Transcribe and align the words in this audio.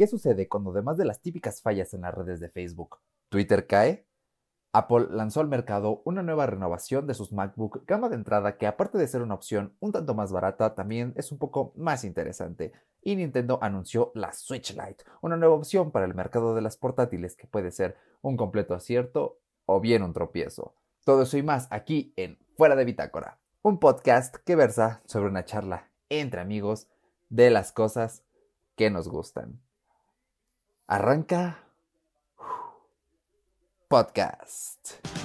¿Qué 0.00 0.06
sucede 0.06 0.48
cuando 0.48 0.70
además 0.70 0.96
de 0.96 1.04
las 1.04 1.20
típicas 1.20 1.60
fallas 1.60 1.92
en 1.92 2.00
las 2.00 2.14
redes 2.14 2.40
de 2.40 2.48
Facebook, 2.48 3.00
Twitter 3.28 3.66
cae? 3.66 4.06
Apple 4.72 5.08
lanzó 5.10 5.42
al 5.42 5.48
mercado 5.48 6.00
una 6.06 6.22
nueva 6.22 6.46
renovación 6.46 7.06
de 7.06 7.12
sus 7.12 7.34
MacBook 7.34 7.84
gama 7.86 8.08
de 8.08 8.14
entrada 8.14 8.56
que 8.56 8.66
aparte 8.66 8.96
de 8.96 9.06
ser 9.06 9.20
una 9.20 9.34
opción 9.34 9.76
un 9.78 9.92
tanto 9.92 10.14
más 10.14 10.32
barata, 10.32 10.74
también 10.74 11.12
es 11.18 11.30
un 11.32 11.36
poco 11.36 11.74
más 11.76 12.04
interesante. 12.04 12.72
Y 13.02 13.14
Nintendo 13.14 13.58
anunció 13.60 14.10
la 14.14 14.32
Switch 14.32 14.70
Lite, 14.70 15.04
una 15.20 15.36
nueva 15.36 15.56
opción 15.56 15.90
para 15.90 16.06
el 16.06 16.14
mercado 16.14 16.54
de 16.54 16.62
las 16.62 16.78
portátiles 16.78 17.36
que 17.36 17.46
puede 17.46 17.70
ser 17.70 17.98
un 18.22 18.38
completo 18.38 18.72
acierto 18.72 19.36
o 19.66 19.80
bien 19.80 20.02
un 20.02 20.14
tropiezo. 20.14 20.76
Todo 21.04 21.24
eso 21.24 21.36
y 21.36 21.42
más 21.42 21.68
aquí 21.70 22.14
en 22.16 22.38
Fuera 22.56 22.74
de 22.74 22.86
Bitácora, 22.86 23.38
un 23.60 23.78
podcast 23.78 24.36
que 24.46 24.56
versa 24.56 25.02
sobre 25.04 25.28
una 25.28 25.44
charla 25.44 25.90
entre 26.08 26.40
amigos 26.40 26.88
de 27.28 27.50
las 27.50 27.70
cosas 27.70 28.24
que 28.76 28.88
nos 28.88 29.06
gustan. 29.06 29.60
Arranca 30.90 31.54
podcast. 33.86 35.19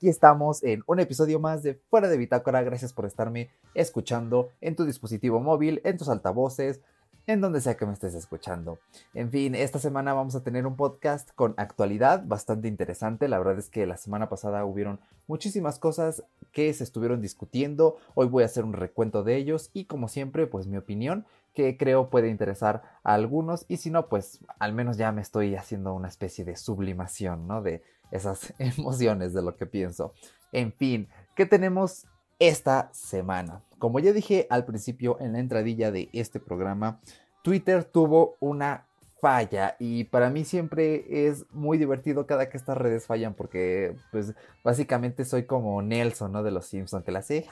Aquí 0.00 0.08
estamos 0.08 0.62
en 0.62 0.82
un 0.86 0.98
episodio 0.98 1.40
más 1.40 1.62
de 1.62 1.74
Fuera 1.74 2.08
de 2.08 2.16
Bitácora. 2.16 2.62
Gracias 2.62 2.94
por 2.94 3.04
estarme 3.04 3.50
escuchando 3.74 4.48
en 4.62 4.74
tu 4.74 4.86
dispositivo 4.86 5.40
móvil, 5.40 5.82
en 5.84 5.98
tus 5.98 6.08
altavoces, 6.08 6.80
en 7.26 7.42
donde 7.42 7.60
sea 7.60 7.76
que 7.76 7.84
me 7.84 7.92
estés 7.92 8.14
escuchando. 8.14 8.78
En 9.12 9.30
fin, 9.30 9.54
esta 9.54 9.78
semana 9.78 10.14
vamos 10.14 10.34
a 10.34 10.42
tener 10.42 10.66
un 10.66 10.74
podcast 10.74 11.28
con 11.34 11.52
actualidad 11.58 12.24
bastante 12.24 12.66
interesante. 12.66 13.28
La 13.28 13.36
verdad 13.36 13.58
es 13.58 13.68
que 13.68 13.84
la 13.84 13.98
semana 13.98 14.30
pasada 14.30 14.64
hubieron 14.64 15.00
muchísimas 15.26 15.78
cosas 15.78 16.24
que 16.50 16.72
se 16.72 16.82
estuvieron 16.82 17.20
discutiendo. 17.20 17.98
Hoy 18.14 18.26
voy 18.26 18.42
a 18.42 18.46
hacer 18.46 18.64
un 18.64 18.72
recuento 18.72 19.22
de 19.22 19.36
ellos 19.36 19.68
y 19.74 19.84
como 19.84 20.08
siempre, 20.08 20.46
pues 20.46 20.66
mi 20.66 20.78
opinión 20.78 21.26
que 21.52 21.76
creo 21.76 22.08
puede 22.08 22.30
interesar 22.30 22.82
a 23.02 23.12
algunos 23.12 23.66
y 23.68 23.76
si 23.76 23.90
no, 23.90 24.08
pues 24.08 24.40
al 24.58 24.72
menos 24.72 24.96
ya 24.96 25.12
me 25.12 25.20
estoy 25.20 25.56
haciendo 25.56 25.92
una 25.92 26.08
especie 26.08 26.46
de 26.46 26.56
sublimación, 26.56 27.46
¿no? 27.46 27.60
De 27.60 27.82
esas 28.10 28.54
emociones 28.58 29.32
de 29.32 29.42
lo 29.42 29.56
que 29.56 29.66
pienso. 29.66 30.14
En 30.52 30.72
fin, 30.72 31.08
¿qué 31.36 31.46
tenemos 31.46 32.06
esta 32.38 32.90
semana? 32.92 33.62
Como 33.78 33.98
ya 34.00 34.12
dije 34.12 34.46
al 34.50 34.64
principio 34.64 35.16
en 35.20 35.32
la 35.32 35.40
entradilla 35.40 35.90
de 35.90 36.08
este 36.12 36.40
programa, 36.40 37.00
Twitter 37.42 37.84
tuvo 37.84 38.36
una 38.40 38.86
falla 39.20 39.76
y 39.78 40.04
para 40.04 40.30
mí 40.30 40.44
siempre 40.44 41.28
es 41.28 41.44
muy 41.50 41.78
divertido 41.78 42.26
cada 42.26 42.48
que 42.48 42.56
estas 42.56 42.76
redes 42.76 43.06
fallan 43.06 43.34
porque 43.34 43.94
pues 44.10 44.34
básicamente 44.64 45.24
soy 45.24 45.44
como 45.44 45.82
Nelson, 45.82 46.32
¿no? 46.32 46.42
De 46.42 46.50
los 46.50 46.66
Simpsons 46.66 47.04
que 47.04 47.12
la 47.12 47.18
hace 47.18 47.46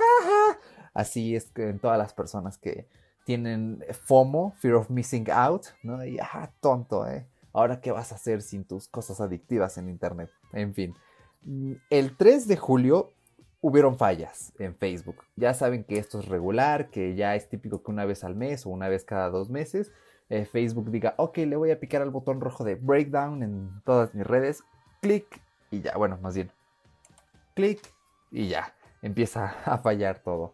Así 0.94 1.36
es 1.36 1.50
que 1.50 1.69
en 1.69 1.78
todas 1.78 1.98
las 1.98 2.14
personas 2.14 2.58
que 2.58 2.88
tienen 3.25 3.84
FOMO, 4.06 4.52
Fear 4.58 4.75
of 4.75 4.90
Missing 4.90 5.30
Out, 5.30 5.66
¿no? 5.82 6.04
Y 6.04 6.19
ajá, 6.19 6.50
tonto, 6.60 7.06
¿eh? 7.06 7.26
Ahora, 7.52 7.80
¿qué 7.80 7.92
vas 7.92 8.12
a 8.12 8.14
hacer 8.14 8.40
sin 8.42 8.64
tus 8.64 8.88
cosas 8.88 9.20
adictivas 9.20 9.76
en 9.78 9.88
Internet? 9.88 10.30
En 10.53 10.75
fin, 10.75 10.94
mm, 11.42 11.72
el 11.91 12.16
3 12.16 12.48
de 12.48 12.56
julio 12.56 13.12
hubieron 13.60 13.97
fallas 13.97 14.53
en 14.59 14.75
Facebook. 14.75 15.25
Ya 15.36 15.54
saben 15.54 15.84
que 15.84 15.98
esto 15.98 16.20
es 16.20 16.26
regular, 16.26 16.91
que 16.91 17.14
ya 17.14 17.34
es 17.34 17.48
típico 17.48 17.82
que 17.82 17.91
una 17.91 18.04
vez 18.04 18.25
al 18.25 18.36
mes 18.36 18.66
o 18.66 18.70
una 18.70 18.88
vez 18.88 19.04
cada 19.04 19.31
dos 19.31 19.50
meses 19.50 19.92
eh, 20.31 20.44
Facebook 20.44 20.91
diga, 20.91 21.14
ok, 21.16 21.38
le 21.38 21.56
voy 21.56 21.70
a 21.70 21.81
picar 21.81 22.03
al 22.03 22.10
botón 22.10 22.41
rojo 22.41 22.62
de 22.62 22.75
breakdown 22.75 23.42
en 23.42 23.81
todas 23.84 24.14
mis 24.14 24.26
redes, 24.26 24.62
clic 25.00 25.41
y 25.70 25.81
ya, 25.81 25.97
bueno, 25.97 26.19
más 26.20 26.34
bien, 26.34 26.50
clic 27.54 27.81
y 28.31 28.48
ya, 28.48 28.75
empieza 29.00 29.54
a 29.64 29.78
fallar 29.78 30.19
todo. 30.22 30.53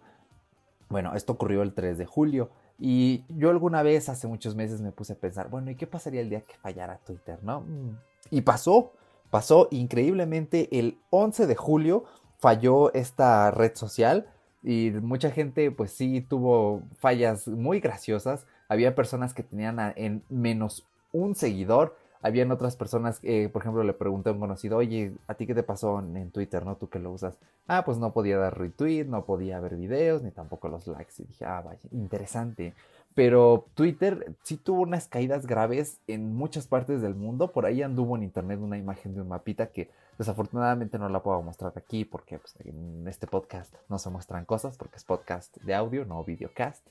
Bueno, 0.88 1.14
esto 1.14 1.32
ocurrió 1.32 1.62
el 1.62 1.74
3 1.74 1.98
de 1.98 2.06
julio. 2.06 2.50
Y 2.78 3.24
yo 3.28 3.50
alguna 3.50 3.82
vez, 3.82 4.08
hace 4.08 4.26
muchos 4.26 4.54
meses, 4.54 4.80
me 4.80 4.92
puse 4.92 5.14
a 5.14 5.16
pensar, 5.16 5.48
bueno, 5.48 5.70
¿y 5.70 5.76
qué 5.76 5.86
pasaría 5.86 6.20
el 6.20 6.28
día 6.28 6.42
que 6.42 6.56
fallara 6.56 6.98
Twitter, 6.98 7.38
no? 7.42 7.62
Mm. 7.62 7.98
Y 8.30 8.40
pasó, 8.42 8.92
pasó 9.30 9.68
increíblemente 9.70 10.78
el 10.78 10.98
11 11.10 11.46
de 11.46 11.56
julio 11.56 12.04
falló 12.38 12.92
esta 12.94 13.50
red 13.50 13.74
social 13.74 14.26
y 14.62 14.90
mucha 14.90 15.30
gente 15.30 15.70
pues 15.70 15.92
sí 15.92 16.20
tuvo 16.22 16.82
fallas 16.98 17.48
muy 17.48 17.80
graciosas. 17.80 18.46
Había 18.68 18.94
personas 18.94 19.34
que 19.34 19.42
tenían 19.42 19.78
en 19.96 20.22
menos 20.28 20.86
un 21.12 21.34
seguidor. 21.34 21.96
Habían 22.24 22.50
otras 22.50 22.74
personas, 22.74 23.20
que, 23.20 23.50
por 23.50 23.60
ejemplo, 23.60 23.84
le 23.84 23.92
pregunté 23.92 24.30
a 24.30 24.32
un 24.32 24.40
conocido, 24.40 24.78
oye, 24.78 25.12
¿a 25.26 25.34
ti 25.34 25.46
qué 25.46 25.54
te 25.54 25.62
pasó 25.62 25.98
en, 26.00 26.30
Twitter, 26.30 26.64
no? 26.64 26.76
Tú 26.76 26.88
que 26.88 26.98
lo 26.98 27.10
usas. 27.12 27.36
Ah, 27.68 27.84
pues 27.84 27.98
no 27.98 28.14
podía 28.14 28.38
dar 28.38 28.58
retweet, 28.58 29.04
no 29.04 29.26
podía 29.26 29.60
ver 29.60 29.76
videos, 29.76 30.22
ni 30.22 30.30
tampoco 30.30 30.70
los 30.70 30.86
likes. 30.86 31.12
Y 31.18 31.24
dije, 31.24 31.44
ah, 31.44 31.60
vaya, 31.60 31.86
interesante. 31.92 32.72
Pero 33.14 33.66
Twitter 33.74 34.34
sí 34.42 34.56
tuvo 34.56 34.80
unas 34.80 35.06
caídas 35.06 35.46
graves 35.46 35.98
en 36.06 36.34
muchas 36.34 36.66
partes 36.66 37.02
del 37.02 37.14
mundo. 37.14 37.52
Por 37.52 37.66
ahí 37.66 37.82
anduvo 37.82 38.16
en 38.16 38.22
internet 38.22 38.58
una 38.58 38.78
imagen 38.78 39.14
de 39.14 39.20
un 39.20 39.28
mapita 39.28 39.66
que 39.66 39.90
desafortunadamente 40.16 40.98
no 40.98 41.10
la 41.10 41.22
puedo 41.22 41.42
mostrar 41.42 41.74
aquí 41.76 42.06
porque 42.06 42.38
pues, 42.38 42.54
en 42.64 43.06
este 43.06 43.26
podcast 43.26 43.74
no 43.90 43.98
se 43.98 44.08
muestran 44.08 44.46
cosas 44.46 44.78
porque 44.78 44.96
es 44.96 45.04
podcast 45.04 45.54
de 45.58 45.74
audio, 45.74 46.06
no 46.06 46.24
videocast. 46.24 46.86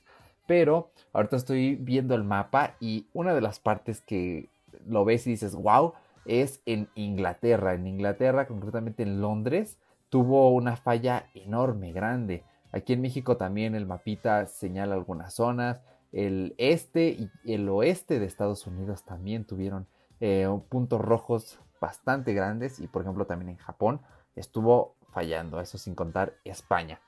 Pero 0.46 0.92
ahorita 1.12 1.38
estoy 1.38 1.74
viendo 1.74 2.14
el 2.14 2.24
mapa 2.24 2.76
y 2.80 3.08
una 3.14 3.34
de 3.34 3.42
las 3.42 3.60
partes 3.60 4.00
que 4.02 4.54
lo 4.88 5.06
ves 5.06 5.28
y 5.28 5.32
dices, 5.32 5.56
wow, 5.56 5.94
es 6.26 6.62
en 6.66 6.90
Inglaterra. 6.96 7.74
En 7.74 7.88
Inglaterra, 7.88 8.48
concretamente 8.48 9.04
en 9.04 9.22
Londres, 9.22 9.78
tuvo 10.10 10.52
una 10.52 10.76
falla 10.76 11.30
enorme, 11.34 11.92
grande. 11.92 12.44
Aquí 12.72 12.94
en 12.94 13.02
México 13.02 13.38
también 13.38 13.76
el 13.76 13.86
mapita 13.86 14.46
señala 14.46 14.96
algunas 14.96 15.34
zonas 15.34 15.82
el 16.14 16.54
este 16.60 17.10
y 17.10 17.30
el 17.52 17.68
oeste 17.68 18.20
de 18.20 18.28
Estados 18.28 18.66
Unidos 18.68 19.04
también 19.04 19.46
tuvieron 19.46 19.88
eh, 20.22 20.48
puntos 20.70 21.02
rojos 21.02 21.60
bastante 21.82 22.34
grandes 22.34 22.80
y 22.80 22.88
por 22.88 23.02
ejemplo 23.02 23.26
también 23.26 23.50
en 23.50 23.58
Japón 23.58 24.00
estuvo 24.36 24.96
fallando, 25.12 25.60
eso 25.60 25.78
sin 25.78 25.96
contar 25.96 26.36
España. 26.46 27.02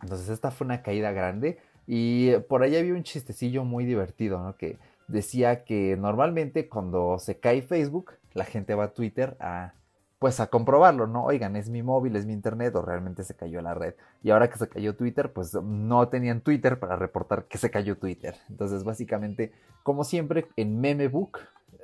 Entonces 0.00 0.30
esta 0.30 0.50
fue 0.50 0.64
una 0.64 0.82
caída 0.82 1.12
grande 1.12 1.58
y 1.86 2.32
por 2.48 2.62
ahí 2.62 2.74
había 2.76 2.94
un 2.94 3.02
chistecillo 3.04 3.64
muy 3.64 3.84
divertido, 3.84 4.42
¿no? 4.42 4.56
Que 4.56 4.78
decía 5.08 5.64
que 5.64 5.96
normalmente 5.96 6.68
cuando 6.68 7.18
se 7.18 7.38
cae 7.38 7.62
Facebook, 7.62 8.12
la 8.32 8.44
gente 8.44 8.74
va 8.74 8.84
a 8.84 8.92
Twitter 8.92 9.36
a 9.40 9.74
pues 10.22 10.38
a 10.38 10.46
comprobarlo, 10.46 11.08
¿no? 11.08 11.24
Oigan, 11.24 11.56
es 11.56 11.68
mi 11.68 11.82
móvil, 11.82 12.14
es 12.14 12.26
mi 12.26 12.32
internet 12.32 12.76
o 12.76 12.82
realmente 12.82 13.24
se 13.24 13.34
cayó 13.34 13.60
la 13.60 13.74
red. 13.74 13.94
Y 14.22 14.30
ahora 14.30 14.48
que 14.48 14.56
se 14.56 14.68
cayó 14.68 14.94
Twitter, 14.94 15.32
pues 15.32 15.52
no 15.52 16.06
tenían 16.06 16.42
Twitter 16.42 16.78
para 16.78 16.94
reportar 16.94 17.46
que 17.46 17.58
se 17.58 17.72
cayó 17.72 17.98
Twitter. 17.98 18.36
Entonces, 18.48 18.84
básicamente, 18.84 19.50
como 19.82 20.04
siempre, 20.04 20.46
en 20.54 20.80
Memebook 20.80 21.40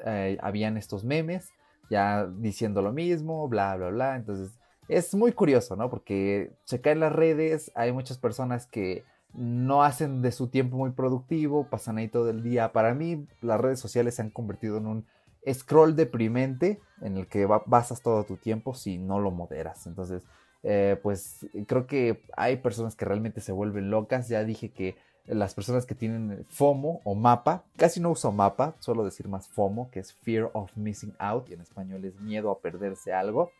eh, 0.07 0.39
habían 0.41 0.77
estos 0.77 1.03
memes 1.03 1.51
ya 1.91 2.27
diciendo 2.27 2.81
lo 2.81 2.93
mismo, 2.93 3.49
bla, 3.49 3.77
bla, 3.77 3.89
bla. 3.91 4.15
Entonces, 4.15 4.57
es 4.87 5.17
muy 5.17 5.33
curioso, 5.33 5.75
¿no? 5.75 5.91
Porque 5.91 6.53
se 6.63 6.81
caen 6.81 7.01
las 7.01 7.13
redes, 7.13 7.73
hay 7.75 7.91
muchas 7.91 8.19
personas 8.19 8.67
que 8.67 9.05
no 9.39 9.83
hacen 9.85 10.21
de 10.21 10.33
su 10.33 10.49
tiempo 10.49 10.77
muy 10.77 10.91
productivo, 10.91 11.69
pasan 11.69 11.99
ahí 11.99 12.09
todo 12.09 12.29
el 12.31 12.43
día. 12.43 12.73
Para 12.73 12.95
mí, 12.95 13.27
las 13.41 13.61
redes 13.61 13.79
sociales 13.79 14.17
se 14.17 14.23
han 14.23 14.31
convertido 14.31 14.79
en 14.79 14.87
un 14.87 15.07
scroll 15.51 15.97
deprimente 15.97 16.81
en 17.01 17.17
el 17.17 17.29
que 17.29 17.47
basas 17.47 18.03
todo 18.03 18.25
tu 18.25 18.37
tiempo 18.37 18.75
si 18.75 18.99
no 18.99 19.21
lo 19.21 19.31
moderas. 19.31 19.87
Entonces, 19.87 20.23
eh, 20.63 20.99
pues 21.03 21.47
creo 21.67 21.87
que 21.87 22.25
hay 22.37 22.57
personas 22.57 22.97
que 22.97 23.05
realmente 23.05 23.41
se 23.41 23.53
vuelven 23.53 23.91
locas. 23.91 24.29
Ya 24.29 24.45
dije 24.45 24.73
que 24.73 24.97
las 25.25 25.55
personas 25.55 25.87
que 25.87 25.95
tienen 25.95 26.45
FOMO 26.49 27.01
o 27.05 27.15
mapa, 27.15 27.65
casi 27.77 28.01
no 28.01 28.11
uso 28.11 28.33
mapa, 28.33 28.77
solo 28.81 29.05
decir 29.05 29.29
más 29.29 29.49
FOMO, 29.49 29.91
que 29.91 30.01
es 30.01 30.13
Fear 30.13 30.51
of 30.55 30.77
Missing 30.77 31.15
Out, 31.19 31.51
y 31.51 31.55
en 31.55 31.61
español 31.61 32.05
es 32.05 32.19
miedo 32.21 32.51
a 32.51 32.61
perderse 32.61 33.13
algo. 33.13 33.53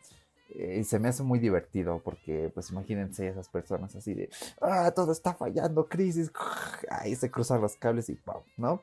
Eh, 0.49 0.79
y 0.79 0.83
se 0.83 0.99
me 0.99 1.09
hace 1.09 1.23
muy 1.23 1.39
divertido 1.39 2.01
porque, 2.03 2.51
pues 2.53 2.71
imagínense 2.71 3.27
esas 3.27 3.49
personas 3.49 3.95
así 3.95 4.13
de, 4.13 4.29
ah, 4.61 4.91
todo 4.91 5.11
está 5.11 5.33
fallando, 5.33 5.87
crisis, 5.87 6.31
ahí 6.89 7.15
se 7.15 7.29
cruzan 7.29 7.61
los 7.61 7.75
cables 7.75 8.09
y 8.09 8.15
¡pum! 8.15 8.41
¿no? 8.57 8.81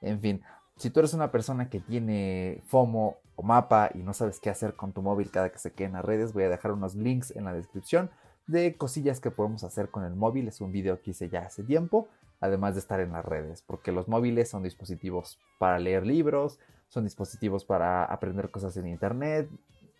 En 0.00 0.20
fin, 0.20 0.42
si 0.76 0.90
tú 0.90 1.00
eres 1.00 1.14
una 1.14 1.32
persona 1.32 1.68
que 1.68 1.80
tiene 1.80 2.62
FOMO 2.66 3.16
o 3.34 3.42
mapa 3.42 3.90
y 3.94 3.98
no 3.98 4.14
sabes 4.14 4.38
qué 4.38 4.50
hacer 4.50 4.74
con 4.74 4.92
tu 4.92 5.02
móvil 5.02 5.30
cada 5.30 5.50
que 5.50 5.58
se 5.58 5.72
quede 5.72 5.88
en 5.88 5.94
las 5.94 6.04
redes, 6.04 6.32
voy 6.32 6.44
a 6.44 6.48
dejar 6.48 6.72
unos 6.72 6.94
links 6.94 7.32
en 7.32 7.44
la 7.44 7.52
descripción 7.52 8.10
de 8.46 8.76
cosillas 8.76 9.20
que 9.20 9.30
podemos 9.30 9.64
hacer 9.64 9.90
con 9.90 10.04
el 10.04 10.14
móvil. 10.14 10.48
Es 10.48 10.60
un 10.60 10.72
video 10.72 11.00
que 11.02 11.10
hice 11.10 11.28
ya 11.28 11.40
hace 11.40 11.62
tiempo, 11.64 12.08
además 12.40 12.74
de 12.74 12.80
estar 12.80 13.00
en 13.00 13.12
las 13.12 13.24
redes, 13.24 13.62
porque 13.66 13.92
los 13.92 14.08
móviles 14.08 14.48
son 14.48 14.62
dispositivos 14.62 15.38
para 15.58 15.78
leer 15.78 16.06
libros, 16.06 16.58
son 16.88 17.04
dispositivos 17.04 17.64
para 17.64 18.04
aprender 18.04 18.50
cosas 18.50 18.76
en 18.76 18.86
internet, 18.86 19.48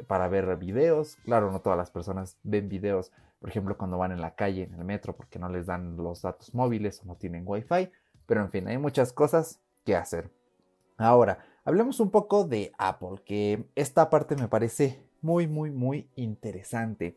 para 0.07 0.29
ver 0.29 0.57
videos. 0.57 1.17
Claro, 1.25 1.51
no 1.51 1.61
todas 1.61 1.79
las 1.79 1.91
personas 1.91 2.39
ven 2.43 2.69
videos, 2.69 3.13
por 3.41 3.51
ejemplo, 3.51 3.77
cuando 3.77 3.99
van 3.99 4.13
en 4.13 4.21
la 4.21 4.35
calle, 4.35 4.65
en 4.65 4.75
el 4.75 4.85
metro, 4.85 5.17
porque 5.17 5.39
no 5.39 5.49
les 5.49 5.67
dan 5.67 5.97
los 5.97 6.23
datos 6.23 6.55
móviles 6.55 7.03
o 7.03 7.07
no 7.07 7.17
tienen 7.17 7.45
wifi. 7.47 7.91
Pero 8.27 8.43
en 8.43 8.51
fin, 8.51 8.69
hay 8.69 8.79
muchas 8.79 9.13
cosas 9.13 9.61
que 9.85 9.97
hacer. 9.97 10.31
Ahora, 10.97 11.39
hablemos 11.65 12.01
un 12.01 12.11
poco 12.11 12.45
de 12.45 12.73
Apple, 12.79 13.23
que 13.25 13.65
esta 13.75 14.11
parte 14.11 14.37
me 14.37 14.49
parece 14.49 15.03
muy, 15.23 15.47
muy, 15.47 15.71
muy 15.71 16.11
interesante. 16.17 17.17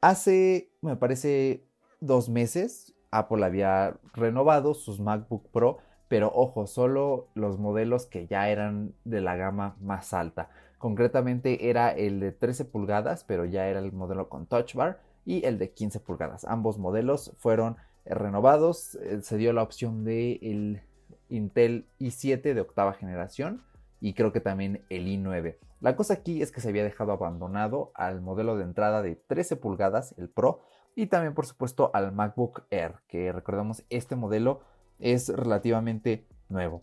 Hace, 0.00 0.70
me 0.80 0.96
parece, 0.96 1.64
dos 2.00 2.28
meses, 2.28 2.94
Apple 3.10 3.44
había 3.44 3.96
renovado 4.12 4.74
sus 4.74 5.00
MacBook 5.00 5.48
Pro, 5.50 5.78
pero 6.08 6.30
ojo, 6.34 6.66
solo 6.66 7.28
los 7.34 7.58
modelos 7.58 8.06
que 8.06 8.26
ya 8.26 8.48
eran 8.48 8.94
de 9.04 9.20
la 9.20 9.36
gama 9.36 9.76
más 9.80 10.12
alta. 10.12 10.50
Concretamente 10.84 11.70
era 11.70 11.92
el 11.92 12.20
de 12.20 12.30
13 12.30 12.66
pulgadas, 12.66 13.24
pero 13.24 13.46
ya 13.46 13.68
era 13.68 13.78
el 13.78 13.90
modelo 13.92 14.28
con 14.28 14.44
Touch 14.44 14.74
Bar, 14.74 15.00
y 15.24 15.42
el 15.46 15.56
de 15.56 15.70
15 15.70 15.98
pulgadas. 16.00 16.44
Ambos 16.44 16.76
modelos 16.76 17.32
fueron 17.38 17.78
renovados. 18.04 18.94
Eh, 18.96 19.22
se 19.22 19.38
dio 19.38 19.54
la 19.54 19.62
opción 19.62 20.04
de 20.04 20.38
el 20.42 20.82
Intel 21.30 21.86
i7 22.00 22.52
de 22.52 22.60
octava 22.60 22.92
generación 22.92 23.62
y 24.02 24.12
creo 24.12 24.30
que 24.30 24.40
también 24.40 24.84
el 24.90 25.06
i9. 25.06 25.56
La 25.80 25.96
cosa 25.96 26.12
aquí 26.12 26.42
es 26.42 26.52
que 26.52 26.60
se 26.60 26.68
había 26.68 26.84
dejado 26.84 27.12
abandonado 27.12 27.90
al 27.94 28.20
modelo 28.20 28.54
de 28.58 28.64
entrada 28.64 29.00
de 29.00 29.16
13 29.16 29.56
pulgadas, 29.56 30.14
el 30.18 30.28
Pro, 30.28 30.60
y 30.94 31.06
también 31.06 31.32
por 31.32 31.46
supuesto 31.46 31.92
al 31.94 32.12
MacBook 32.12 32.64
Air, 32.68 32.96
que 33.08 33.32
recordemos 33.32 33.84
este 33.88 34.16
modelo 34.16 34.60
es 34.98 35.30
relativamente 35.30 36.26
nuevo. 36.50 36.82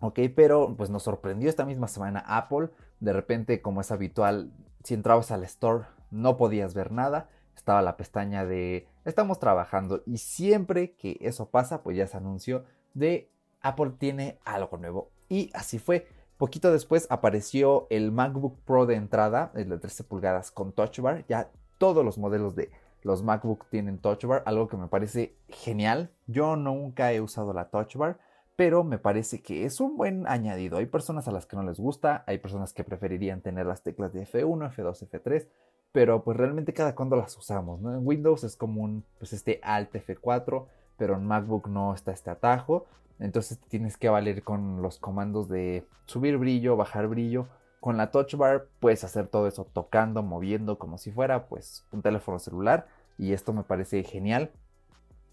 Ok, 0.00 0.20
pero 0.34 0.74
pues 0.74 0.88
nos 0.88 1.02
sorprendió 1.02 1.50
esta 1.50 1.66
misma 1.66 1.86
semana 1.86 2.24
Apple. 2.26 2.70
De 3.00 3.12
repente, 3.12 3.62
como 3.62 3.80
es 3.80 3.90
habitual, 3.90 4.52
si 4.84 4.94
entrabas 4.94 5.30
al 5.30 5.44
store 5.44 5.86
no 6.10 6.36
podías 6.36 6.74
ver 6.74 6.92
nada. 6.92 7.28
Estaba 7.54 7.82
la 7.82 7.96
pestaña 7.96 8.46
de 8.46 8.88
estamos 9.04 9.38
trabajando 9.38 10.02
y 10.06 10.18
siempre 10.18 10.92
que 10.92 11.18
eso 11.20 11.50
pasa, 11.50 11.82
pues 11.82 11.96
ya 11.96 12.06
se 12.06 12.16
anunció 12.16 12.64
de 12.94 13.30
Apple 13.60 13.92
tiene 13.98 14.38
algo 14.44 14.76
nuevo. 14.78 15.10
Y 15.28 15.50
así 15.54 15.78
fue. 15.78 16.06
Poquito 16.38 16.72
después 16.72 17.06
apareció 17.10 17.86
el 17.90 18.12
MacBook 18.12 18.58
Pro 18.64 18.86
de 18.86 18.94
entrada, 18.94 19.52
el 19.54 19.68
de 19.68 19.78
13 19.78 20.04
pulgadas 20.04 20.50
con 20.50 20.72
Touch 20.72 21.00
Bar. 21.00 21.26
Ya 21.28 21.50
todos 21.76 22.02
los 22.02 22.16
modelos 22.16 22.56
de 22.56 22.70
los 23.02 23.22
MacBook 23.22 23.66
tienen 23.68 23.98
Touch 23.98 24.24
Bar, 24.24 24.42
algo 24.46 24.66
que 24.66 24.78
me 24.78 24.88
parece 24.88 25.36
genial. 25.48 26.10
Yo 26.26 26.56
nunca 26.56 27.12
he 27.12 27.20
usado 27.20 27.52
la 27.52 27.68
Touch 27.68 27.96
Bar, 27.96 28.18
pero 28.60 28.84
me 28.84 28.98
parece 28.98 29.40
que 29.40 29.64
es 29.64 29.80
un 29.80 29.96
buen 29.96 30.26
añadido. 30.26 30.76
Hay 30.76 30.84
personas 30.84 31.26
a 31.26 31.32
las 31.32 31.46
que 31.46 31.56
no 31.56 31.62
les 31.62 31.80
gusta, 31.80 32.24
hay 32.26 32.36
personas 32.36 32.74
que 32.74 32.84
preferirían 32.84 33.40
tener 33.40 33.64
las 33.64 33.82
teclas 33.82 34.12
de 34.12 34.26
F1, 34.26 34.76
F2, 34.76 35.08
F3, 35.08 35.46
pero 35.92 36.22
pues 36.22 36.36
realmente 36.36 36.74
cada 36.74 36.94
cuando 36.94 37.16
las 37.16 37.34
usamos. 37.38 37.80
En 37.80 38.06
Windows 38.06 38.44
es 38.44 38.56
común 38.56 39.02
pues 39.16 39.32
este 39.32 39.60
Alt 39.62 39.94
F4, 39.94 40.66
pero 40.98 41.14
en 41.14 41.24
MacBook 41.24 41.68
no 41.68 41.94
está 41.94 42.12
este 42.12 42.28
atajo. 42.28 42.84
Entonces 43.18 43.58
tienes 43.70 43.96
que 43.96 44.10
valer 44.10 44.42
con 44.42 44.82
los 44.82 44.98
comandos 44.98 45.48
de 45.48 45.86
subir 46.04 46.36
brillo, 46.36 46.76
bajar 46.76 47.08
brillo. 47.08 47.46
Con 47.80 47.96
la 47.96 48.10
touch 48.10 48.34
bar 48.34 48.66
puedes 48.78 49.04
hacer 49.04 49.26
todo 49.28 49.46
eso 49.46 49.64
tocando, 49.72 50.22
moviendo 50.22 50.78
como 50.78 50.98
si 50.98 51.10
fuera 51.10 51.46
pues 51.46 51.86
un 51.92 52.02
teléfono 52.02 52.38
celular 52.38 52.88
y 53.16 53.32
esto 53.32 53.54
me 53.54 53.62
parece 53.62 54.04
genial. 54.04 54.50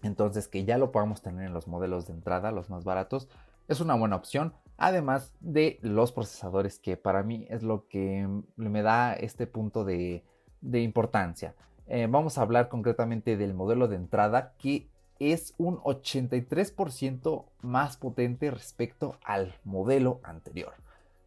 Entonces 0.02 0.48
que 0.48 0.64
ya 0.64 0.78
lo 0.78 0.92
podamos 0.92 1.22
tener 1.22 1.46
en 1.46 1.54
los 1.54 1.68
modelos 1.68 2.06
de 2.06 2.12
entrada, 2.12 2.52
los 2.52 2.70
más 2.70 2.84
baratos, 2.84 3.28
es 3.68 3.80
una 3.80 3.94
buena 3.94 4.16
opción. 4.16 4.54
Además 4.76 5.34
de 5.40 5.78
los 5.82 6.12
procesadores 6.12 6.78
que 6.78 6.96
para 6.96 7.22
mí 7.22 7.46
es 7.50 7.62
lo 7.62 7.88
que 7.88 8.28
me 8.56 8.82
da 8.82 9.12
este 9.12 9.46
punto 9.46 9.84
de, 9.84 10.24
importancia. 10.62 11.54
Eh, 11.86 12.06
vamos 12.08 12.38
a 12.38 12.42
hablar 12.42 12.68
concretamente 12.68 13.36
del 13.36 13.54
modelo 13.54 13.88
de 13.88 13.96
entrada 13.96 14.54
que 14.58 14.88
es 15.18 15.54
un 15.58 15.78
83% 15.78 17.44
más 17.62 17.96
potente 17.96 18.50
respecto 18.50 19.18
al 19.24 19.54
modelo 19.64 20.20
anterior. 20.22 20.74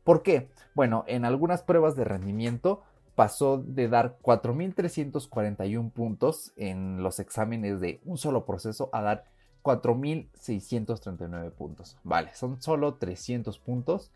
¿Por 0.04 0.24
qué? 0.24 0.50
Bueno, 0.74 1.04
en 1.08 1.26
algunas 1.26 1.62
pruebas 1.62 1.96
de 1.96 2.06
rendimiento 2.06 2.82
pasó 3.16 3.58
de 3.58 3.88
dar 3.88 4.18
4.341 4.22 5.92
puntos 5.92 6.54
en 6.56 7.04
los 7.04 7.20
exámenes 7.20 7.80
de 7.80 8.02
un 8.06 8.18
solo 8.18 8.46
proceso 8.46 8.90
a 8.94 9.02
dar 9.02 9.26
4.639 9.64 11.52
puntos. 11.52 11.98
Vale, 12.04 12.34
son 12.34 12.62
solo 12.62 12.96
300 12.96 13.60
puntos. 13.60 14.12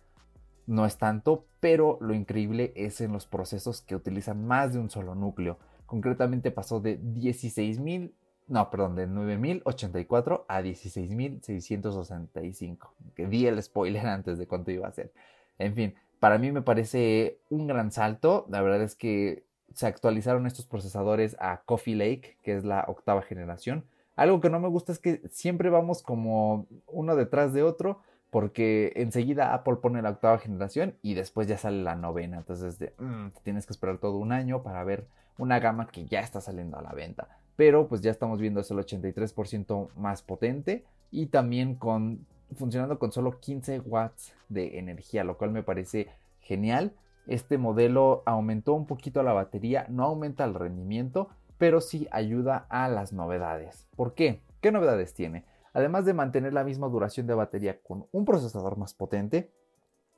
No 0.68 0.86
es 0.86 0.98
tanto, 0.98 1.46
pero 1.60 1.98
lo 2.02 2.16
increíble 2.16 2.74
es 2.76 3.02
en 3.02 3.12
los 3.12 3.28
procesos 3.28 3.82
que 3.82 3.96
utilizan 3.96 4.48
más 4.48 4.74
de 4.74 4.80
un 4.80 4.90
solo 4.90 5.14
núcleo. 5.14 5.60
Concretamente 5.86 6.50
pasó 6.50 6.80
de 6.80 7.00
16.000 7.00 8.12
no, 8.48 8.70
perdón, 8.70 8.96
de 8.96 9.08
9.084 9.08 10.46
a 10.48 10.62
16.665. 10.62 12.92
Que 13.16 13.26
di 13.28 13.48
el 13.48 13.64
spoiler 13.64 14.06
antes 14.16 14.38
de 14.38 14.48
cuánto 14.48 14.72
iba 14.72 14.88
a 14.88 14.92
ser. 14.92 15.12
En 15.58 15.74
fin, 15.74 15.96
para 16.20 16.38
mí 16.38 16.52
me 16.52 16.62
parece 16.62 17.40
un 17.50 17.68
gran 17.68 17.92
salto. 17.92 18.46
La 18.50 18.62
verdad 18.62 18.82
es 18.82 18.96
que 18.96 19.46
se 19.74 19.88
actualizaron 19.88 20.48
estos 20.48 20.66
procesadores 20.66 21.36
a 21.40 21.62
Coffee 21.66 21.96
Lake, 21.96 22.38
que 22.44 22.56
es 22.56 22.64
la 22.64 22.86
octava 22.88 23.22
generación. 23.22 23.86
Algo 24.16 24.40
que 24.40 24.50
no 24.50 24.60
me 24.60 24.70
gusta 24.70 24.92
es 24.92 25.00
que 25.00 25.22
siempre 25.30 25.70
vamos 25.70 26.02
como 26.02 26.68
uno 26.88 27.16
detrás 27.16 27.54
de 27.54 27.64
otro, 27.64 28.02
porque 28.30 28.94
enseguida 28.96 29.54
Apple 29.54 29.78
pone 29.82 30.02
la 30.02 30.12
octava 30.12 30.38
generación 30.38 30.96
y 31.02 31.14
después 31.14 31.48
ya 31.48 31.58
sale 31.58 31.84
la 31.84 31.96
novena. 31.96 32.38
Entonces, 32.38 32.80
mm, 32.98 33.28
tienes 33.44 33.66
que 33.66 33.74
esperar 33.74 33.98
todo 33.98 34.18
un 34.18 34.32
año 34.32 34.64
para 34.64 34.84
ver 34.84 35.08
una 35.38 35.60
gama 35.60 35.88
que 35.88 36.06
ya 36.06 36.22
está 36.22 36.40
saliendo 36.40 36.78
a 36.78 36.82
la 36.82 36.94
venta 36.94 37.28
pero 37.56 37.88
pues 37.88 38.02
ya 38.02 38.12
estamos 38.12 38.40
viendo 38.40 38.60
es 38.60 38.72
el 38.72 38.78
83% 38.78 39.90
más 39.96 40.22
potente 40.22 40.84
y 41.12 41.28
también 41.28 41.76
con 41.76 42.26
funcionando 42.56 43.00
con 43.00 43.12
solo 43.12 43.40
15 43.40 43.80
watts 43.82 44.34
de 44.50 44.78
energía, 44.80 45.24
lo 45.24 45.38
cual 45.38 45.52
me 45.52 45.64
parece 45.64 46.08
genial. 46.40 46.94
Este 47.28 47.58
modelo 47.58 48.24
aumentó 48.26 48.74
un 48.74 48.86
poquito 48.86 49.24
la 49.24 49.34
batería, 49.34 49.88
no 49.90 50.04
aumenta 50.04 50.44
el 50.44 50.54
rendimiento, 50.54 51.30
pero 51.58 51.82
sí 51.82 52.08
ayuda 52.12 52.68
a 52.70 52.88
las 52.88 53.14
novedades. 53.14 53.88
¿Por 53.96 54.14
qué? 54.14 54.42
¿Qué 54.62 54.72
novedades 54.72 55.14
tiene? 55.14 55.46
Además 55.74 56.06
de 56.06 56.14
mantener 56.14 56.54
la 56.54 56.64
misma 56.64 56.88
duración 56.88 57.28
de 57.28 57.34
batería 57.34 57.82
con 57.82 58.08
un 58.12 58.26
procesador 58.26 58.78
más 58.78 58.94
potente, 58.94 59.52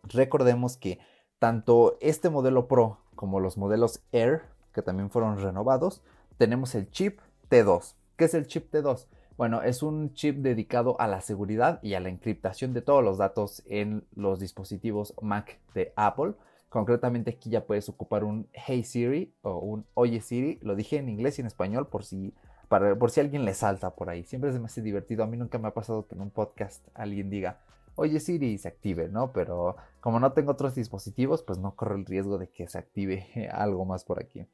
recordemos 0.04 0.78
que 0.78 1.00
tanto 1.40 1.98
este 2.02 2.30
modelo 2.30 2.68
Pro 2.68 3.00
como 3.16 3.40
los 3.40 3.58
modelos 3.58 4.02
Air, 4.12 4.44
que 4.74 4.82
también 4.82 5.10
fueron 5.10 5.40
renovados, 5.40 6.04
tenemos 6.38 6.76
el 6.76 6.92
chip 6.92 7.20
T2. 7.50 7.96
¿Qué 8.16 8.26
es 8.26 8.34
el 8.34 8.48
chip 8.48 8.74
T2? 8.74 9.08
Bueno, 9.38 9.62
es 9.62 9.84
un 9.84 10.16
chip 10.16 10.38
dedicado 10.38 11.00
a 11.00 11.08
la 11.08 11.22
seguridad 11.22 11.80
y 11.84 11.94
a 11.94 12.00
la 12.00 12.10
encriptación 12.10 12.74
de 12.74 12.82
todos 12.82 13.04
los 13.04 13.20
datos 13.20 13.62
en 13.68 14.04
los 14.16 14.40
dispositivos 14.40 15.14
Mac 15.22 15.60
de 15.76 15.94
Apple. 15.96 16.34
Concretamente 16.70 17.30
aquí 17.30 17.52
ya 17.52 17.68
puedes 17.68 17.88
ocupar 17.88 18.24
un 18.24 18.48
Hey 18.52 18.84
Siri 18.84 19.36
o 19.44 19.60
un 19.60 19.86
Oye 19.94 20.22
Siri. 20.22 20.58
Lo 20.64 20.76
dije 20.76 20.98
en 20.98 21.08
inglés 21.08 21.38
y 21.38 21.42
en 21.42 21.48
español 21.48 21.88
por 21.88 22.04
si, 22.04 22.34
por 22.68 23.12
si 23.12 23.20
alguien 23.20 23.46
le 23.46 23.54
salta 23.54 23.92
por 23.92 24.10
ahí. 24.10 24.24
Siempre 24.24 24.50
es 24.50 24.56
hace 24.56 24.82
divertido. 24.82 25.24
A 25.24 25.28
mí 25.28 25.38
nunca 25.38 25.60
me 25.60 25.68
ha 25.68 25.74
pasado 25.76 26.08
que 26.08 26.16
en 26.16 26.22
un 26.22 26.32
podcast 26.32 26.84
alguien 26.96 27.30
diga 27.30 27.60
Oye 27.94 28.20
Siri 28.20 28.54
y 28.54 28.58
se 28.58 28.70
active, 28.70 29.08
¿no? 29.08 29.34
Pero 29.34 29.76
como 30.00 30.20
no 30.20 30.32
tengo 30.32 30.54
otros 30.54 30.74
dispositivos, 30.74 31.44
pues 31.44 31.60
no 31.60 31.76
corro 31.76 31.96
el 31.96 32.08
riesgo 32.08 32.40
de 32.40 32.50
que 32.50 32.68
se 32.68 32.80
active 32.80 33.50
algo 33.54 33.86
más 33.86 34.04
por 34.04 34.20
aquí. 34.20 34.48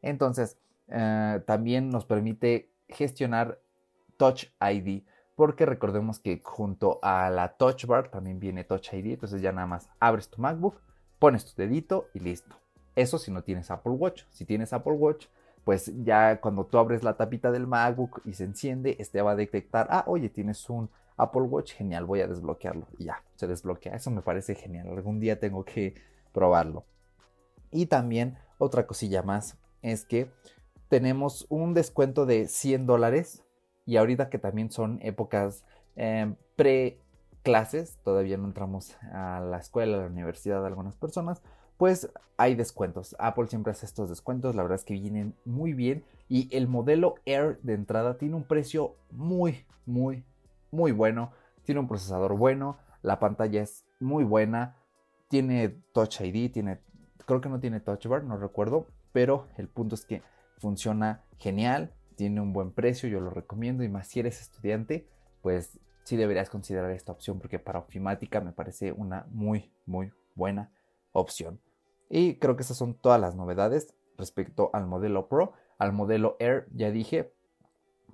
Entonces, 0.00 0.58
eh, 0.86 1.42
también 1.44 1.90
nos 1.90 2.04
permite 2.04 2.70
gestionar 2.88 3.58
Touch 4.18 4.48
ID, 4.60 5.04
porque 5.34 5.64
recordemos 5.64 6.18
que 6.18 6.42
junto 6.44 6.98
a 7.00 7.30
la 7.30 7.56
Touch 7.56 7.86
Bar 7.86 8.10
también 8.10 8.38
viene 8.38 8.64
Touch 8.64 8.92
ID, 8.92 9.12
entonces 9.12 9.40
ya 9.40 9.52
nada 9.52 9.66
más 9.66 9.88
abres 10.00 10.28
tu 10.28 10.42
MacBook, 10.42 10.82
pones 11.18 11.46
tu 11.46 11.52
dedito 11.56 12.08
y 12.12 12.18
listo. 12.18 12.54
Eso 12.94 13.18
si 13.18 13.30
no 13.30 13.42
tienes 13.42 13.70
Apple 13.70 13.92
Watch. 13.92 14.24
Si 14.30 14.44
tienes 14.44 14.74
Apple 14.74 14.92
Watch, 14.92 15.28
pues 15.64 15.92
ya 16.04 16.40
cuando 16.40 16.66
tú 16.66 16.78
abres 16.78 17.02
la 17.02 17.16
tapita 17.16 17.50
del 17.50 17.66
MacBook 17.66 18.20
y 18.24 18.34
se 18.34 18.44
enciende, 18.44 18.96
este 18.98 19.22
va 19.22 19.30
a 19.30 19.36
detectar, 19.36 19.86
ah, 19.90 20.04
oye, 20.06 20.28
tienes 20.28 20.68
un 20.68 20.90
Apple 21.16 21.42
Watch, 21.42 21.74
genial, 21.74 22.06
voy 22.06 22.20
a 22.20 22.26
desbloquearlo. 22.26 22.86
Y 22.98 23.04
ya, 23.04 23.22
se 23.36 23.46
desbloquea. 23.46 23.94
Eso 23.94 24.10
me 24.10 24.22
parece 24.22 24.54
genial. 24.54 24.88
Algún 24.88 25.20
día 25.20 25.38
tengo 25.38 25.64
que 25.64 25.94
probarlo. 26.32 26.84
Y 27.70 27.86
también 27.86 28.38
otra 28.58 28.86
cosilla 28.86 29.22
más 29.22 29.56
es 29.82 30.04
que 30.04 30.30
tenemos 30.88 31.46
un 31.50 31.74
descuento 31.74 32.24
de 32.24 32.48
100 32.48 32.86
dólares. 32.86 33.44
Y 33.88 33.96
ahorita 33.96 34.28
que 34.28 34.38
también 34.38 34.70
son 34.70 34.98
épocas 35.00 35.64
eh, 35.96 36.34
pre-clases, 36.56 37.96
todavía 38.04 38.36
no 38.36 38.44
entramos 38.44 38.94
a 39.14 39.40
la 39.40 39.56
escuela, 39.56 39.96
a 39.96 40.00
la 40.00 40.06
universidad 40.08 40.60
de 40.60 40.66
algunas 40.66 40.94
personas, 40.94 41.40
pues 41.78 42.10
hay 42.36 42.54
descuentos. 42.54 43.16
Apple 43.18 43.46
siempre 43.46 43.70
hace 43.70 43.86
estos 43.86 44.10
descuentos, 44.10 44.54
la 44.54 44.60
verdad 44.60 44.76
es 44.76 44.84
que 44.84 44.92
vienen 44.92 45.34
muy 45.46 45.72
bien 45.72 46.04
y 46.28 46.54
el 46.54 46.68
modelo 46.68 47.14
Air 47.24 47.60
de 47.62 47.72
entrada 47.72 48.18
tiene 48.18 48.34
un 48.34 48.44
precio 48.44 48.94
muy, 49.10 49.64
muy, 49.86 50.22
muy 50.70 50.92
bueno. 50.92 51.32
Tiene 51.62 51.80
un 51.80 51.88
procesador 51.88 52.36
bueno, 52.36 52.76
la 53.00 53.18
pantalla 53.18 53.62
es 53.62 53.86
muy 54.00 54.22
buena, 54.22 54.76
tiene 55.28 55.70
Touch 55.94 56.20
ID, 56.20 56.52
tiene, 56.52 56.78
creo 57.24 57.40
que 57.40 57.48
no 57.48 57.58
tiene 57.58 57.80
Touch 57.80 58.06
Bar, 58.06 58.22
no 58.22 58.36
recuerdo, 58.36 58.86
pero 59.12 59.46
el 59.56 59.66
punto 59.66 59.94
es 59.94 60.04
que 60.04 60.20
funciona 60.58 61.24
genial, 61.38 61.94
tiene 62.18 62.40
un 62.40 62.52
buen 62.52 62.72
precio, 62.72 63.08
yo 63.08 63.20
lo 63.20 63.30
recomiendo 63.30 63.84
y 63.84 63.88
más 63.88 64.08
si 64.08 64.18
eres 64.18 64.40
estudiante, 64.40 65.08
pues 65.40 65.78
sí 66.02 66.16
deberías 66.16 66.50
considerar 66.50 66.90
esta 66.90 67.12
opción 67.12 67.38
porque 67.38 67.60
para 67.60 67.78
ofimática 67.78 68.40
me 68.40 68.50
parece 68.50 68.90
una 68.90 69.28
muy, 69.30 69.72
muy 69.86 70.10
buena 70.34 70.72
opción. 71.12 71.60
Y 72.10 72.40
creo 72.40 72.56
que 72.56 72.64
esas 72.64 72.76
son 72.76 72.94
todas 72.94 73.20
las 73.20 73.36
novedades 73.36 73.94
respecto 74.16 74.70
al 74.72 74.88
modelo 74.88 75.28
Pro. 75.28 75.52
Al 75.78 75.92
modelo 75.92 76.36
Air, 76.40 76.66
ya 76.74 76.90
dije, 76.90 77.32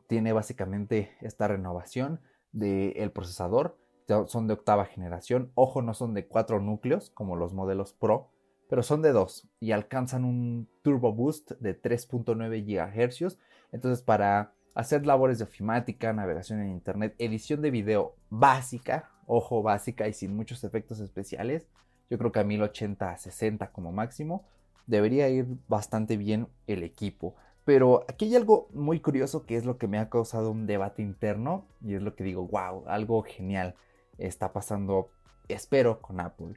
tiene 0.07 0.35
básicamente 0.35 1.17
esta 1.23 1.49
renovación 1.49 2.21
del 2.53 3.11
procesador. 3.11 3.79
Son 4.27 4.47
de 4.49 4.53
octava 4.53 4.85
generación. 4.85 5.51
Ojo, 5.55 5.81
no 5.81 5.95
son 5.95 6.13
de 6.13 6.27
cuatro 6.27 6.61
núcleos 6.61 7.09
como 7.09 7.37
los 7.37 7.55
modelos 7.55 7.95
Pro, 7.95 8.29
pero 8.69 8.83
son 8.83 9.01
de 9.01 9.13
dos 9.13 9.49
y 9.61 9.73
alcanzan 9.73 10.27
un 10.27 10.69
turbo 10.83 11.15
boost 11.15 11.53
de 11.53 11.81
3.9 11.81 12.65
GHz. 12.67 13.39
Entonces, 13.75 14.05
para 14.05 14.55
hacer 14.77 15.05
labores 15.05 15.39
de 15.39 15.45
ofimática, 15.45 16.13
navegación 16.13 16.61
en 16.61 16.71
Internet, 16.71 17.17
edición 17.19 17.61
de 17.61 17.73
video 17.73 18.15
básica, 18.31 19.11
ojo, 19.27 19.65
básica 19.65 20.07
y 20.07 20.13
sin 20.13 20.37
muchos 20.37 20.63
efectos 20.63 21.01
especiales, 21.01 21.67
yo 22.09 22.17
creo 22.17 22.31
que 22.31 22.39
a 22.39 22.45
1080 22.45 23.11
a 23.11 23.17
60 23.17 23.73
como 23.73 23.91
máximo. 23.91 24.45
Debería 24.87 25.29
ir 25.29 25.49
bastante 25.67 26.17
bien 26.17 26.47
el 26.69 26.85
equipo. 26.85 27.35
Pero 27.65 28.05
aquí 28.07 28.27
hay 28.27 28.37
algo 28.37 28.69
muy 28.73 29.01
curioso 29.01 29.45
que 29.45 29.57
es 29.57 29.65
lo 29.65 29.77
que 29.77 29.89
me 29.89 29.99
ha 29.99 30.09
causado 30.09 30.53
un 30.53 30.67
debate 30.67 31.03
interno 31.03 31.67
y 31.83 31.95
es 31.95 32.03
lo 32.03 32.15
que 32.15 32.23
digo, 32.23 32.47
wow, 32.47 32.85
algo 32.87 33.25
genial 33.25 33.75
está 34.19 34.53
pasando, 34.53 35.11
espero, 35.49 36.01
con 36.01 36.21
Apple. 36.21 36.55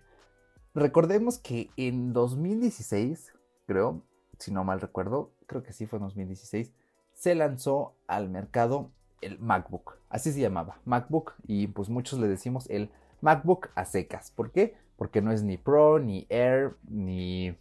Recordemos 0.76 1.40
que 1.40 1.72
en 1.78 2.14
2016, 2.14 3.34
creo, 3.66 4.04
si 4.38 4.52
no 4.52 4.64
mal 4.64 4.82
recuerdo, 4.82 5.32
creo 5.48 5.64
que 5.64 5.74
sí 5.74 5.88
fue 5.88 5.98
en 5.98 6.04
2016, 6.04 6.74
se 7.18 7.36
lanzó 7.36 7.96
al 8.08 8.30
mercado 8.30 8.92
el 9.22 9.40
MacBook. 9.40 9.98
Así 10.10 10.32
se 10.32 10.40
llamaba, 10.40 10.80
MacBook, 10.86 11.34
y 11.46 11.68
pues 11.68 11.90
muchos 11.90 12.20
le 12.20 12.28
decimos 12.28 12.70
el 12.70 12.90
MacBook 13.22 13.70
a 13.76 13.86
secas. 13.86 14.32
¿Por 14.32 14.52
qué? 14.52 14.76
porque 14.98 15.22
no 15.22 15.32
es 15.32 15.44
ni 15.44 15.58
Pro, 15.58 16.00
ni 16.00 16.26
Air, 16.30 16.76
ni, 16.90 17.56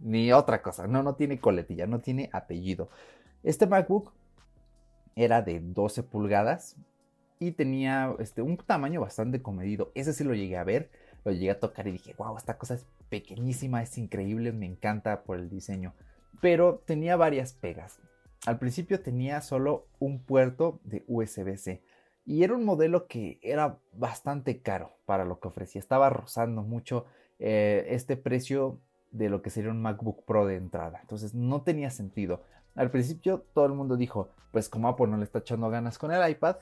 ni 0.00 0.32
otra 0.32 0.60
cosa. 0.60 0.86
No, 0.86 1.02
no 1.02 1.14
tiene 1.14 1.38
coletilla, 1.38 1.86
no 1.86 2.00
tiene 2.00 2.28
apellido. 2.32 2.90
Este 3.42 3.66
MacBook 3.66 4.12
era 5.14 5.40
de 5.40 5.60
12 5.60 6.02
pulgadas 6.02 6.76
y 7.38 7.52
tenía 7.52 8.14
este, 8.18 8.42
un 8.42 8.56
tamaño 8.56 9.00
bastante 9.00 9.40
comedido. 9.40 9.92
Ese 9.94 10.12
sí 10.12 10.24
lo 10.24 10.34
llegué 10.34 10.58
a 10.58 10.64
ver, 10.64 10.90
lo 11.24 11.32
llegué 11.32 11.52
a 11.52 11.60
tocar 11.60 11.86
y 11.86 11.92
dije, 11.92 12.14
wow, 12.18 12.36
esta 12.36 12.58
cosa 12.58 12.74
es 12.74 12.84
pequeñísima, 13.08 13.82
es 13.82 13.96
increíble, 13.96 14.52
me 14.52 14.66
encanta 14.66 15.22
por 15.22 15.38
el 15.38 15.48
diseño. 15.48 15.94
Pero 16.40 16.82
tenía 16.84 17.16
varias 17.16 17.52
pegas. 17.52 18.00
Al 18.44 18.58
principio 18.58 19.00
tenía 19.00 19.40
solo 19.40 19.86
un 19.98 20.22
puerto 20.22 20.80
de 20.84 21.04
USB-C 21.08 21.82
y 22.24 22.42
era 22.42 22.54
un 22.54 22.64
modelo 22.64 23.06
que 23.06 23.38
era 23.42 23.78
bastante 23.92 24.60
caro 24.60 24.98
para 25.04 25.24
lo 25.24 25.40
que 25.40 25.48
ofrecía. 25.48 25.78
Estaba 25.78 26.10
rozando 26.10 26.62
mucho 26.62 27.06
eh, 27.38 27.86
este 27.90 28.16
precio 28.16 28.80
de 29.12 29.28
lo 29.28 29.42
que 29.42 29.50
sería 29.50 29.70
un 29.70 29.80
MacBook 29.80 30.24
Pro 30.24 30.46
de 30.46 30.56
entrada. 30.56 30.98
Entonces 31.00 31.34
no 31.34 31.62
tenía 31.62 31.90
sentido. 31.90 32.42
Al 32.74 32.90
principio 32.90 33.44
todo 33.54 33.66
el 33.66 33.72
mundo 33.72 33.96
dijo, 33.96 34.30
pues 34.52 34.68
como 34.68 34.88
Apple 34.88 35.06
no 35.06 35.16
le 35.16 35.24
está 35.24 35.38
echando 35.38 35.70
ganas 35.70 35.98
con 35.98 36.12
el 36.12 36.28
iPad, 36.30 36.56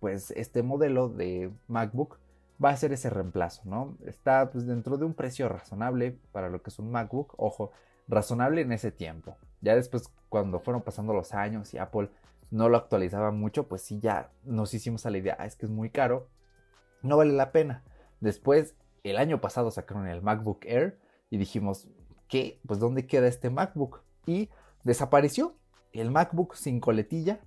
pues 0.00 0.32
este 0.32 0.62
modelo 0.62 1.08
de 1.08 1.50
MacBook 1.68 2.18
va 2.62 2.70
a 2.70 2.76
ser 2.76 2.92
ese 2.92 3.10
reemplazo, 3.10 3.62
¿no? 3.64 3.96
Está 4.04 4.50
pues 4.50 4.66
dentro 4.66 4.96
de 4.96 5.04
un 5.04 5.14
precio 5.14 5.48
razonable 5.48 6.18
para 6.32 6.48
lo 6.48 6.62
que 6.62 6.70
es 6.70 6.78
un 6.78 6.90
MacBook, 6.90 7.34
ojo, 7.36 7.70
razonable 8.08 8.62
en 8.62 8.72
ese 8.72 8.90
tiempo. 8.90 9.36
Ya 9.62 9.74
después 9.74 10.12
cuando 10.28 10.60
fueron 10.60 10.82
pasando 10.82 11.14
los 11.14 11.32
años 11.32 11.72
y 11.72 11.78
Apple 11.78 12.10
no 12.50 12.68
lo 12.68 12.76
actualizaba 12.76 13.30
mucho, 13.30 13.66
pues 13.66 13.82
sí 13.82 13.98
ya 13.98 14.30
nos 14.44 14.74
hicimos 14.74 15.06
a 15.06 15.10
la 15.10 15.18
idea, 15.18 15.36
ah, 15.38 15.46
es 15.46 15.56
que 15.56 15.64
es 15.64 15.72
muy 15.72 15.88
caro, 15.88 16.28
no 17.02 17.16
vale 17.16 17.32
la 17.32 17.52
pena. 17.52 17.82
Después, 18.20 18.74
el 19.02 19.16
año 19.16 19.40
pasado 19.40 19.70
sacaron 19.70 20.06
el 20.06 20.22
MacBook 20.22 20.64
Air 20.66 20.98
y 21.30 21.38
dijimos, 21.38 21.88
¿qué? 22.28 22.60
Pues 22.66 22.78
¿dónde 22.78 23.06
queda 23.06 23.26
este 23.26 23.50
MacBook? 23.50 24.02
Y 24.26 24.50
desapareció. 24.84 25.56
El 25.92 26.10
MacBook 26.10 26.54
sin 26.54 26.80
coletilla, 26.80 27.40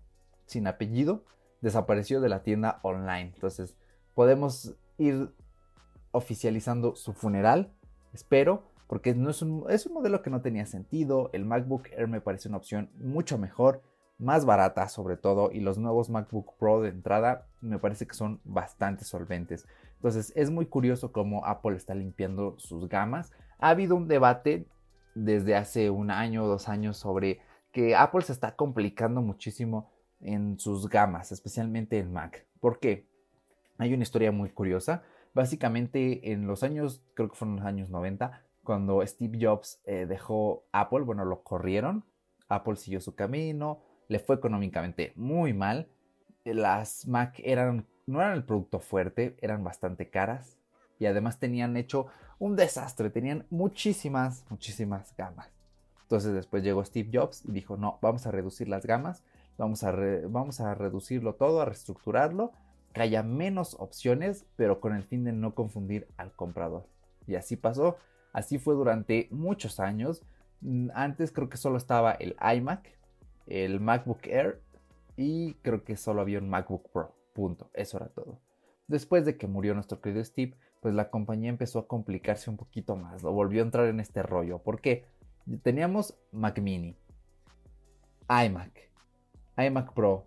sin 0.45 0.67
apellido, 0.67 1.23
desapareció 1.61 2.21
de 2.21 2.29
la 2.29 2.43
tienda 2.43 2.79
online. 2.83 3.31
Entonces, 3.33 3.75
podemos 4.13 4.75
ir 4.97 5.33
oficializando 6.11 6.95
su 6.95 7.13
funeral, 7.13 7.73
espero, 8.13 8.71
porque 8.87 9.15
no 9.15 9.29
es 9.29 9.41
un, 9.41 9.65
es 9.69 9.85
un 9.85 9.93
modelo 9.93 10.21
que 10.21 10.29
no 10.29 10.41
tenía 10.41 10.65
sentido. 10.65 11.29
El 11.33 11.45
MacBook 11.45 11.87
Air 11.91 12.07
me 12.07 12.21
parece 12.21 12.49
una 12.49 12.57
opción 12.57 12.89
mucho 12.97 13.37
mejor 13.37 13.81
más 14.17 14.45
barata 14.45 14.87
sobre 14.87 15.17
todo 15.17 15.51
y 15.51 15.59
los 15.59 15.77
nuevos 15.77 16.09
MacBook 16.09 16.55
Pro 16.57 16.81
de 16.81 16.89
entrada 16.89 17.47
me 17.61 17.79
parece 17.79 18.07
que 18.07 18.13
son 18.13 18.39
bastante 18.43 19.03
solventes. 19.03 19.67
Entonces 19.95 20.31
es 20.35 20.51
muy 20.51 20.67
curioso 20.67 21.11
cómo 21.11 21.45
Apple 21.45 21.75
está 21.75 21.95
limpiando 21.95 22.55
sus 22.57 22.87
gamas. 22.87 23.31
Ha 23.59 23.69
habido 23.69 23.95
un 23.95 24.07
debate 24.07 24.67
desde 25.15 25.55
hace 25.55 25.89
un 25.89 26.11
año 26.11 26.43
o 26.43 26.47
dos 26.47 26.69
años 26.69 26.97
sobre 26.97 27.39
que 27.71 27.95
Apple 27.95 28.21
se 28.21 28.33
está 28.33 28.55
complicando 28.55 29.21
muchísimo 29.21 29.91
en 30.21 30.59
sus 30.59 30.89
gamas, 30.89 31.31
especialmente 31.31 31.99
en 31.99 32.11
Mac. 32.11 32.45
¿Por 32.59 32.79
qué? 32.79 33.07
Hay 33.77 33.93
una 33.93 34.03
historia 34.03 34.31
muy 34.31 34.49
curiosa. 34.49 35.03
Básicamente 35.33 36.31
en 36.31 36.47
los 36.47 36.63
años, 36.63 37.03
creo 37.13 37.29
que 37.29 37.35
fueron 37.35 37.57
los 37.57 37.65
años 37.65 37.89
90, 37.89 38.44
cuando 38.65 39.05
Steve 39.07 39.37
Jobs 39.41 39.79
eh, 39.85 40.05
dejó 40.05 40.65
Apple, 40.73 41.01
bueno, 41.01 41.23
lo 41.23 41.43
corrieron, 41.43 42.03
Apple 42.49 42.75
siguió 42.75 42.99
su 42.99 43.15
camino, 43.15 43.79
le 44.09 44.19
fue 44.19 44.35
económicamente 44.35 45.13
muy 45.15 45.53
mal. 45.53 45.87
Las 46.43 47.07
Mac 47.07 47.39
eran, 47.43 47.87
no 48.05 48.19
eran 48.19 48.33
el 48.33 48.43
producto 48.43 48.79
fuerte, 48.79 49.37
eran 49.41 49.63
bastante 49.63 50.09
caras 50.09 50.59
y 50.99 51.05
además 51.05 51.39
tenían 51.39 51.77
hecho 51.77 52.07
un 52.37 52.55
desastre, 52.55 53.09
tenían 53.09 53.45
muchísimas, 53.49 54.45
muchísimas 54.49 55.15
gamas. 55.15 55.49
Entonces 56.01 56.33
después 56.33 56.63
llegó 56.63 56.83
Steve 56.83 57.09
Jobs 57.11 57.43
y 57.45 57.51
dijo, 57.51 57.77
no, 57.77 57.97
vamos 58.01 58.27
a 58.27 58.31
reducir 58.31 58.67
las 58.67 58.85
gamas, 58.85 59.23
vamos 59.57 59.83
a, 59.83 59.91
vamos 60.27 60.59
a 60.59 60.75
reducirlo 60.75 61.35
todo, 61.35 61.61
a 61.61 61.65
reestructurarlo, 61.65 62.51
que 62.93 63.01
haya 63.01 63.23
menos 63.23 63.75
opciones, 63.79 64.45
pero 64.55 64.79
con 64.79 64.95
el 64.95 65.03
fin 65.03 65.23
de 65.23 65.33
no 65.33 65.55
confundir 65.55 66.07
al 66.17 66.31
comprador. 66.33 66.87
Y 67.27 67.35
así 67.35 67.55
pasó, 67.55 67.97
así 68.35 68.59
fue 68.59 68.75
durante 68.75 69.29
muchos 69.31 69.79
años. 69.79 70.21
Mm, 70.59 70.89
antes 70.93 71.31
creo 71.31 71.47
que 71.47 71.55
solo 71.55 71.77
estaba 71.77 72.11
el 72.11 72.35
iMac, 72.55 72.85
el 73.47 73.79
MacBook 73.79 74.27
Air 74.27 74.61
y 75.15 75.53
creo 75.61 75.85
que 75.85 75.95
solo 75.95 76.21
había 76.21 76.39
un 76.39 76.49
MacBook 76.49 76.91
Pro. 76.91 77.15
Punto. 77.33 77.69
Eso 77.73 77.97
era 77.97 78.07
todo. 78.09 78.39
Después 78.87 79.25
de 79.25 79.37
que 79.37 79.47
murió 79.47 79.73
nuestro 79.73 80.01
querido 80.01 80.23
Steve, 80.23 80.53
pues 80.81 80.93
la 80.93 81.09
compañía 81.09 81.49
empezó 81.49 81.79
a 81.79 81.87
complicarse 81.87 82.49
un 82.49 82.57
poquito 82.57 82.97
más. 82.97 83.23
Lo 83.23 83.31
volvió 83.31 83.61
a 83.61 83.65
entrar 83.65 83.87
en 83.87 84.01
este 84.01 84.21
rollo. 84.21 84.59
¿Por 84.59 84.81
qué? 84.81 85.05
Teníamos 85.63 86.15
Mac 86.31 86.59
Mini, 86.59 86.95
iMac, 88.27 88.89
iMac 89.57 89.93
Pro, 89.93 90.25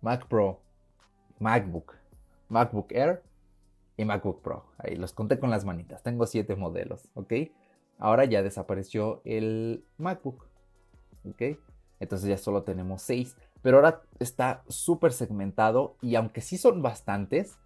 Mac 0.00 0.26
Pro, 0.26 0.60
MacBook, 1.38 1.94
MacBook 2.48 2.90
Air 2.92 3.22
y 3.98 4.06
MacBook 4.06 4.40
Pro. 4.40 4.64
Ahí 4.78 4.96
los 4.96 5.12
conté 5.12 5.38
con 5.38 5.50
las 5.50 5.66
manitas. 5.66 6.02
Tengo 6.02 6.26
siete 6.26 6.56
modelos, 6.56 7.08
¿ok? 7.12 7.34
Ahora 7.98 8.24
ya 8.24 8.42
desapareció 8.42 9.20
el 9.24 9.84
MacBook, 9.98 10.46
¿ok? 11.28 11.58
entonces 12.00 12.28
ya 12.28 12.38
solo 12.38 12.62
tenemos 12.62 13.02
6. 13.02 13.36
Pero 13.60 13.78
ahora 13.78 14.02
está 14.20 14.62
súper 14.68 15.12
segmentado 15.12 15.96
y 16.00 16.14
aunque 16.14 16.40
sí 16.40 16.56
son 16.56 16.80
bastantes, 16.80 17.58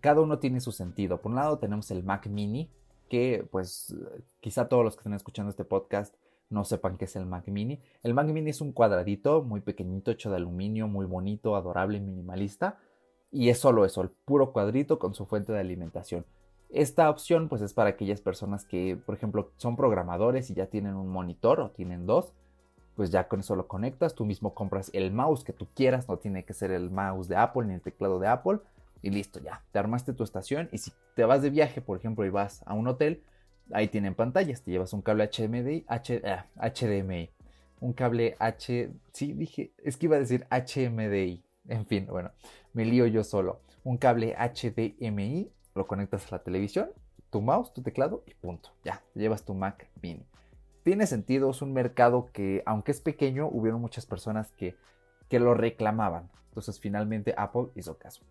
cada 0.00 0.20
uno 0.20 0.38
tiene 0.38 0.60
su 0.60 0.70
sentido. 0.70 1.20
Por 1.20 1.30
un 1.30 1.36
lado 1.36 1.58
tenemos 1.58 1.90
el 1.90 2.04
Mac 2.04 2.28
mini, 2.28 2.70
que 3.08 3.46
pues 3.50 3.94
quizá 4.40 4.68
todos 4.68 4.84
los 4.84 4.94
que 4.94 5.00
estén 5.00 5.14
escuchando 5.14 5.50
este 5.50 5.64
podcast 5.64 6.14
no 6.48 6.64
sepan 6.64 6.96
qué 6.96 7.06
es 7.06 7.16
el 7.16 7.26
Mac 7.26 7.48
Mini. 7.48 7.80
El 8.02 8.14
Mac 8.14 8.26
Mini 8.26 8.50
es 8.50 8.60
un 8.60 8.72
cuadradito 8.72 9.42
muy 9.42 9.60
pequeñito, 9.62 10.10
hecho 10.10 10.30
de 10.30 10.36
aluminio, 10.36 10.86
muy 10.86 11.06
bonito, 11.06 11.56
adorable 11.56 11.98
minimalista. 11.98 12.78
Y 13.32 13.48
es 13.48 13.58
solo 13.58 13.86
eso, 13.86 14.02
el 14.02 14.10
puro 14.10 14.52
cuadrito 14.52 14.98
con 14.98 15.14
su 15.14 15.24
fuente 15.24 15.52
de 15.52 15.58
alimentación. 15.58 16.26
Esta 16.68 17.08
opción 17.08 17.48
pues 17.48 17.62
es 17.62 17.72
para 17.72 17.90
aquellas 17.90 18.20
personas 18.20 18.66
que, 18.66 18.98
por 19.06 19.14
ejemplo, 19.14 19.52
son 19.56 19.74
programadores 19.74 20.50
y 20.50 20.54
ya 20.54 20.66
tienen 20.66 20.94
un 20.94 21.08
monitor 21.08 21.60
o 21.60 21.70
tienen 21.70 22.06
dos. 22.06 22.34
Pues 22.94 23.10
ya 23.10 23.28
con 23.28 23.40
eso 23.40 23.56
lo 23.56 23.68
conectas, 23.68 24.14
tú 24.14 24.26
mismo 24.26 24.52
compras 24.52 24.90
el 24.92 25.12
mouse 25.12 25.44
que 25.44 25.54
tú 25.54 25.66
quieras, 25.74 26.08
no 26.08 26.18
tiene 26.18 26.44
que 26.44 26.52
ser 26.52 26.70
el 26.70 26.90
mouse 26.90 27.26
de 27.26 27.36
Apple 27.36 27.64
ni 27.66 27.74
el 27.74 27.80
teclado 27.80 28.18
de 28.18 28.28
Apple. 28.28 28.58
Y 29.00 29.08
listo, 29.08 29.40
ya, 29.40 29.62
te 29.72 29.78
armaste 29.78 30.12
tu 30.12 30.24
estación 30.24 30.68
y 30.70 30.78
si 30.78 30.92
te 31.16 31.24
vas 31.24 31.40
de 31.40 31.48
viaje, 31.48 31.80
por 31.80 31.96
ejemplo, 31.96 32.26
y 32.26 32.30
vas 32.30 32.62
a 32.66 32.74
un 32.74 32.86
hotel, 32.86 33.22
ahí 33.72 33.88
tienen 33.88 34.14
pantallas, 34.14 34.62
te 34.62 34.70
llevas 34.70 34.92
un 34.92 35.00
cable 35.00 35.28
HDMI, 35.28 35.86
HDMI, 35.88 37.30
ah, 37.30 37.44
un 37.80 37.92
cable 37.94 38.36
H, 38.38 38.90
sí 39.12 39.32
dije, 39.32 39.72
es 39.78 39.96
que 39.96 40.06
iba 40.06 40.16
a 40.16 40.20
decir 40.20 40.46
HMDI, 40.50 41.42
en 41.68 41.86
fin, 41.86 42.06
bueno, 42.06 42.30
me 42.72 42.84
lío 42.84 43.06
yo 43.06 43.24
solo, 43.24 43.60
un 43.84 43.98
cable 43.98 44.36
HDMI, 44.36 45.50
lo 45.74 45.86
conectas 45.86 46.26
a 46.28 46.36
la 46.36 46.42
televisión, 46.42 46.90
tu 47.30 47.40
mouse, 47.40 47.72
tu 47.72 47.82
teclado 47.82 48.22
y 48.26 48.34
punto, 48.34 48.70
ya, 48.84 49.02
llevas 49.14 49.44
tu 49.44 49.54
Mac 49.54 49.88
Mini. 50.02 50.26
Tiene 50.82 51.06
sentido, 51.06 51.50
es 51.50 51.62
un 51.62 51.72
mercado 51.72 52.30
que, 52.32 52.62
aunque 52.66 52.90
es 52.90 53.00
pequeño, 53.00 53.48
hubieron 53.48 53.80
muchas 53.80 54.04
personas 54.04 54.50
que, 54.52 54.76
que 55.28 55.38
lo 55.38 55.54
reclamaban. 55.54 56.28
Entonces 56.48 56.80
finalmente 56.80 57.34
Apple 57.36 57.68
hizo 57.76 57.98
caso. 57.98 58.24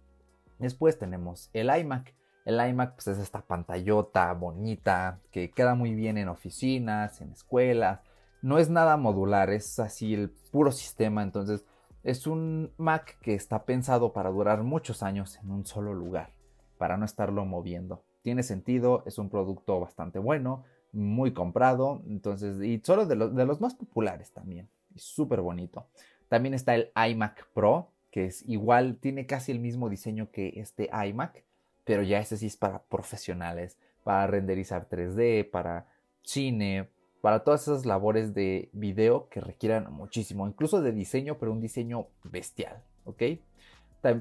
Después 0.60 1.00
tenemos 1.00 1.50
el 1.54 1.76
iMac. 1.76 2.14
El 2.46 2.60
iMac 2.70 2.96
pues, 2.96 3.08
es 3.08 3.18
esta 3.20 3.42
pantallota 3.42 4.32
bonita 4.34 5.20
que 5.32 5.50
queda 5.50 5.76
muy 5.76 5.96
bien 5.96 6.18
en 6.18 6.28
oficinas, 6.28 7.22
en 7.22 7.32
escuelas. 7.32 8.02
No 8.42 8.60
es 8.60 8.70
nada 8.70 8.98
modular, 8.98 9.50
es 9.50 9.80
así 9.80 10.14
el 10.14 10.30
puro 10.52 10.72
sistema. 10.72 11.24
Entonces 11.24 11.66
es 12.04 12.28
un 12.28 12.72
Mac 12.78 13.18
que 13.22 13.36
está 13.36 13.66
pensado 13.66 14.14
para 14.14 14.30
durar 14.30 14.64
muchos 14.64 15.04
años 15.04 15.38
en 15.44 15.52
un 15.52 15.66
solo 15.66 15.94
lugar, 15.94 16.32
para 16.78 16.98
no 16.98 17.06
estarlo 17.06 17.46
moviendo. 17.46 18.04
Tiene 18.22 18.44
sentido, 18.44 19.04
es 19.06 19.18
un 19.18 19.30
producto 19.30 19.80
bastante 19.80 20.20
bueno, 20.20 20.64
muy 20.92 21.34
comprado, 21.34 22.02
entonces, 22.08 22.62
y 22.62 22.82
solo 22.84 23.06
de, 23.06 23.16
los 23.16 23.62
más 23.62 23.76
populares 23.76 24.32
también, 24.32 24.70
y 24.94 25.00
súper 25.00 25.42
bonito. 25.42 25.88
También 26.28 26.54
está 26.54 26.76
el 26.76 26.92
iMac 26.96 27.48
Pro, 27.54 27.90
que 28.10 28.26
es 28.26 28.48
igual, 28.48 28.98
tiene 28.98 29.26
casi 29.26 29.52
el 29.52 29.60
mismo 29.60 29.90
diseño 29.90 30.32
que 30.32 30.54
este 30.58 30.90
iMac, 31.08 31.44
pero 31.84 32.04
ya 32.04 32.20
ese 32.20 32.38
sí 32.38 32.48
es 32.48 32.58
para 32.58 32.84
profesionales, 32.84 33.78
para 34.04 34.28
renderizar 34.28 34.90
3D, 34.90 35.50
para 35.50 35.88
cine, 36.24 36.90
para 37.22 37.44
todas 37.44 37.62
esas 37.64 37.86
labores 37.86 38.34
de 38.34 38.70
video 38.74 39.30
que 39.30 39.42
requieran 39.42 39.92
muchísimo, 39.94 40.48
incluso 40.48 40.82
de 40.82 40.92
diseño, 40.92 41.38
pero 41.38 41.52
un 41.52 41.62
diseño 41.62 42.08
bestial, 42.24 42.82
¿ok? 43.06 43.24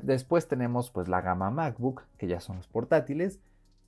Después 0.03 0.47
tenemos 0.47 0.91
pues 0.91 1.09
la 1.09 1.23
gama 1.23 1.51
MacBook, 1.51 2.03
que 2.19 2.27
ya 2.27 2.41
son 2.41 2.59
los 2.59 2.69
portátiles, 2.69 3.41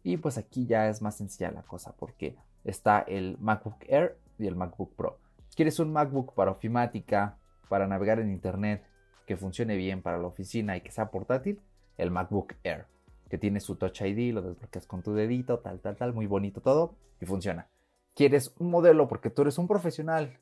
y 0.02 0.16
pues 0.16 0.38
aquí 0.38 0.66
ya 0.66 0.88
es 0.88 1.02
más 1.02 1.16
sencilla 1.16 1.50
la 1.50 1.62
cosa, 1.62 1.94
porque 1.98 2.36
está 2.64 3.00
el 3.00 3.36
MacBook 3.38 3.76
Air 3.86 4.16
y 4.38 4.46
el 4.46 4.56
MacBook 4.56 4.94
Pro. 4.96 5.18
¿Quieres 5.54 5.78
un 5.78 5.92
MacBook 5.92 6.34
para 6.34 6.50
ofimática, 6.50 7.36
para 7.68 7.86
navegar 7.86 8.18
en 8.18 8.30
Internet, 8.30 8.82
que 9.26 9.36
funcione 9.36 9.76
bien 9.76 10.02
para 10.02 10.18
la 10.18 10.26
oficina 10.26 10.76
y 10.76 10.80
que 10.80 10.90
sea 10.90 11.10
portátil? 11.10 11.60
El 11.98 12.10
MacBook 12.10 12.54
Air 12.64 12.86
que 13.32 13.38
tiene 13.38 13.60
su 13.60 13.76
Touch 13.76 14.02
ID, 14.02 14.34
lo 14.34 14.42
desbloqueas 14.42 14.86
con 14.86 15.02
tu 15.02 15.14
dedito, 15.14 15.58
tal, 15.60 15.80
tal, 15.80 15.96
tal, 15.96 16.12
muy 16.12 16.26
bonito 16.26 16.60
todo 16.60 16.96
y 17.18 17.24
funciona. 17.24 17.66
¿Quieres 18.14 18.54
un 18.58 18.70
modelo 18.70 19.08
porque 19.08 19.30
tú 19.30 19.42
eres 19.42 19.58
un 19.58 19.68
profesional, 19.68 20.38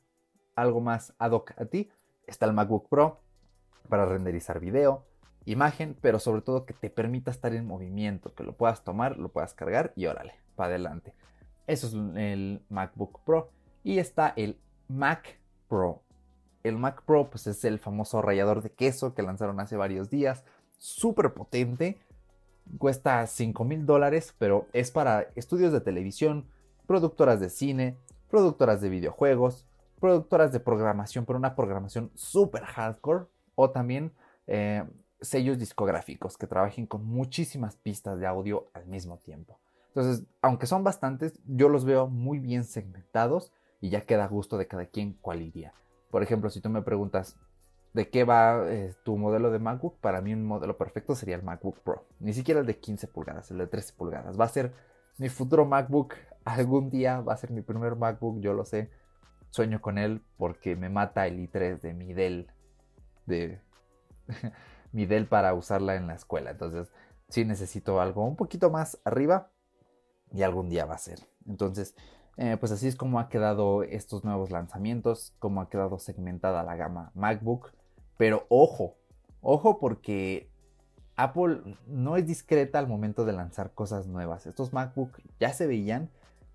algo 0.55 0.81
más 0.81 1.13
ad 1.19 1.31
hoc 1.31 1.51
a 1.57 1.65
ti? 1.65 1.89
Está 2.27 2.45
el 2.45 2.53
MacBook 2.53 2.89
Pro 2.89 3.19
para 3.89 4.05
renderizar 4.05 4.59
video, 4.59 5.05
imagen, 5.45 5.97
pero 6.01 6.19
sobre 6.19 6.41
todo 6.41 6.65
que 6.65 6.73
te 6.73 6.89
permita 6.89 7.31
estar 7.31 7.53
en 7.53 7.65
movimiento, 7.65 8.33
que 8.33 8.43
lo 8.43 8.53
puedas 8.53 8.83
tomar, 8.83 9.17
lo 9.17 9.29
puedas 9.29 9.53
cargar 9.53 9.93
y 9.95 10.05
órale, 10.05 10.33
para 10.55 10.69
adelante. 10.69 11.13
Eso 11.67 11.87
es 11.87 11.93
el 11.93 12.61
MacBook 12.69 13.21
Pro. 13.23 13.49
Y 13.83 13.99
está 13.99 14.33
el 14.35 14.59
Mac 14.87 15.39
Pro. 15.67 16.03
El 16.63 16.77
Mac 16.77 17.03
Pro 17.03 17.29
pues 17.29 17.47
es 17.47 17.63
el 17.65 17.79
famoso 17.79 18.21
rallador 18.21 18.61
de 18.61 18.71
queso 18.71 19.13
que 19.13 19.23
lanzaron 19.23 19.59
hace 19.59 19.77
varios 19.77 20.09
días. 20.09 20.43
Súper 20.77 21.33
potente 21.33 21.99
Cuesta 22.77 23.25
5 23.27 23.63
mil 23.65 23.85
dólares, 23.85 24.33
pero 24.37 24.67
es 24.71 24.91
para 24.91 25.27
estudios 25.35 25.73
de 25.73 25.81
televisión, 25.81 26.45
productoras 26.91 27.39
de 27.39 27.49
cine, 27.49 27.95
productoras 28.29 28.81
de 28.81 28.89
videojuegos, 28.89 29.65
productoras 30.01 30.51
de 30.51 30.59
programación, 30.59 31.25
pero 31.25 31.39
una 31.39 31.55
programación 31.55 32.11
súper 32.15 32.63
hardcore, 32.65 33.27
o 33.55 33.69
también 33.69 34.11
eh, 34.45 34.83
sellos 35.21 35.57
discográficos 35.57 36.37
que 36.37 36.47
trabajen 36.47 36.85
con 36.85 37.05
muchísimas 37.05 37.77
pistas 37.77 38.19
de 38.19 38.27
audio 38.27 38.67
al 38.73 38.87
mismo 38.87 39.19
tiempo. 39.19 39.57
Entonces, 39.87 40.25
aunque 40.41 40.67
son 40.67 40.83
bastantes, 40.83 41.39
yo 41.45 41.69
los 41.69 41.85
veo 41.85 42.07
muy 42.07 42.39
bien 42.39 42.65
segmentados 42.65 43.53
y 43.79 43.89
ya 43.89 44.01
queda 44.01 44.27
gusto 44.27 44.57
de 44.57 44.67
cada 44.67 44.85
quien 44.87 45.13
cuál 45.21 45.41
iría. 45.41 45.73
Por 46.09 46.23
ejemplo, 46.23 46.49
si 46.49 46.59
tú 46.59 46.69
me 46.69 46.81
preguntas, 46.81 47.37
de 47.93 48.09
qué 48.09 48.25
va 48.25 48.65
eh, 48.67 48.95
tu 49.03 49.15
modelo 49.15 49.49
de 49.49 49.59
MacBook, 49.59 49.97
para 50.01 50.19
mí 50.19 50.33
un 50.33 50.45
modelo 50.45 50.77
perfecto 50.77 51.15
sería 51.15 51.37
el 51.37 51.43
MacBook 51.43 51.79
Pro. 51.79 52.05
Ni 52.19 52.33
siquiera 52.33 52.59
el 52.59 52.65
de 52.65 52.77
15 52.77 53.07
pulgadas, 53.07 53.49
el 53.49 53.59
de 53.59 53.67
13 53.67 53.93
pulgadas. 53.93 54.37
Va 54.37 54.43
a 54.43 54.49
ser 54.49 54.73
mi 55.17 55.29
futuro 55.29 55.65
MacBook. 55.65 56.15
Algún 56.45 56.89
día 56.89 57.21
va 57.21 57.33
a 57.33 57.37
ser 57.37 57.51
mi 57.51 57.61
primer 57.61 57.95
MacBook, 57.95 58.39
yo 58.39 58.53
lo 58.53 58.65
sé. 58.65 58.89
Sueño 59.49 59.81
con 59.81 59.97
él 59.97 60.21
porque 60.37 60.75
me 60.75 60.89
mata 60.89 61.27
el 61.27 61.39
i3 61.39 61.79
de 61.79 61.93
mi 61.93 62.13
Dell. 62.13 62.51
De 63.25 63.59
para 65.29 65.53
usarla 65.53 65.95
en 65.95 66.07
la 66.07 66.15
escuela. 66.15 66.51
Entonces, 66.51 66.91
sí 67.29 67.45
necesito 67.45 68.01
algo 68.01 68.25
un 68.25 68.35
poquito 68.35 68.69
más 68.69 68.99
arriba. 69.03 69.49
Y 70.33 70.43
algún 70.43 70.69
día 70.69 70.85
va 70.85 70.95
a 70.95 70.99
ser. 70.99 71.19
Entonces, 71.45 71.95
eh, 72.37 72.57
pues 72.57 72.71
así 72.71 72.87
es 72.87 72.95
como 72.95 73.19
ha 73.19 73.27
quedado 73.27 73.83
estos 73.83 74.23
nuevos 74.23 74.49
lanzamientos, 74.49 75.35
como 75.39 75.61
ha 75.61 75.69
quedado 75.69 75.99
segmentada 75.99 76.63
la 76.63 76.75
gama 76.75 77.11
MacBook. 77.13 77.71
Pero 78.17 78.45
ojo, 78.49 78.95
ojo 79.41 79.79
porque 79.79 80.49
Apple 81.17 81.77
no 81.87 82.15
es 82.15 82.25
discreta 82.25 82.79
al 82.79 82.87
momento 82.87 83.25
de 83.25 83.33
lanzar 83.33 83.73
cosas 83.73 84.07
nuevas. 84.07 84.45
Estos 84.45 84.71
MacBook 84.73 85.11
ya 85.39 85.51
se 85.53 85.67
veían 85.67 86.09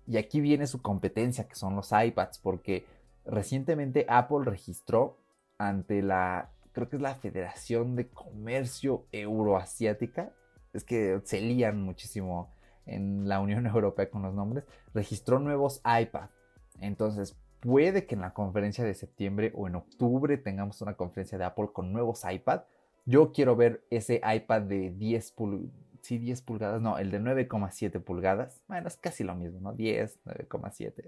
y 0.07 0.17
aquí 0.17 0.39
viene 0.39 0.67
su 0.67 0.81
competencia, 0.81 1.47
que 1.47 1.55
son 1.55 1.75
los 1.75 1.91
iPads, 1.91 2.39
porque 2.39 2.85
recientemente 3.25 4.05
Apple 4.07 4.45
registró 4.45 5.17
ante 5.57 6.01
la, 6.01 6.49
creo 6.71 6.89
que 6.89 6.95
es 6.95 7.01
la 7.01 7.15
Federación 7.15 7.95
de 7.95 8.07
Comercio 8.07 9.05
Euroasiática, 9.11 10.31
es 10.73 10.83
que 10.83 11.19
se 11.25 11.41
lían 11.41 11.81
muchísimo 11.81 12.53
en 12.85 13.27
la 13.27 13.41
Unión 13.41 13.65
Europea 13.67 14.09
con 14.09 14.21
los 14.21 14.33
nombres, 14.33 14.63
registró 14.93 15.39
nuevos 15.39 15.81
iPads. 15.83 16.31
Entonces, 16.79 17.37
puede 17.59 18.05
que 18.05 18.15
en 18.15 18.21
la 18.21 18.33
conferencia 18.33 18.85
de 18.85 18.93
septiembre 18.93 19.51
o 19.55 19.67
en 19.67 19.75
octubre 19.75 20.37
tengamos 20.37 20.81
una 20.81 20.95
conferencia 20.95 21.37
de 21.37 21.43
Apple 21.43 21.69
con 21.73 21.91
nuevos 21.91 22.23
iPad. 22.29 22.61
Yo 23.05 23.31
quiero 23.33 23.55
ver 23.55 23.83
ese 23.89 24.21
iPad 24.23 24.61
de 24.61 24.91
10 24.91 25.31
pulgadas. 25.31 25.86
Sí, 26.07 26.19
10 26.19 26.41
pulgadas, 26.43 26.81
no, 26.81 26.97
el 26.99 27.11
de 27.11 27.19
9,7 27.19 28.01
pulgadas. 28.01 28.61
Bueno, 28.69 28.87
es 28.87 28.95
casi 28.95 29.25
lo 29.25 29.35
mismo, 29.35 29.59
¿no? 29.59 29.73
10, 29.73 30.19
9,7. 30.23 31.03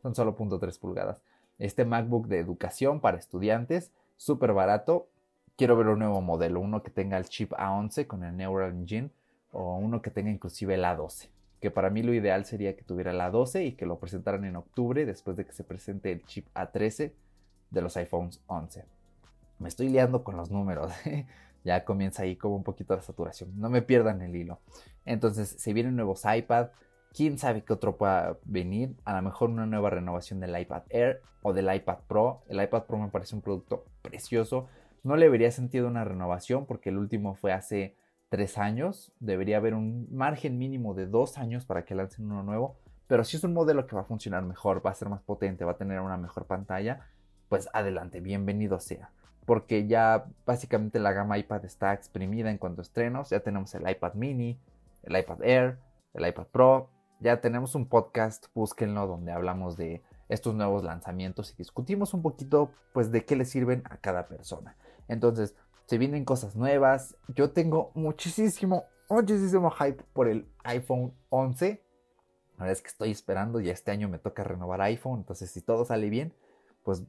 Son 0.00 0.14
solo 0.14 0.34
0.3 0.34 0.80
pulgadas. 0.80 1.20
Este 1.58 1.84
MacBook 1.84 2.26
de 2.26 2.38
educación 2.38 3.00
para 3.00 3.18
estudiantes, 3.18 3.92
súper 4.16 4.54
barato. 4.54 5.08
Quiero 5.58 5.76
ver 5.76 5.88
un 5.88 5.98
nuevo 5.98 6.22
modelo, 6.22 6.60
uno 6.60 6.82
que 6.82 6.90
tenga 6.90 7.18
el 7.18 7.28
chip 7.28 7.52
A11 7.52 8.06
con 8.06 8.24
el 8.24 8.34
Neural 8.34 8.70
Engine 8.70 9.10
o 9.50 9.76
uno 9.76 10.00
que 10.00 10.10
tenga 10.10 10.30
inclusive 10.30 10.76
el 10.76 10.84
A12 10.84 11.28
que 11.60 11.70
para 11.70 11.90
mí 11.90 12.02
lo 12.02 12.14
ideal 12.14 12.46
sería 12.46 12.74
que 12.74 12.82
tuviera 12.84 13.12
la 13.12 13.30
12 13.30 13.62
y 13.62 13.72
que 13.72 13.84
lo 13.84 13.98
presentaran 13.98 14.46
en 14.46 14.56
octubre 14.56 15.04
después 15.04 15.36
de 15.36 15.44
que 15.44 15.52
se 15.52 15.64
presente 15.64 16.10
el 16.10 16.24
chip 16.24 16.48
A13 16.54 17.12
de 17.70 17.82
los 17.82 17.94
iPhones 17.98 18.40
11. 18.46 18.86
Me 19.58 19.68
estoy 19.68 19.90
liando 19.90 20.24
con 20.24 20.36
los 20.36 20.50
números, 20.50 20.92
¿eh? 21.06 21.26
Ya 21.64 21.84
comienza 21.84 22.22
ahí 22.22 22.36
como 22.36 22.56
un 22.56 22.64
poquito 22.64 22.94
la 22.94 23.02
saturación, 23.02 23.58
no 23.58 23.70
me 23.70 23.82
pierdan 23.82 24.22
el 24.22 24.34
hilo. 24.36 24.60
Entonces, 25.04 25.54
se 25.58 25.72
vienen 25.72 25.96
nuevos 25.96 26.22
iPad, 26.24 26.68
quién 27.12 27.38
sabe 27.38 27.62
qué 27.62 27.72
otro 27.72 27.96
pueda 27.96 28.38
venir, 28.44 28.94
a 29.04 29.14
lo 29.14 29.22
mejor 29.22 29.50
una 29.50 29.66
nueva 29.66 29.90
renovación 29.90 30.40
del 30.40 30.58
iPad 30.58 30.82
Air 30.90 31.22
o 31.42 31.52
del 31.52 31.74
iPad 31.74 31.98
Pro. 32.06 32.42
El 32.48 32.62
iPad 32.62 32.84
Pro 32.84 32.98
me 32.98 33.08
parece 33.08 33.34
un 33.34 33.42
producto 33.42 33.84
precioso, 34.02 34.68
no 35.02 35.16
le 35.16 35.28
vería 35.28 35.50
sentido 35.50 35.88
una 35.88 36.04
renovación 36.04 36.66
porque 36.66 36.90
el 36.90 36.98
último 36.98 37.34
fue 37.34 37.52
hace 37.52 37.96
tres 38.28 38.56
años, 38.56 39.12
debería 39.20 39.58
haber 39.58 39.74
un 39.74 40.08
margen 40.10 40.56
mínimo 40.56 40.94
de 40.94 41.06
dos 41.06 41.36
años 41.36 41.66
para 41.66 41.84
que 41.84 41.94
lancen 41.94 42.30
uno 42.30 42.42
nuevo, 42.42 42.76
pero 43.06 43.24
si 43.24 43.36
es 43.36 43.44
un 43.44 43.52
modelo 43.52 43.86
que 43.86 43.94
va 43.94 44.02
a 44.02 44.06
funcionar 44.06 44.42
mejor, 44.42 44.84
va 44.84 44.90
a 44.90 44.94
ser 44.94 45.10
más 45.10 45.20
potente, 45.20 45.66
va 45.66 45.72
a 45.72 45.76
tener 45.76 46.00
una 46.00 46.16
mejor 46.16 46.46
pantalla, 46.46 47.08
pues 47.50 47.68
adelante, 47.74 48.20
bienvenido 48.20 48.80
sea. 48.80 49.10
Porque 49.44 49.86
ya 49.86 50.26
básicamente 50.46 50.98
la 50.98 51.12
gama 51.12 51.38
iPad 51.38 51.64
está 51.64 51.92
exprimida 51.92 52.50
en 52.50 52.58
cuanto 52.58 52.80
a 52.80 52.84
estrenos, 52.84 53.30
ya 53.30 53.40
tenemos 53.40 53.74
el 53.74 53.88
iPad 53.88 54.14
mini, 54.14 54.58
el 55.02 55.16
iPad 55.16 55.42
Air, 55.42 55.78
el 56.14 56.26
iPad 56.26 56.46
Pro, 56.46 56.90
ya 57.20 57.40
tenemos 57.40 57.74
un 57.74 57.86
podcast, 57.86 58.46
búsquenlo, 58.54 59.06
donde 59.06 59.32
hablamos 59.32 59.76
de 59.76 60.02
estos 60.28 60.54
nuevos 60.54 60.82
lanzamientos 60.84 61.52
y 61.52 61.56
discutimos 61.56 62.14
un 62.14 62.22
poquito 62.22 62.70
pues 62.92 63.12
de 63.12 63.24
qué 63.24 63.36
le 63.36 63.44
sirven 63.44 63.82
a 63.90 63.98
cada 63.98 64.26
persona. 64.28 64.76
Entonces, 65.08 65.54
se 65.86 65.98
vienen 65.98 66.24
cosas 66.24 66.56
nuevas. 66.56 67.16
Yo 67.28 67.50
tengo 67.50 67.90
muchísimo, 67.94 68.84
muchísimo 69.08 69.70
hype 69.70 70.02
por 70.12 70.28
el 70.28 70.48
iPhone 70.64 71.12
11. 71.28 71.82
La 72.56 72.64
verdad 72.64 72.72
es 72.72 72.82
que 72.82 72.88
estoy 72.88 73.10
esperando, 73.10 73.60
y 73.60 73.70
este 73.70 73.90
año 73.90 74.08
me 74.08 74.18
toca 74.18 74.44
renovar 74.44 74.80
iPhone, 74.82 75.18
entonces 75.18 75.50
si 75.50 75.60
todo 75.60 75.84
sale 75.84 76.08
bien, 76.10 76.32
pues 76.82 77.04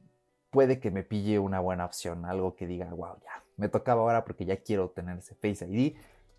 puede 0.54 0.78
que 0.78 0.92
me 0.92 1.02
pille 1.02 1.40
una 1.40 1.58
buena 1.58 1.84
opción, 1.84 2.24
algo 2.24 2.54
que 2.54 2.68
diga, 2.68 2.86
wow, 2.94 3.16
ya, 3.24 3.42
me 3.56 3.68
tocaba 3.68 4.02
ahora 4.02 4.24
porque 4.24 4.44
ya 4.44 4.58
quiero 4.58 4.88
tener 4.88 5.18
ese 5.18 5.34
Face 5.34 5.66
ID, 5.66 5.96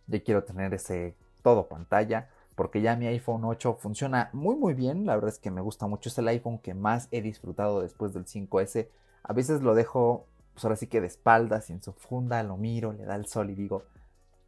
ya 0.08 0.24
quiero 0.24 0.46
tener 0.46 0.74
ese 0.74 1.18
todo 1.44 1.68
pantalla, 1.68 2.30
porque 2.56 2.82
ya 2.82 2.96
mi 2.96 3.08
iPhone 3.08 3.44
8 3.44 3.74
funciona 3.74 4.30
muy 4.32 4.56
muy 4.56 4.74
bien, 4.74 5.06
la 5.06 5.16
verdad 5.16 5.32
es 5.32 5.38
que 5.38 5.52
me 5.52 5.60
gusta 5.60 5.88
mucho, 5.88 6.08
es 6.08 6.18
el 6.18 6.30
iPhone 6.30 6.60
que 6.60 6.74
más 6.74 7.10
he 7.12 7.22
disfrutado 7.22 7.82
después 7.82 8.14
del 8.14 8.26
5S, 8.26 8.88
a 9.22 9.34
veces 9.34 9.62
lo 9.62 9.76
dejo, 9.76 10.28
pues 10.54 10.64
ahora 10.64 10.78
sí 10.78 10.88
que 10.88 11.02
de 11.02 11.08
espaldas, 11.08 11.70
en 11.70 11.84
su 11.84 11.92
funda, 11.92 12.42
lo 12.42 12.56
miro, 12.56 12.94
le 12.94 13.04
da 13.04 13.16
el 13.16 13.26
sol 13.26 13.50
y 13.50 13.56
digo, 13.56 13.84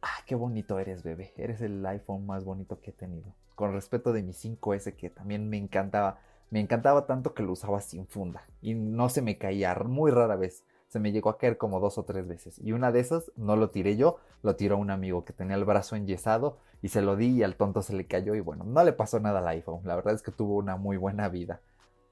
ah, 0.00 0.24
qué 0.24 0.34
bonito 0.34 0.78
eres 0.78 1.02
bebé, 1.02 1.34
eres 1.36 1.60
el 1.60 1.84
iPhone 1.84 2.24
más 2.24 2.42
bonito 2.42 2.80
que 2.80 2.88
he 2.88 2.94
tenido, 2.94 3.34
con 3.54 3.74
respeto 3.74 4.14
de 4.14 4.22
mi 4.22 4.32
5S 4.32 4.96
que 4.96 5.10
también 5.10 5.50
me 5.50 5.58
encantaba, 5.58 6.20
me 6.50 6.60
encantaba 6.60 7.06
tanto 7.06 7.34
que 7.34 7.42
lo 7.42 7.52
usaba 7.52 7.80
sin 7.80 8.06
funda 8.06 8.46
y 8.60 8.74
no 8.74 9.08
se 9.08 9.22
me 9.22 9.38
caía 9.38 9.74
muy 9.74 10.10
rara 10.10 10.36
vez. 10.36 10.64
Se 10.88 10.98
me 10.98 11.12
llegó 11.12 11.28
a 11.28 11.36
caer 11.36 11.58
como 11.58 11.80
dos 11.80 11.98
o 11.98 12.04
tres 12.04 12.26
veces. 12.26 12.58
Y 12.64 12.72
una 12.72 12.90
de 12.92 13.00
esas 13.00 13.30
no 13.36 13.56
lo 13.56 13.68
tiré 13.68 13.98
yo, 13.98 14.16
lo 14.42 14.56
tiró 14.56 14.78
un 14.78 14.90
amigo 14.90 15.24
que 15.24 15.34
tenía 15.34 15.56
el 15.56 15.66
brazo 15.66 15.96
enyesado 15.96 16.58
y 16.80 16.88
se 16.88 17.02
lo 17.02 17.16
di 17.16 17.28
y 17.28 17.42
al 17.42 17.56
tonto 17.56 17.82
se 17.82 17.92
le 17.92 18.06
cayó 18.06 18.34
y 18.34 18.40
bueno, 18.40 18.64
no 18.64 18.82
le 18.82 18.94
pasó 18.94 19.20
nada 19.20 19.40
al 19.40 19.48
iPhone. 19.48 19.82
La 19.84 19.96
verdad 19.96 20.14
es 20.14 20.22
que 20.22 20.32
tuvo 20.32 20.56
una 20.56 20.76
muy 20.76 20.96
buena 20.96 21.28
vida. 21.28 21.60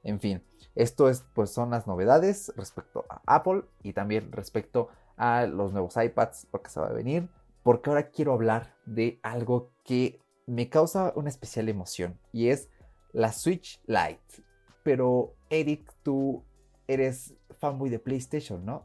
En 0.02 0.20
fin, 0.20 0.42
esto 0.74 1.08
es, 1.08 1.24
pues 1.34 1.50
son 1.50 1.70
las 1.70 1.86
novedades 1.86 2.52
respecto 2.56 3.06
a 3.08 3.22
Apple 3.26 3.62
y 3.82 3.94
también 3.94 4.30
respecto 4.30 4.88
a 5.16 5.46
los 5.46 5.72
nuevos 5.72 5.96
iPads, 5.96 6.46
porque 6.50 6.70
se 6.70 6.78
va 6.78 6.88
a 6.88 6.92
venir. 6.92 7.28
Porque 7.62 7.90
ahora 7.90 8.10
quiero 8.10 8.34
hablar 8.34 8.74
de 8.84 9.18
algo 9.22 9.70
que 9.84 10.20
me 10.46 10.68
causa 10.68 11.12
una 11.16 11.28
especial 11.28 11.68
emoción 11.68 12.20
y 12.32 12.50
es 12.50 12.68
la 13.16 13.32
Switch 13.32 13.80
Lite. 13.86 14.44
Pero 14.82 15.34
Eric, 15.48 15.90
tú 16.02 16.44
eres 16.86 17.34
fanboy 17.58 17.88
de 17.88 17.98
PlayStation, 17.98 18.64
¿no? 18.64 18.84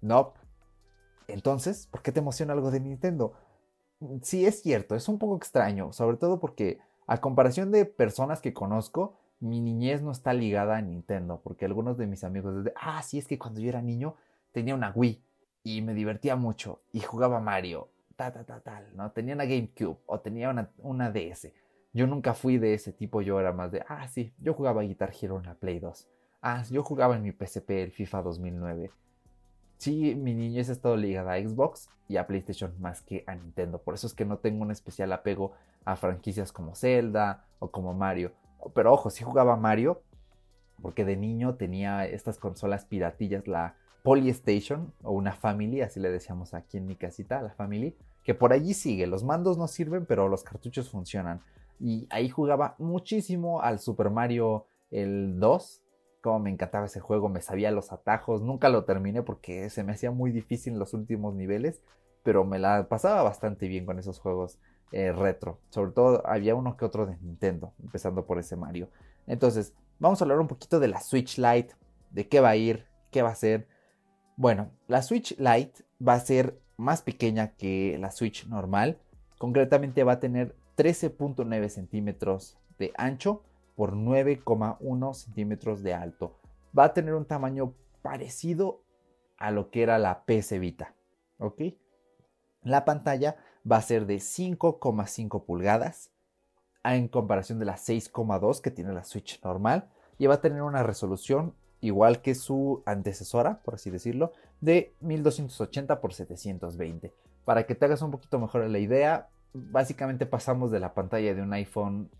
No. 0.00 0.34
Entonces, 1.26 1.88
¿por 1.88 2.00
qué 2.00 2.12
te 2.12 2.20
emociona 2.20 2.52
algo 2.52 2.70
de 2.70 2.78
Nintendo? 2.78 3.32
Sí, 4.22 4.46
es 4.46 4.62
cierto, 4.62 4.94
es 4.94 5.08
un 5.08 5.18
poco 5.18 5.36
extraño, 5.36 5.92
sobre 5.92 6.16
todo 6.16 6.38
porque 6.38 6.78
a 7.08 7.20
comparación 7.20 7.72
de 7.72 7.86
personas 7.86 8.40
que 8.40 8.54
conozco, 8.54 9.18
mi 9.40 9.60
niñez 9.60 10.00
no 10.00 10.12
está 10.12 10.32
ligada 10.32 10.76
a 10.76 10.82
Nintendo, 10.82 11.40
porque 11.42 11.64
algunos 11.64 11.98
de 11.98 12.06
mis 12.06 12.22
amigos 12.22 12.56
desde, 12.56 12.72
ah, 12.76 13.02
sí, 13.02 13.18
es 13.18 13.26
que 13.26 13.38
cuando 13.38 13.60
yo 13.60 13.68
era 13.68 13.82
niño 13.82 14.14
tenía 14.52 14.76
una 14.76 14.92
Wii 14.94 15.20
y 15.64 15.82
me 15.82 15.92
divertía 15.92 16.36
mucho 16.36 16.82
y 16.92 17.00
jugaba 17.00 17.40
Mario, 17.40 17.88
tal, 18.14 18.32
tal, 18.32 18.62
tal, 18.62 18.96
¿no? 18.96 19.10
Tenía 19.10 19.34
una 19.34 19.44
GameCube 19.44 19.98
o 20.06 20.20
tenía 20.20 20.50
una, 20.50 20.70
una 20.78 21.10
DS. 21.10 21.50
Yo 21.96 22.06
nunca 22.06 22.34
fui 22.34 22.58
de 22.58 22.74
ese 22.74 22.92
tipo, 22.92 23.22
yo 23.22 23.40
era 23.40 23.54
más 23.54 23.72
de, 23.72 23.82
ah, 23.88 24.06
sí, 24.06 24.34
yo 24.38 24.52
jugaba 24.52 24.82
Guitar 24.82 25.14
Hero 25.18 25.38
en 25.38 25.46
la 25.46 25.54
Play 25.54 25.78
2. 25.78 26.06
Ah, 26.42 26.62
yo 26.70 26.82
jugaba 26.82 27.16
en 27.16 27.22
mi 27.22 27.32
PSP 27.32 27.70
el 27.70 27.90
FIFA 27.90 28.20
2009. 28.20 28.90
Sí, 29.78 30.14
mi 30.14 30.34
niñez 30.34 30.68
ha 30.68 30.72
estado 30.72 30.98
ligada 30.98 31.32
a 31.32 31.40
Xbox 31.40 31.88
y 32.06 32.18
a 32.18 32.26
PlayStation 32.26 32.74
más 32.82 33.00
que 33.00 33.24
a 33.26 33.34
Nintendo. 33.34 33.80
Por 33.80 33.94
eso 33.94 34.06
es 34.06 34.12
que 34.12 34.26
no 34.26 34.36
tengo 34.36 34.62
un 34.62 34.70
especial 34.70 35.10
apego 35.10 35.52
a 35.86 35.96
franquicias 35.96 36.52
como 36.52 36.74
Zelda 36.74 37.46
o 37.60 37.70
como 37.70 37.94
Mario. 37.94 38.32
Pero 38.74 38.92
ojo, 38.92 39.08
sí 39.08 39.24
jugaba 39.24 39.56
Mario 39.56 40.02
porque 40.82 41.06
de 41.06 41.16
niño 41.16 41.54
tenía 41.54 42.06
estas 42.06 42.36
consolas 42.36 42.84
piratillas, 42.84 43.48
la 43.48 43.74
Polystation 44.02 44.92
o 45.02 45.12
una 45.12 45.32
Family, 45.32 45.80
así 45.80 45.98
le 45.98 46.10
decíamos 46.10 46.52
aquí 46.52 46.76
en 46.76 46.86
mi 46.86 46.96
casita, 46.96 47.40
la 47.40 47.54
Family, 47.54 47.96
que 48.22 48.34
por 48.34 48.52
allí 48.52 48.74
sigue. 48.74 49.06
Los 49.06 49.24
mandos 49.24 49.56
no 49.56 49.66
sirven, 49.66 50.04
pero 50.04 50.28
los 50.28 50.44
cartuchos 50.44 50.90
funcionan. 50.90 51.40
Y 51.78 52.06
ahí 52.10 52.28
jugaba 52.28 52.74
muchísimo 52.78 53.60
al 53.60 53.78
Super 53.78 54.10
Mario 54.10 54.66
el 54.90 55.38
2. 55.38 55.82
Como 56.22 56.40
me 56.40 56.50
encantaba 56.50 56.86
ese 56.86 57.00
juego, 57.00 57.28
me 57.28 57.40
sabía 57.40 57.70
los 57.70 57.92
atajos. 57.92 58.42
Nunca 58.42 58.68
lo 58.68 58.84
terminé 58.84 59.22
porque 59.22 59.70
se 59.70 59.84
me 59.84 59.92
hacía 59.92 60.10
muy 60.10 60.32
difícil 60.32 60.74
en 60.74 60.78
los 60.78 60.94
últimos 60.94 61.34
niveles. 61.34 61.82
Pero 62.22 62.44
me 62.44 62.58
la 62.58 62.88
pasaba 62.88 63.22
bastante 63.22 63.68
bien 63.68 63.86
con 63.86 63.98
esos 63.98 64.18
juegos 64.18 64.58
eh, 64.92 65.12
retro. 65.12 65.60
Sobre 65.70 65.92
todo 65.92 66.26
había 66.26 66.54
uno 66.54 66.76
que 66.76 66.84
otro 66.84 67.06
de 67.06 67.16
Nintendo, 67.18 67.74
empezando 67.82 68.24
por 68.24 68.38
ese 68.38 68.56
Mario. 68.56 68.88
Entonces, 69.26 69.74
vamos 69.98 70.20
a 70.20 70.24
hablar 70.24 70.38
un 70.38 70.48
poquito 70.48 70.80
de 70.80 70.88
la 70.88 71.00
Switch 71.00 71.38
Lite, 71.38 71.74
de 72.10 72.28
qué 72.28 72.40
va 72.40 72.50
a 72.50 72.56
ir, 72.56 72.86
qué 73.10 73.22
va 73.22 73.30
a 73.30 73.34
ser. 73.34 73.68
Bueno, 74.36 74.70
la 74.86 75.02
Switch 75.02 75.36
Lite 75.38 75.84
va 76.06 76.14
a 76.14 76.20
ser 76.20 76.60
más 76.76 77.02
pequeña 77.02 77.52
que 77.56 77.96
la 78.00 78.10
Switch 78.10 78.46
normal. 78.46 78.98
Concretamente 79.38 80.04
va 80.04 80.12
a 80.12 80.20
tener 80.20 80.54
13.9 80.76 81.68
centímetros 81.68 82.58
de 82.78 82.92
ancho 82.96 83.42
por 83.74 83.94
9,1 83.94 85.14
centímetros 85.14 85.82
de 85.82 85.94
alto. 85.94 86.38
Va 86.76 86.84
a 86.84 86.94
tener 86.94 87.14
un 87.14 87.24
tamaño 87.24 87.74
parecido 88.02 88.82
a 89.38 89.50
lo 89.50 89.70
que 89.70 89.82
era 89.82 89.98
la 89.98 90.24
PS 90.24 90.58
Vita. 90.58 90.94
¿Ok? 91.38 91.62
La 92.62 92.84
pantalla 92.84 93.36
va 93.70 93.76
a 93.76 93.82
ser 93.82 94.06
de 94.06 94.16
5,5 94.16 95.44
pulgadas 95.44 96.10
en 96.84 97.08
comparación 97.08 97.58
de 97.58 97.64
las 97.64 97.88
6,2 97.88 98.60
que 98.60 98.70
tiene 98.70 98.92
la 98.92 99.04
Switch 99.04 99.42
normal 99.42 99.88
y 100.18 100.26
va 100.26 100.34
a 100.34 100.40
tener 100.40 100.62
una 100.62 100.82
resolución 100.82 101.54
igual 101.80 102.22
que 102.22 102.34
su 102.34 102.82
antecesora, 102.86 103.62
por 103.62 103.74
así 103.74 103.90
decirlo, 103.90 104.32
de 104.60 104.94
1280 105.00 106.00
x 106.02 106.16
720. 106.16 107.12
Para 107.44 107.66
que 107.66 107.74
te 107.74 107.84
hagas 107.84 108.02
un 108.02 108.10
poquito 108.10 108.38
mejor 108.38 108.68
la 108.68 108.78
idea, 108.78 109.28
básicamente 109.70 110.26
pasamos 110.26 110.70
de 110.70 110.80
la 110.80 110.94
pantalla 110.94 111.34
de 111.34 111.42
un 111.42 111.52
iPhone 111.52 112.10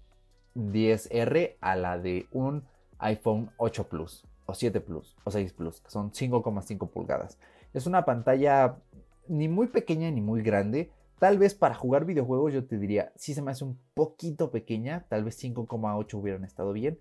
10R 0.55 1.57
a 1.61 1.77
la 1.77 1.99
de 1.99 2.27
un 2.33 2.64
iPhone 2.99 3.51
8 3.59 3.88
Plus 3.88 4.25
o 4.46 4.55
7 4.55 4.81
Plus 4.81 5.16
o 5.25 5.31
6 5.31 5.53
Plus, 5.53 5.81
que 5.81 5.90
son 5.90 6.12
5,5 6.12 6.88
pulgadas. 6.88 7.38
Es 7.75 7.87
una 7.87 8.05
pantalla 8.05 8.77
ni 9.29 9.49
muy 9.49 9.66
pequeña 9.68 10.11
ni 10.11 10.20
muy 10.20 10.42
grande. 10.42 10.90
Tal 11.18 11.38
vez 11.38 11.55
para 11.55 11.75
jugar 11.75 12.05
videojuegos 12.05 12.53
yo 12.53 12.64
te 12.64 12.79
diría, 12.79 13.12
si 13.16 13.35
se 13.35 13.42
me 13.42 13.51
hace 13.51 13.64
un 13.64 13.79
poquito 13.94 14.51
pequeña, 14.51 15.07
tal 15.09 15.25
vez 15.25 15.42
5,8 15.42 16.14
hubieran 16.14 16.44
estado 16.44 16.72
bien, 16.72 16.99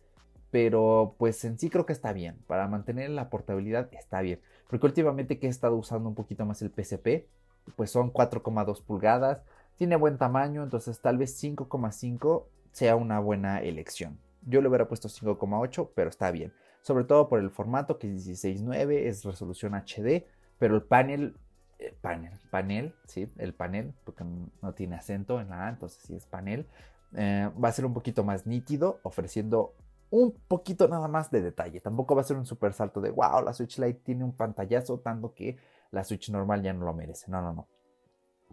pero 0.51 1.15
pues 1.17 1.43
en 1.43 1.59
sí 1.59 1.69
creo 1.69 1.85
que 1.85 1.93
está 1.93 2.13
bien. 2.13 2.37
Para 2.47 2.67
mantener 2.67 3.09
la 3.09 3.29
portabilidad 3.29 3.89
está 3.91 4.21
bien. 4.21 4.39
Porque 4.69 4.85
últimamente 4.85 5.37
que 5.37 5.47
he 5.47 5.49
estado 5.49 5.75
usando 5.75 6.09
un 6.09 6.15
poquito 6.15 6.45
más 6.45 6.61
el 6.61 6.71
PSP, 6.71 7.27
pues 7.75 7.91
son 7.91 8.11
4,2 8.11 8.81
pulgadas 8.83 9.41
tiene 9.77 9.95
buen 9.95 10.17
tamaño, 10.17 10.63
entonces 10.63 10.99
tal 11.01 11.17
vez 11.17 11.41
5,5 11.41 12.45
sea 12.71 12.95
una 12.95 13.19
buena 13.19 13.61
elección. 13.61 14.17
Yo 14.45 14.61
le 14.61 14.67
hubiera 14.67 14.88
puesto 14.88 15.07
5,8, 15.07 15.89
pero 15.95 16.09
está 16.09 16.31
bien. 16.31 16.53
Sobre 16.81 17.03
todo 17.03 17.29
por 17.29 17.39
el 17.39 17.49
formato 17.49 17.97
que 17.97 18.13
es 18.13 18.27
16.9, 18.27 19.07
es 19.07 19.23
resolución 19.23 19.73
HD, 19.73 20.25
pero 20.59 20.75
el 20.75 20.83
panel, 20.83 21.35
el 21.79 21.88
eh, 21.88 21.97
panel, 21.99 22.31
panel, 22.51 22.95
sí, 23.07 23.31
el 23.38 23.53
panel, 23.53 23.93
porque 24.03 24.23
no 24.61 24.73
tiene 24.73 24.95
acento 24.95 25.41
en 25.41 25.49
la 25.49 25.65
A, 25.65 25.69
entonces 25.69 26.01
sí 26.03 26.15
es 26.15 26.25
panel, 26.25 26.67
eh, 27.15 27.49
va 27.61 27.69
a 27.69 27.71
ser 27.71 27.85
un 27.85 27.93
poquito 27.93 28.23
más 28.23 28.45
nítido, 28.45 28.99
ofreciendo 29.03 29.73
un 30.09 30.33
poquito 30.47 30.88
nada 30.88 31.07
más 31.07 31.31
de 31.31 31.41
detalle. 31.41 31.79
Tampoco 31.81 32.15
va 32.15 32.21
a 32.21 32.25
ser 32.25 32.38
un 32.38 32.45
super 32.45 32.73
salto 32.73 33.01
de 33.01 33.11
wow, 33.11 33.43
la 33.43 33.53
Switch 33.53 33.79
Lite 33.79 34.01
tiene 34.03 34.23
un 34.23 34.33
pantallazo 34.33 34.99
tanto 34.99 35.33
que 35.33 35.57
la 35.91 36.03
Switch 36.03 36.29
normal 36.29 36.61
ya 36.61 36.73
no 36.73 36.85
lo 36.85 36.93
merece. 36.93 37.29
No, 37.31 37.41
no, 37.41 37.53
no. 37.53 37.67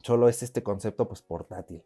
Solo 0.02 0.28
es 0.28 0.42
este 0.42 0.62
concepto 0.62 1.08
pues 1.08 1.22
portátil. 1.22 1.82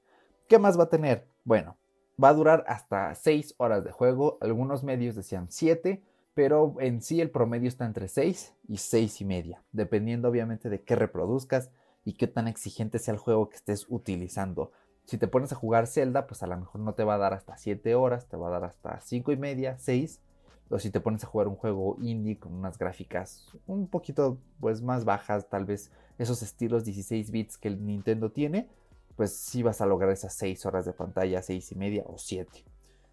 ¿Qué 0.48 0.58
más 0.58 0.78
va 0.78 0.84
a 0.84 0.88
tener? 0.88 1.26
Bueno, 1.44 1.76
va 2.22 2.28
a 2.28 2.34
durar 2.34 2.64
hasta 2.68 3.14
6 3.14 3.54
horas 3.58 3.84
de 3.84 3.92
juego. 3.92 4.38
Algunos 4.40 4.84
medios 4.84 5.16
decían 5.16 5.48
7, 5.50 6.02
pero 6.34 6.76
en 6.80 7.02
sí 7.02 7.20
el 7.20 7.30
promedio 7.30 7.68
está 7.68 7.84
entre 7.84 8.08
6 8.08 8.54
y 8.68 8.78
6 8.78 9.20
y 9.20 9.24
media, 9.24 9.62
dependiendo 9.72 10.28
obviamente 10.28 10.68
de 10.68 10.82
qué 10.82 10.94
reproduzcas 10.94 11.70
y 12.04 12.14
qué 12.14 12.26
tan 12.26 12.46
exigente 12.46 12.98
sea 12.98 13.14
el 13.14 13.18
juego 13.18 13.48
que 13.48 13.56
estés 13.56 13.86
utilizando. 13.88 14.70
Si 15.04 15.18
te 15.18 15.28
pones 15.28 15.52
a 15.52 15.56
jugar 15.56 15.86
Zelda, 15.86 16.26
pues 16.26 16.42
a 16.42 16.46
lo 16.46 16.56
mejor 16.56 16.80
no 16.80 16.94
te 16.94 17.04
va 17.04 17.14
a 17.14 17.18
dar 17.18 17.32
hasta 17.32 17.56
7 17.56 17.94
horas, 17.94 18.26
te 18.26 18.36
va 18.36 18.48
a 18.48 18.50
dar 18.50 18.64
hasta 18.64 19.00
5 19.00 19.32
y 19.32 19.36
media, 19.36 19.78
6. 19.78 20.20
O 20.68 20.78
si 20.80 20.90
te 20.90 21.00
pones 21.00 21.22
a 21.22 21.28
jugar 21.28 21.46
un 21.46 21.54
juego 21.54 21.96
indie 22.00 22.38
con 22.38 22.52
unas 22.52 22.76
gráficas 22.76 23.56
un 23.66 23.86
poquito 23.86 24.38
pues 24.58 24.82
más 24.82 25.04
bajas, 25.04 25.48
tal 25.48 25.64
vez 25.64 25.92
esos 26.18 26.42
estilos 26.42 26.84
16 26.84 27.30
bits 27.30 27.58
que 27.58 27.68
el 27.68 27.84
Nintendo 27.84 28.30
tiene, 28.30 28.68
pues 29.16 29.34
sí 29.34 29.62
vas 29.62 29.80
a 29.80 29.86
lograr 29.86 30.10
esas 30.10 30.34
6 30.34 30.66
horas 30.66 30.84
de 30.84 30.92
pantalla, 30.92 31.42
6 31.42 31.72
y 31.72 31.74
media 31.74 32.04
o 32.06 32.18
7. 32.18 32.64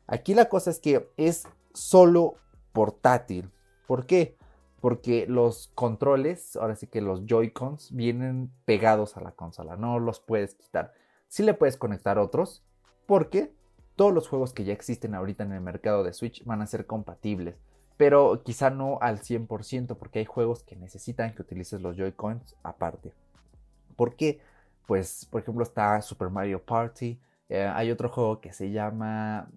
Aquí 0.08 0.34
la 0.34 0.50
cosa 0.50 0.70
es 0.70 0.80
que 0.80 1.10
es 1.18 1.48
solo 1.74 2.36
portátil. 2.74 3.50
¿Por 3.88 4.06
qué? 4.06 4.38
Porque 4.82 5.26
los 5.28 5.72
controles, 5.76 6.58
ahora 6.58 6.76
sí 6.76 6.88
que 6.88 7.02
los 7.02 7.26
Joy-Cons, 7.26 7.96
vienen 7.96 8.52
pegados 8.66 9.16
a 9.16 9.22
la 9.22 9.32
consola, 9.32 9.78
no 9.78 10.00
los 10.00 10.20
puedes 10.20 10.56
quitar. 10.56 10.94
Sí 11.30 11.44
le 11.44 11.54
puedes 11.54 11.78
conectar 11.78 12.20
otros, 12.20 12.64
porque 13.06 13.54
todos 13.96 14.14
los 14.14 14.28
juegos 14.28 14.54
que 14.54 14.66
ya 14.66 14.74
existen 14.74 15.16
ahorita 15.16 15.44
en 15.44 15.54
el 15.54 15.62
mercado 15.62 16.04
de 16.04 16.14
Switch 16.14 16.44
van 16.44 16.62
a 16.62 16.68
ser 16.68 16.86
compatibles. 16.86 17.56
Pero 17.98 18.42
quizá 18.44 18.70
no 18.70 18.98
al 19.02 19.20
100% 19.20 19.96
porque 19.96 20.20
hay 20.20 20.26
juegos 20.26 20.64
que 20.64 20.76
necesitan 20.76 21.34
que 21.34 21.42
utilices 21.42 21.82
los 21.82 21.96
Joy-Cons 21.96 22.56
aparte. 22.64 23.14
¿Por 23.96 24.16
qué? 24.16 24.40
Pues, 24.88 25.26
por 25.26 25.42
ejemplo, 25.42 25.64
está 25.64 26.02
Super 26.02 26.30
Mario 26.30 26.62
Party. 26.64 27.20
Eh, 27.50 27.66
hay 27.74 27.92
otro 27.92 28.10
juego 28.10 28.42
que 28.42 28.52
se 28.52 28.72
llama 28.72 29.48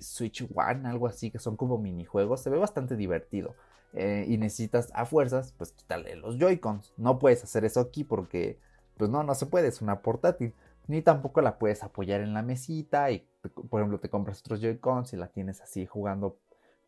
Switch 0.00 0.46
One, 0.54 0.88
algo 0.88 1.06
así, 1.06 1.30
que 1.30 1.38
son 1.38 1.56
como 1.56 1.78
minijuegos. 1.78 2.40
Se 2.42 2.50
ve 2.50 2.58
bastante 2.58 2.96
divertido. 2.96 3.54
Eh, 3.92 4.24
y 4.28 4.38
necesitas 4.38 4.90
a 4.94 5.04
fuerzas, 5.04 5.52
pues 5.56 5.72
quitarle 5.72 6.16
los 6.16 6.38
Joy-Cons. 6.38 6.94
No 6.96 7.18
puedes 7.18 7.42
hacer 7.42 7.64
eso 7.64 7.80
aquí 7.80 8.04
porque, 8.04 8.58
pues 8.96 9.10
no, 9.10 9.22
no 9.22 9.34
se 9.34 9.46
puede, 9.46 9.68
es 9.68 9.82
una 9.82 10.02
portátil. 10.02 10.54
Ni 10.86 11.02
tampoco 11.02 11.40
la 11.40 11.58
puedes 11.58 11.82
apoyar 11.82 12.20
en 12.20 12.34
la 12.34 12.42
mesita 12.42 13.10
y, 13.10 13.26
por 13.68 13.80
ejemplo, 13.80 13.98
te 14.00 14.10
compras 14.10 14.40
otros 14.40 14.60
Joy-Cons 14.60 15.12
y 15.12 15.16
la 15.16 15.28
tienes 15.28 15.60
así 15.60 15.86
jugando, 15.86 16.36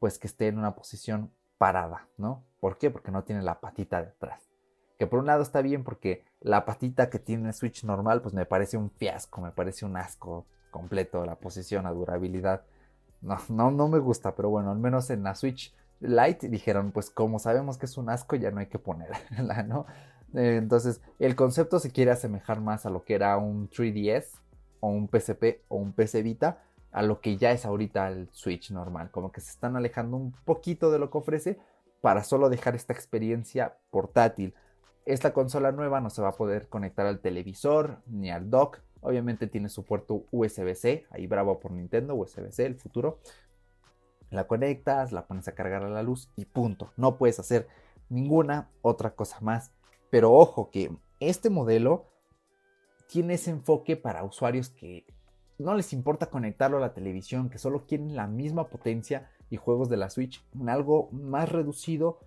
pues 0.03 0.19
que 0.19 0.27
esté 0.27 0.49
en 0.49 0.59
una 0.59 0.75
posición 0.75 1.31
parada, 1.59 2.09
¿no? 2.17 2.43
¿Por 2.59 2.77
qué? 2.77 2.91
Porque 2.91 3.13
no 3.13 3.23
tiene 3.23 3.41
la 3.41 3.61
patita 3.61 4.03
detrás. 4.03 4.51
Que 4.99 5.07
por 5.07 5.21
un 5.21 5.27
lado 5.27 5.45
está 5.45 5.63
bien 5.63 5.85
porque 5.85 6.25
la 6.41 6.65
patita 6.65 7.09
que 7.09 7.21
tiene 7.21 7.47
el 7.47 7.55
Switch 7.55 7.85
normal, 7.85 8.21
pues 8.21 8.35
me 8.35 8.45
parece 8.45 8.77
un 8.77 8.91
fiasco, 8.91 9.41
me 9.41 9.53
parece 9.53 9.87
un 9.87 9.97
asco 9.97 10.45
completo 10.73 11.25
la 11.25 11.37
posición, 11.37 11.85
la 11.85 11.93
durabilidad. 11.93 12.65
No, 13.21 13.39
no, 13.49 13.71
no 13.71 13.87
me 13.87 14.01
gusta, 14.01 14.35
pero 14.35 14.51
bueno, 14.51 14.73
al 14.73 14.79
menos 14.81 15.09
en 15.11 15.23
la 15.23 15.37
Switch 15.37 15.73
Lite 16.01 16.49
dijeron, 16.49 16.91
pues 16.91 17.09
como 17.09 17.39
sabemos 17.39 17.79
que 17.79 17.87
es 17.87 17.97
un 17.97 18.11
asco, 18.11 18.35
ya 18.35 18.51
no 18.51 18.59
hay 18.59 18.67
que 18.67 18.81
ponerla, 18.81 19.63
¿no? 19.69 19.87
Eh, 20.35 20.57
entonces, 20.57 21.01
el 21.21 21.37
concepto 21.37 21.79
se 21.79 21.93
quiere 21.93 22.11
asemejar 22.11 22.61
más 22.61 22.87
a 22.87 22.91
lo 22.91 23.05
que 23.05 23.15
era 23.15 23.37
un 23.37 23.71
3DS 23.71 24.25
o 24.81 24.89
un 24.89 25.07
PSP 25.07 25.63
o 25.69 25.77
un 25.77 25.93
PC 25.93 26.25
Vita, 26.25 26.61
a 26.93 27.03
lo 27.03 27.21
que 27.21 27.37
ya 27.37 27.53
es 27.53 27.65
ahorita 27.67 28.09
el 28.09 28.29
Switch 28.33 28.71
normal. 28.71 29.11
Como 29.11 29.33
que 29.33 29.41
se 29.41 29.51
están 29.51 29.77
alejando 29.77 30.17
un 30.17 30.33
poquito 30.45 30.91
de 30.91 30.99
lo 30.99 31.11
que 31.11 31.19
ofrece 31.19 31.59
para 32.01 32.23
solo 32.25 32.49
dejar 32.49 32.75
esta 32.75 32.93
experiencia 32.93 33.77
portátil. 33.91 34.55
Esta 35.05 35.33
consola 35.33 35.73
nueva 35.73 36.01
no 36.01 36.11
se 36.11 36.23
va 36.23 36.29
a 36.29 36.37
poder 36.37 36.69
conectar 36.69 37.07
al 37.07 37.21
televisor 37.21 37.99
ni 38.07 38.31
al 38.31 38.51
dock. 38.51 38.81
Obviamente 39.01 39.49
tiene 39.49 39.69
su 39.69 39.85
puerto 39.85 40.27
USB-C, 40.31 41.07
ahí 41.11 41.27
bravo 41.27 41.59
por 41.59 41.73
Nintendo, 41.73 42.15
USB-C, 42.15 42.65
el 42.67 42.77
futuro 42.77 43.19
la 44.33 44.47
conectas, 44.47 45.13
la 45.13 45.27
pones 45.27 45.47
a 45.49 45.55
cargar 45.55 45.85
a 45.85 45.91
la 45.91 46.03
luz 46.03 46.31
y 46.37 46.47
punto. 46.47 46.93
No 46.97 47.17
puedes 47.19 47.39
hacer 47.39 47.69
ninguna 48.09 48.71
otra 48.81 49.15
cosa 49.15 49.39
más. 49.41 49.73
Pero 50.11 50.33
ojo 50.33 50.71
que 50.71 50.91
este 51.21 51.51
modelo 51.51 52.07
tiene 53.07 53.35
ese 53.35 53.51
enfoque 53.51 53.97
para 53.97 54.25
usuarios 54.25 54.71
que 54.71 55.07
no 55.59 55.75
les 55.75 55.93
importa 55.93 56.27
conectarlo 56.27 56.79
a 56.79 56.81
la 56.81 56.95
televisión, 56.95 57.51
que 57.51 57.59
solo 57.59 57.87
quieren 57.87 58.17
la 58.17 58.27
misma 58.27 58.69
potencia 58.69 59.31
y 59.51 59.57
juegos 59.57 59.89
de 59.89 59.97
la 59.97 60.11
Switch 60.11 60.45
en 60.55 60.69
algo 60.69 61.09
más 61.13 61.51
reducido, 61.51 62.21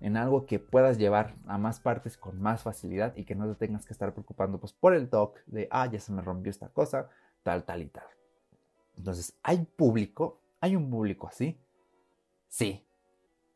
en 0.00 0.16
algo 0.16 0.46
que 0.46 0.58
puedas 0.58 0.98
llevar 0.98 1.34
a 1.46 1.58
más 1.58 1.80
partes 1.80 2.16
con 2.16 2.40
más 2.40 2.62
facilidad 2.62 3.16
y 3.16 3.24
que 3.24 3.34
no 3.34 3.48
te 3.48 3.66
tengas 3.66 3.84
que 3.84 3.92
estar 3.92 4.12
preocupando 4.12 4.58
pues, 4.58 4.72
por 4.72 4.94
el 4.94 5.10
dock 5.10 5.38
de, 5.46 5.68
ah, 5.70 5.86
ya 5.86 5.98
se 5.98 6.12
me 6.12 6.22
rompió 6.22 6.50
esta 6.50 6.68
cosa, 6.68 7.08
tal, 7.42 7.64
tal 7.64 7.82
y 7.82 7.88
tal. 7.88 8.06
Entonces, 8.96 9.36
hay 9.42 9.64
público 9.64 10.40
¿Hay 10.60 10.74
un 10.74 10.90
público 10.90 11.28
así? 11.28 11.60
Sí. 12.48 12.84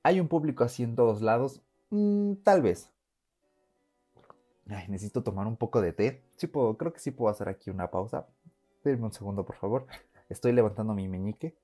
¿Hay 0.03 0.21
un 0.21 0.29
público 0.29 0.65
así 0.65 0.83
en 0.83 0.95
todos 0.95 1.21
lados? 1.21 1.63
Mm, 1.91 2.35
tal 2.45 2.63
vez. 2.63 2.91
Necesito 4.65 5.23
tomar 5.23 5.47
un 5.47 5.57
poco 5.57 5.81
de 5.81 5.93
té. 5.93 6.23
Sí 6.37 6.47
puedo, 6.47 6.77
creo 6.79 6.93
que 6.93 7.01
sí 7.01 7.11
puedo 7.11 7.31
hacer 7.31 7.49
aquí 7.49 7.71
una 7.71 7.91
pausa. 7.91 8.27
Denme 8.85 9.05
un 9.05 9.13
segundo, 9.13 9.45
por 9.45 9.57
favor. 9.57 9.87
Estoy 10.29 10.53
levantando 10.53 10.95
mi 10.95 11.09
meñique. 11.09 11.57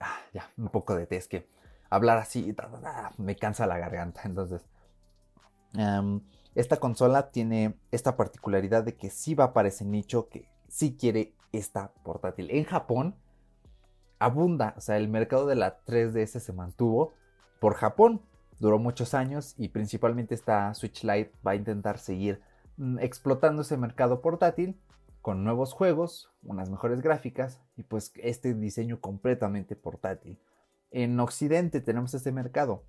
Ah, 0.00 0.18
ya, 0.32 0.50
un 0.56 0.68
poco 0.68 0.94
de 0.94 1.06
té. 1.06 1.16
Es 1.16 1.28
que 1.28 1.48
hablar 1.90 2.18
así 2.18 2.54
me 3.16 3.36
cansa 3.36 3.66
la 3.66 3.78
garganta. 3.78 4.22
Entonces, 4.24 4.66
esta 6.54 6.76
consola 6.78 7.30
tiene 7.30 7.78
esta 7.90 8.16
particularidad 8.16 8.84
de 8.84 8.96
que 8.96 9.10
sí 9.10 9.34
va 9.34 9.52
para 9.52 9.68
ese 9.68 9.84
nicho 9.84 10.28
que 10.28 10.48
sí 10.68 10.96
quiere 10.96 11.34
esta 11.52 11.92
portátil. 12.02 12.50
En 12.50 12.64
Japón 12.64 13.14
abunda, 14.18 14.74
o 14.76 14.80
sea, 14.80 14.96
el 14.96 15.08
mercado 15.08 15.46
de 15.46 15.54
la 15.54 15.80
3DS 15.84 16.40
se 16.40 16.52
mantuvo 16.52 17.14
por 17.60 17.74
Japón. 17.74 18.22
Duró 18.58 18.78
muchos 18.78 19.14
años 19.14 19.54
y 19.56 19.68
principalmente 19.68 20.34
esta 20.34 20.74
Switch 20.74 21.04
Lite 21.04 21.32
va 21.46 21.52
a 21.52 21.54
intentar 21.54 21.98
seguir 21.98 22.42
mm, 22.76 22.98
explotando 22.98 23.62
ese 23.62 23.76
mercado 23.76 24.20
portátil 24.20 24.76
con 25.28 25.44
nuevos 25.44 25.74
juegos, 25.74 26.30
unas 26.42 26.70
mejores 26.70 27.02
gráficas 27.02 27.60
y 27.76 27.82
pues 27.82 28.14
este 28.16 28.54
diseño 28.54 28.98
completamente 28.98 29.76
portátil. 29.76 30.38
En 30.90 31.20
Occidente 31.20 31.82
tenemos 31.82 32.14
este 32.14 32.32
mercado. 32.32 32.82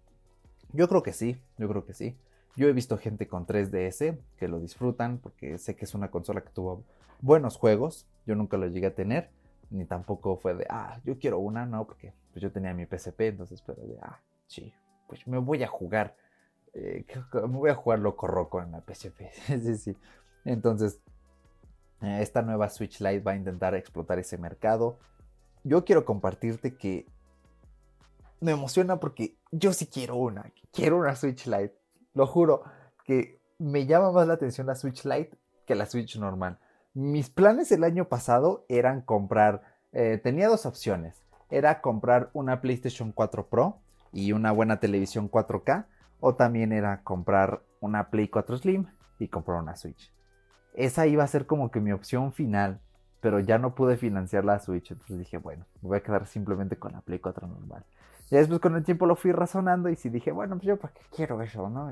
Yo 0.71 0.87
creo 0.87 1.03
que 1.03 1.11
sí, 1.11 1.35
yo 1.57 1.67
creo 1.67 1.85
que 1.85 1.93
sí. 1.93 2.17
Yo 2.55 2.69
he 2.69 2.71
visto 2.71 2.97
gente 2.97 3.27
con 3.27 3.45
3DS 3.45 4.17
que 4.37 4.47
lo 4.47 4.61
disfrutan 4.61 5.17
porque 5.17 5.57
sé 5.57 5.75
que 5.75 5.83
es 5.83 5.93
una 5.93 6.11
consola 6.11 6.39
que 6.39 6.51
tuvo 6.51 6.85
buenos 7.19 7.57
juegos. 7.57 8.07
Yo 8.25 8.35
nunca 8.35 8.55
lo 8.55 8.67
llegué 8.67 8.87
a 8.87 8.95
tener, 8.95 9.31
ni 9.69 9.83
tampoco 9.83 10.37
fue 10.37 10.53
de, 10.53 10.65
ah, 10.69 11.01
yo 11.03 11.19
quiero 11.19 11.39
una, 11.39 11.65
no, 11.65 11.85
porque 11.85 12.13
pues 12.31 12.41
yo 12.41 12.53
tenía 12.53 12.73
mi 12.73 12.85
PSP, 12.85 13.19
entonces 13.19 13.61
fue 13.61 13.75
de, 13.75 13.97
ah, 14.01 14.21
sí, 14.47 14.73
pues 15.09 15.27
me 15.27 15.39
voy 15.39 15.61
a 15.63 15.67
jugar, 15.67 16.15
eh, 16.73 17.05
me 17.33 17.57
voy 17.57 17.69
a 17.69 17.75
jugar 17.75 17.99
loco 17.99 18.27
roco 18.27 18.61
en 18.61 18.71
la 18.71 18.79
PSP. 18.79 19.23
sí, 19.61 19.75
sí. 19.75 19.97
Entonces, 20.45 21.01
esta 22.01 22.41
nueva 22.41 22.69
Switch 22.69 22.99
Lite 23.01 23.19
va 23.19 23.33
a 23.33 23.35
intentar 23.35 23.75
explotar 23.75 24.19
ese 24.19 24.37
mercado. 24.37 24.99
Yo 25.63 25.83
quiero 25.83 26.05
compartirte 26.05 26.75
que 26.75 27.05
me 28.39 28.51
emociona 28.51 28.99
porque 28.99 29.37
yo 29.51 29.73
sí 29.73 29.87
quiero 29.87 30.15
una, 30.15 30.51
quiero 30.71 30.97
una 30.97 31.15
Switch 31.15 31.45
Lite. 31.45 31.75
Lo 32.13 32.25
juro 32.25 32.63
que 33.03 33.41
me 33.57 33.85
llama 33.85 34.11
más 34.11 34.27
la 34.27 34.35
atención 34.35 34.67
la 34.67 34.75
Switch 34.75 35.03
Lite 35.05 35.37
que 35.65 35.75
la 35.75 35.85
Switch 35.85 36.17
normal. 36.17 36.57
Mis 36.93 37.29
planes 37.29 37.71
el 37.71 37.83
año 37.83 38.05
pasado 38.05 38.65
eran 38.69 39.01
comprar, 39.01 39.61
eh, 39.91 40.19
tenía 40.23 40.47
dos 40.47 40.65
opciones. 40.65 41.23
Era 41.49 41.81
comprar 41.81 42.29
una 42.33 42.61
PlayStation 42.61 43.11
4 43.11 43.47
Pro 43.47 43.79
y 44.11 44.31
una 44.31 44.51
buena 44.51 44.79
televisión 44.79 45.29
4K. 45.29 45.85
O 46.21 46.35
también 46.35 46.73
era 46.73 47.03
comprar 47.03 47.61
una 47.79 48.09
Play 48.09 48.27
4 48.27 48.57
Slim 48.57 48.87
y 49.19 49.27
comprar 49.27 49.61
una 49.61 49.75
Switch. 49.75 50.11
Esa 50.73 51.07
iba 51.07 51.23
a 51.23 51.27
ser 51.27 51.45
como 51.45 51.71
que 51.71 51.79
mi 51.79 51.91
opción 51.91 52.31
final. 52.31 52.79
Pero 53.21 53.39
ya 53.41 53.57
no 53.57 53.75
pude 53.75 53.97
financiar 53.97 54.45
la 54.45 54.59
Switch. 54.59 54.91
Entonces 54.91 55.19
dije, 55.19 55.37
bueno, 55.37 55.65
me 55.81 55.89
voy 55.89 55.97
a 55.97 56.03
quedar 56.03 56.25
simplemente 56.25 56.77
con 56.77 56.93
la 56.93 57.01
Play 57.01 57.19
4 57.19 57.47
normal. 57.47 57.83
Y 58.31 58.35
después 58.35 58.59
con 58.59 58.75
el 58.75 58.83
tiempo 58.83 59.05
lo 59.05 59.15
fui 59.15 59.31
razonando 59.31 59.89
y 59.89 59.95
sí 59.95 60.09
dije, 60.09 60.31
bueno, 60.31 60.55
pues 60.55 60.67
yo 60.67 60.77
para 60.77 60.93
qué 60.93 61.01
quiero 61.15 61.41
eso, 61.41 61.69
¿no? 61.69 61.91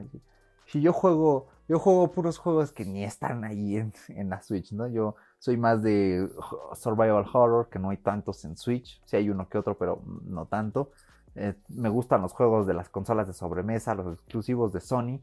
si 0.67 0.81
yo 0.81 0.93
juego, 0.93 1.47
yo 1.67 1.79
juego 1.79 2.11
puros 2.11 2.37
juegos 2.37 2.71
que 2.71 2.85
ni 2.85 3.03
están 3.03 3.43
ahí 3.43 3.77
en, 3.77 4.29
la 4.29 4.41
Switch, 4.41 4.73
¿no? 4.73 4.87
Yo 4.87 5.15
soy 5.39 5.57
más 5.57 5.81
de 5.81 6.29
survival 6.75 7.25
horror, 7.33 7.69
que 7.69 7.79
no 7.79 7.89
hay 7.89 7.97
tantos 7.97 8.43
en 8.43 8.57
Switch, 8.57 9.01
sí 9.05 9.15
hay 9.15 9.29
uno 9.29 9.47
que 9.47 9.57
otro, 9.57 9.77
pero 9.77 10.01
no 10.25 10.45
tanto. 10.45 10.91
Eh, 11.35 11.55
me 11.69 11.89
gustan 11.89 12.21
los 12.21 12.33
juegos 12.33 12.67
de 12.67 12.73
las 12.73 12.89
consolas 12.89 13.27
de 13.27 13.33
sobremesa, 13.33 13.95
los 13.95 14.13
exclusivos 14.13 14.73
de 14.73 14.81
Sony, 14.81 15.21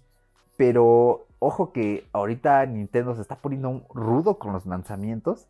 pero 0.57 1.27
ojo 1.45 1.73
que 1.73 2.09
ahorita 2.13 2.65
Nintendo 2.67 3.15
se 3.15 3.21
está 3.21 3.37
poniendo 3.37 3.87
rudo 3.93 4.39
con 4.39 4.53
los 4.53 4.65
lanzamientos 4.67 5.47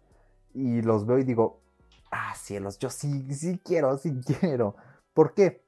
y 0.52 0.82
los 0.82 1.06
veo 1.06 1.18
y 1.18 1.24
digo, 1.24 1.60
ah, 2.10 2.34
cielos, 2.34 2.78
yo 2.78 2.90
sí, 2.90 3.32
sí 3.32 3.60
quiero, 3.64 3.96
sí 3.98 4.20
quiero. 4.40 4.74
¿Por 5.12 5.34
qué? 5.34 5.62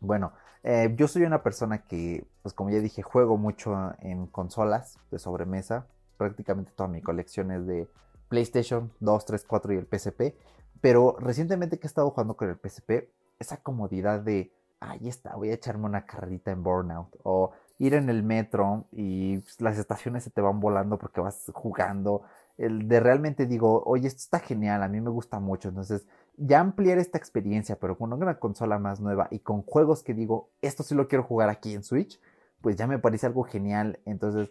Bueno, 0.00 0.32
eh, 0.64 0.92
yo 0.96 1.06
soy 1.08 1.22
una 1.22 1.42
persona 1.42 1.86
que, 1.86 2.26
pues 2.42 2.54
como 2.54 2.70
ya 2.70 2.80
dije, 2.80 3.02
juego 3.02 3.36
mucho 3.36 3.92
en 4.00 4.26
consolas 4.26 4.98
de 5.10 5.18
sobremesa. 5.18 5.86
Prácticamente 6.16 6.72
toda 6.74 6.88
mi 6.88 7.00
colección 7.00 7.50
es 7.50 7.66
de 7.66 7.88
PlayStation 8.28 8.92
2, 9.00 9.24
3, 9.24 9.44
4 9.44 9.72
y 9.72 9.76
el 9.76 9.86
PSP. 9.86 10.34
Pero 10.80 11.16
recientemente 11.18 11.78
que 11.78 11.86
he 11.86 11.88
estado 11.88 12.10
jugando 12.10 12.36
con 12.36 12.48
el 12.48 12.56
PSP, 12.56 13.08
esa 13.38 13.58
comodidad 13.58 14.20
de, 14.20 14.52
ahí 14.80 15.08
está, 15.08 15.36
voy 15.36 15.50
a 15.50 15.54
echarme 15.54 15.86
una 15.86 16.06
carrerita 16.06 16.50
en 16.50 16.62
Burnout. 16.62 17.16
O 17.22 17.52
ir 17.78 17.94
en 17.94 18.08
el 18.08 18.22
metro 18.22 18.86
y 18.92 19.38
pues, 19.38 19.60
las 19.60 19.78
estaciones 19.78 20.24
se 20.24 20.30
te 20.30 20.40
van 20.40 20.60
volando 20.60 20.98
porque 20.98 21.20
vas 21.20 21.50
jugando. 21.52 22.22
El 22.56 22.88
de 22.88 23.00
realmente 23.00 23.46
digo, 23.46 23.82
oye, 23.84 24.06
esto 24.06 24.20
está 24.20 24.38
genial, 24.38 24.82
a 24.82 24.88
mí 24.88 25.00
me 25.00 25.10
gusta 25.10 25.40
mucho. 25.40 25.68
Entonces, 25.68 26.06
ya 26.36 26.60
ampliar 26.60 26.98
esta 26.98 27.18
experiencia, 27.18 27.76
pero 27.76 27.98
con 27.98 28.12
una 28.12 28.38
consola 28.38 28.78
más 28.78 29.00
nueva 29.00 29.28
y 29.30 29.40
con 29.40 29.62
juegos 29.62 30.02
que 30.02 30.14
digo, 30.14 30.50
esto 30.62 30.82
sí 30.82 30.94
lo 30.94 31.08
quiero 31.08 31.24
jugar 31.24 31.48
aquí 31.48 31.74
en 31.74 31.82
Switch, 31.82 32.20
pues 32.60 32.76
ya 32.76 32.86
me 32.86 32.98
parece 32.98 33.26
algo 33.26 33.42
genial. 33.44 34.00
Entonces, 34.04 34.50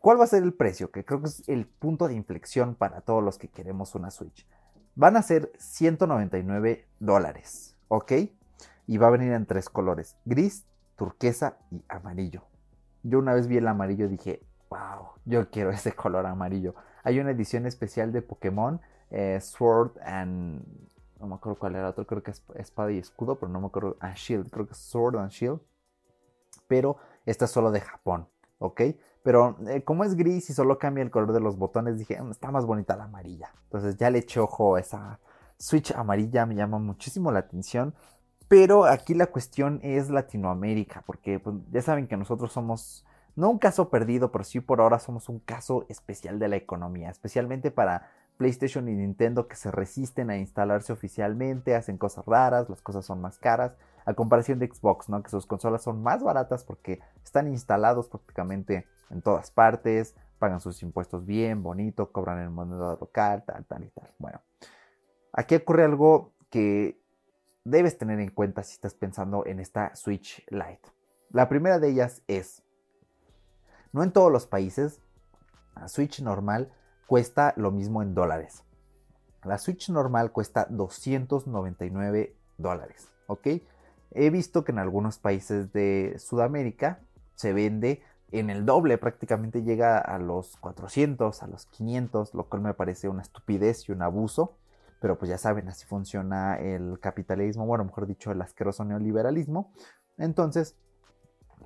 ¿cuál 0.00 0.20
va 0.20 0.24
a 0.24 0.28
ser 0.28 0.42
el 0.42 0.54
precio? 0.54 0.90
Que 0.90 1.04
creo 1.04 1.20
que 1.20 1.28
es 1.28 1.48
el 1.48 1.66
punto 1.66 2.08
de 2.08 2.14
inflexión 2.14 2.74
para 2.74 3.00
todos 3.00 3.22
los 3.22 3.38
que 3.38 3.48
queremos 3.48 3.94
una 3.94 4.10
Switch. 4.10 4.46
Van 4.94 5.16
a 5.16 5.22
ser 5.22 5.52
199 5.58 6.86
dólares, 7.00 7.76
¿ok? 7.88 8.12
Y 8.86 8.98
va 8.98 9.08
a 9.08 9.10
venir 9.10 9.32
en 9.32 9.46
tres 9.46 9.68
colores, 9.68 10.16
gris, 10.24 10.64
turquesa 10.96 11.56
y 11.70 11.82
amarillo. 11.88 12.51
Yo 13.02 13.18
una 13.18 13.34
vez 13.34 13.46
vi 13.46 13.56
el 13.56 13.68
amarillo 13.68 14.06
y 14.06 14.08
dije, 14.08 14.42
wow, 14.70 15.08
yo 15.24 15.50
quiero 15.50 15.70
ese 15.70 15.92
color 15.92 16.26
amarillo. 16.26 16.74
Hay 17.04 17.18
una 17.18 17.30
edición 17.30 17.66
especial 17.66 18.12
de 18.12 18.22
Pokémon, 18.22 18.80
eh, 19.10 19.40
Sword 19.40 19.98
and 20.04 20.64
no 21.22 21.28
me 21.28 21.36
acuerdo 21.36 21.58
cuál 21.58 21.76
era 21.76 21.88
otro, 21.88 22.04
creo 22.04 22.22
que 22.22 22.32
es 22.32 22.42
espada 22.56 22.90
y 22.90 22.98
escudo, 22.98 23.36
pero 23.36 23.50
no 23.50 23.60
me 23.60 23.68
acuerdo, 23.68 23.96
ah, 24.00 24.12
Shield, 24.14 24.50
creo 24.50 24.66
que 24.66 24.72
es 24.72 24.78
Sword 24.78 25.16
and 25.16 25.30
Shield, 25.30 25.60
pero 26.66 26.96
esta 27.24 27.44
es 27.44 27.50
solo 27.52 27.70
de 27.70 27.80
Japón, 27.80 28.28
¿ok? 28.58 28.82
Pero 29.22 29.56
eh, 29.68 29.84
como 29.84 30.02
es 30.02 30.16
gris 30.16 30.50
y 30.50 30.52
solo 30.52 30.80
cambia 30.80 31.02
el 31.02 31.12
color 31.12 31.32
de 31.32 31.38
los 31.38 31.56
botones, 31.56 31.96
dije, 31.96 32.20
mm, 32.20 32.32
está 32.32 32.50
más 32.50 32.66
bonita 32.66 32.96
la 32.96 33.04
amarilla. 33.04 33.52
Entonces 33.64 33.96
ya 33.96 34.10
le 34.10 34.18
eché 34.18 34.40
ojo 34.40 34.78
esa 34.78 35.20
Switch 35.58 35.92
amarilla, 35.92 36.44
me 36.44 36.56
llama 36.56 36.80
muchísimo 36.80 37.30
la 37.30 37.38
atención. 37.38 37.94
Pero 38.52 38.84
aquí 38.84 39.14
la 39.14 39.28
cuestión 39.28 39.80
es 39.82 40.10
Latinoamérica, 40.10 41.02
porque 41.06 41.38
pues, 41.38 41.56
ya 41.70 41.80
saben 41.80 42.06
que 42.06 42.18
nosotros 42.18 42.52
somos, 42.52 43.06
no 43.34 43.48
un 43.48 43.58
caso 43.58 43.88
perdido, 43.88 44.30
pero 44.30 44.44
sí 44.44 44.60
por 44.60 44.82
ahora 44.82 44.98
somos 44.98 45.30
un 45.30 45.38
caso 45.38 45.86
especial 45.88 46.38
de 46.38 46.48
la 46.48 46.56
economía, 46.56 47.08
especialmente 47.08 47.70
para 47.70 48.10
PlayStation 48.36 48.90
y 48.90 48.94
Nintendo 48.94 49.48
que 49.48 49.56
se 49.56 49.70
resisten 49.70 50.28
a 50.28 50.36
instalarse 50.36 50.92
oficialmente, 50.92 51.74
hacen 51.74 51.96
cosas 51.96 52.26
raras, 52.26 52.68
las 52.68 52.82
cosas 52.82 53.06
son 53.06 53.22
más 53.22 53.38
caras, 53.38 53.72
a 54.04 54.12
comparación 54.12 54.58
de 54.58 54.66
Xbox, 54.66 55.08
¿no? 55.08 55.22
Que 55.22 55.30
sus 55.30 55.46
consolas 55.46 55.82
son 55.82 56.02
más 56.02 56.22
baratas 56.22 56.62
porque 56.62 57.00
están 57.24 57.48
instalados 57.48 58.10
prácticamente 58.10 58.86
en 59.08 59.22
todas 59.22 59.50
partes, 59.50 60.14
pagan 60.38 60.60
sus 60.60 60.82
impuestos 60.82 61.24
bien, 61.24 61.62
bonito, 61.62 62.12
cobran 62.12 62.38
en 62.40 62.52
moneda 62.52 62.98
local, 63.00 63.44
tal, 63.46 63.64
tal 63.64 63.84
y 63.84 63.88
tal. 63.88 64.10
Bueno, 64.18 64.42
aquí 65.32 65.54
ocurre 65.54 65.84
algo 65.84 66.34
que 66.50 67.01
debes 67.64 67.98
tener 67.98 68.20
en 68.20 68.30
cuenta 68.30 68.62
si 68.62 68.72
estás 68.72 68.94
pensando 68.94 69.46
en 69.46 69.60
esta 69.60 69.94
Switch 69.94 70.44
Lite. 70.48 70.82
La 71.30 71.48
primera 71.48 71.78
de 71.78 71.90
ellas 71.90 72.22
es, 72.26 72.62
no 73.92 74.02
en 74.02 74.12
todos 74.12 74.32
los 74.32 74.46
países, 74.46 75.00
la 75.76 75.88
Switch 75.88 76.20
normal 76.20 76.72
cuesta 77.06 77.54
lo 77.56 77.70
mismo 77.70 78.02
en 78.02 78.14
dólares. 78.14 78.64
La 79.44 79.58
Switch 79.58 79.90
normal 79.90 80.32
cuesta 80.32 80.66
299 80.70 82.36
dólares, 82.58 83.08
¿ok? 83.26 83.48
He 84.12 84.30
visto 84.30 84.64
que 84.64 84.72
en 84.72 84.78
algunos 84.78 85.18
países 85.18 85.72
de 85.72 86.16
Sudamérica 86.18 87.00
se 87.34 87.52
vende 87.52 88.02
en 88.30 88.50
el 88.50 88.64
doble, 88.64 88.98
prácticamente 88.98 89.62
llega 89.62 89.98
a 89.98 90.18
los 90.18 90.56
400, 90.56 91.42
a 91.42 91.46
los 91.46 91.66
500, 91.66 92.34
lo 92.34 92.44
cual 92.44 92.62
me 92.62 92.74
parece 92.74 93.08
una 93.08 93.22
estupidez 93.22 93.88
y 93.88 93.92
un 93.92 94.02
abuso. 94.02 94.56
Pero 95.02 95.18
pues 95.18 95.28
ya 95.28 95.36
saben, 95.36 95.68
así 95.68 95.84
funciona 95.84 96.56
el 96.56 96.98
capitalismo, 97.00 97.66
bueno, 97.66 97.84
mejor 97.84 98.06
dicho, 98.06 98.30
el 98.30 98.40
asqueroso 98.40 98.84
neoliberalismo. 98.84 99.72
Entonces, 100.16 100.76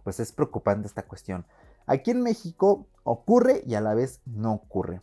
pues 0.03 0.19
es 0.21 0.33
preocupante 0.33 0.89
esta 0.89 1.07
cuestión. 1.07 1.45
Aquí 1.87 2.13
en 2.13 2.23
México 2.23 2.87
ocurre 3.05 3.63
y 3.67 3.75
a 3.75 3.83
la 3.83 3.93
vez 3.93 4.23
no 4.25 4.55
ocurre. 4.55 5.03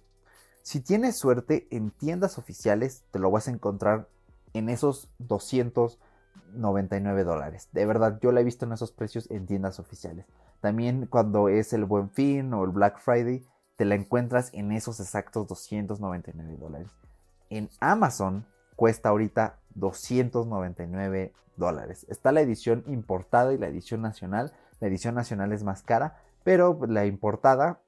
Si 0.63 0.81
tienes 0.81 1.15
suerte 1.15 1.67
en 1.69 1.91
tiendas 1.91 2.39
oficiales, 2.39 3.03
te 3.11 3.19
lo 3.19 3.29
vas 3.29 3.47
a 3.47 3.51
encontrar 3.51 4.09
en 4.53 4.69
esos 4.69 5.11
299 5.19 7.23
dólares. 7.23 7.69
De 7.71 7.85
verdad, 7.85 8.17
yo 8.19 8.31
la 8.31 8.41
he 8.41 8.43
visto 8.43 8.65
en 8.65 8.73
esos 8.73 8.91
precios 8.91 9.29
en 9.29 9.45
tiendas 9.45 9.79
oficiales. 9.79 10.25
También 10.59 11.05
cuando 11.05 11.49
es 11.49 11.71
el 11.73 11.85
Buen 11.85 12.09
Fin 12.09 12.51
o 12.53 12.63
el 12.63 12.71
Black 12.71 12.99
Friday, 12.99 13.45
te 13.75 13.85
la 13.85 13.93
encuentras 13.93 14.49
en 14.53 14.71
esos 14.71 14.99
exactos 14.99 15.47
299 15.47 16.57
dólares. 16.57 16.89
En 17.57 17.69
Amazon 17.79 18.47
cuesta 18.75 19.09
ahorita 19.09 19.59
299 19.75 21.33
dólares. 21.55 22.03
Está 22.09 22.31
la 22.31 22.41
edición 22.41 22.83
importada 22.87 23.53
y 23.53 23.59
la 23.59 23.67
edición 23.67 24.01
nacional. 24.01 24.51
La 24.79 24.87
edición 24.87 25.13
nacional 25.13 25.53
es 25.53 25.63
más 25.63 25.83
cara, 25.83 26.17
pero 26.43 26.79
la 26.87 27.05
importada 27.05 27.79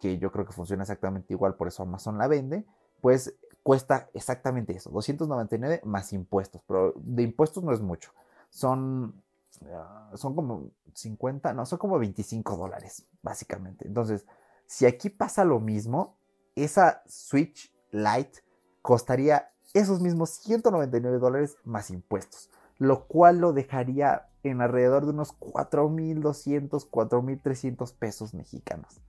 que 0.00 0.16
yo 0.16 0.32
creo 0.32 0.46
que 0.46 0.54
funciona 0.54 0.84
exactamente 0.84 1.34
igual, 1.34 1.54
por 1.54 1.68
eso 1.68 1.82
Amazon 1.82 2.16
la 2.16 2.28
vende, 2.28 2.64
pues 3.02 3.34
cuesta 3.62 4.08
exactamente 4.14 4.74
eso, 4.74 4.88
299 4.88 5.82
más 5.84 6.14
impuestos, 6.14 6.62
pero 6.66 6.94
de 6.96 7.22
impuestos 7.22 7.62
no 7.62 7.74
es 7.74 7.82
mucho, 7.82 8.12
son, 8.48 9.22
ah, 9.70 10.10
son 10.14 10.34
como 10.34 10.70
50, 10.94 11.52
no, 11.52 11.66
son 11.66 11.78
como 11.78 11.98
25 11.98 12.56
dólares, 12.56 13.06
básicamente. 13.20 13.86
Entonces, 13.86 14.26
si 14.64 14.86
aquí 14.86 15.10
pasa 15.10 15.44
lo 15.44 15.60
mismo, 15.60 16.16
esa 16.56 17.02
Switch 17.06 17.70
Lite 17.90 18.40
costaría 18.82 19.50
esos 19.74 20.00
mismos 20.00 20.30
199 20.30 21.18
dólares 21.18 21.56
más 21.64 21.90
impuestos, 21.90 22.50
lo 22.78 23.06
cual 23.06 23.38
lo 23.38 23.52
dejaría 23.52 24.28
en 24.42 24.60
alrededor 24.60 25.04
de 25.04 25.10
unos 25.10 25.38
4.200, 25.38 26.88
4.300 26.90 27.94
pesos 27.94 28.34
mexicanos. 28.34 29.00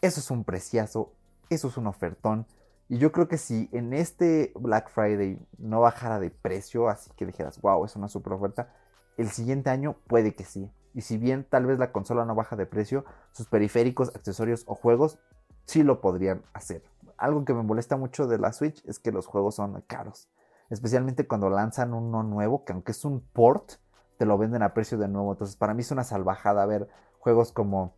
Eso 0.00 0.20
es 0.20 0.30
un 0.30 0.44
preciazo, 0.44 1.12
eso 1.50 1.68
es 1.68 1.76
un 1.76 1.86
ofertón. 1.86 2.46
Y 2.88 2.98
yo 2.98 3.12
creo 3.12 3.28
que 3.28 3.38
si 3.38 3.68
en 3.72 3.92
este 3.92 4.52
Black 4.54 4.90
Friday 4.90 5.38
no 5.58 5.80
bajara 5.80 6.20
de 6.20 6.30
precio, 6.30 6.88
así 6.88 7.10
que 7.16 7.26
dijeras, 7.26 7.60
wow, 7.60 7.84
es 7.84 7.96
una 7.96 8.08
super 8.08 8.32
oferta, 8.32 8.72
el 9.16 9.30
siguiente 9.30 9.70
año 9.70 9.96
puede 10.06 10.34
que 10.34 10.44
sí. 10.44 10.70
Y 10.94 11.02
si 11.02 11.16
bien 11.16 11.44
tal 11.48 11.66
vez 11.66 11.78
la 11.78 11.92
consola 11.92 12.24
no 12.24 12.34
baja 12.34 12.56
de 12.56 12.66
precio, 12.66 13.04
sus 13.32 13.46
periféricos, 13.46 14.14
accesorios 14.14 14.64
o 14.66 14.74
juegos 14.74 15.18
sí 15.64 15.82
lo 15.82 16.00
podrían 16.00 16.42
hacer. 16.52 16.82
Algo 17.22 17.44
que 17.44 17.54
me 17.54 17.62
molesta 17.62 17.96
mucho 17.96 18.26
de 18.26 18.36
la 18.36 18.52
Switch 18.52 18.84
es 18.84 18.98
que 18.98 19.12
los 19.12 19.26
juegos 19.26 19.54
son 19.54 19.80
caros. 19.86 20.28
Especialmente 20.70 21.28
cuando 21.28 21.50
lanzan 21.50 21.94
uno 21.94 22.24
nuevo, 22.24 22.64
que 22.64 22.72
aunque 22.72 22.90
es 22.90 23.04
un 23.04 23.20
port, 23.20 23.74
te 24.18 24.26
lo 24.26 24.36
venden 24.38 24.64
a 24.64 24.74
precio 24.74 24.98
de 24.98 25.06
nuevo. 25.06 25.30
Entonces 25.30 25.54
para 25.54 25.72
mí 25.72 25.82
es 25.82 25.92
una 25.92 26.02
salvajada 26.02 26.66
ver 26.66 26.88
juegos 27.20 27.52
como, 27.52 27.94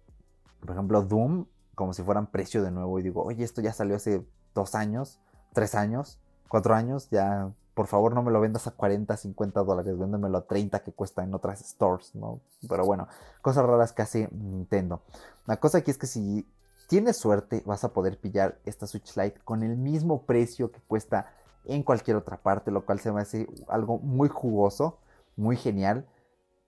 por 0.61 0.73
ejemplo, 0.73 1.01
Doom 1.01 1.47
como 1.75 1.95
si 1.95 2.03
fueran 2.03 2.27
precio 2.27 2.63
de 2.63 2.71
nuevo 2.71 2.99
y 2.99 3.03
digo, 3.03 3.23
oye, 3.25 3.45
esto 3.45 3.63
ya 3.63 3.73
salió 3.73 3.97
hace 3.97 4.23
dos 4.55 4.75
años, 4.75 5.21
tres 5.55 5.75
años, 5.75 6.21
cuatro 6.49 6.75
años, 6.75 7.09
ya 7.09 7.51
por 7.73 7.87
favor 7.87 8.15
no 8.15 8.23
me 8.23 8.31
lo 8.31 8.43
vendas 8.43 8.67
a 8.67 8.73
40, 8.73 9.17
50 9.17 9.63
dólares, 9.63 9.99
véndemelo 9.99 10.37
a 10.37 10.47
30 10.47 10.81
que 10.81 10.93
cuesta 10.93 11.25
en 11.25 11.33
otras 11.33 11.61
stores, 11.61 12.15
¿no? 12.15 12.41
Pero 12.69 12.85
bueno, 12.85 13.09
cosas 13.41 13.65
raras 13.65 13.93
que 13.95 14.03
hace 14.03 14.29
Nintendo. 14.33 15.01
La 15.47 15.57
cosa 15.57 15.79
aquí 15.79 15.91
es 15.91 15.97
que 15.97 16.07
si 16.07 16.47
tienes 16.87 17.17
suerte 17.17 17.63
vas 17.67 17.85
a 17.85 17.93
poder 17.93 18.19
pillar 18.19 18.59
esta 18.65 18.87
Switch 18.87 19.17
Lite 19.17 19.41
con 19.45 19.63
el 19.63 19.77
mismo 19.77 20.25
precio 20.25 20.71
que 20.71 20.81
cuesta 20.81 21.33
en 21.67 21.83
cualquier 21.83 22.17
otra 22.17 22.43
parte, 22.43 22.71
lo 22.71 22.85
cual 22.85 23.01
se 23.01 23.13
me 23.13 23.23
hace 23.23 23.49
algo 23.69 23.99
muy 23.99 24.29
jugoso, 24.29 24.99
muy 25.37 25.57
genial, 25.57 26.07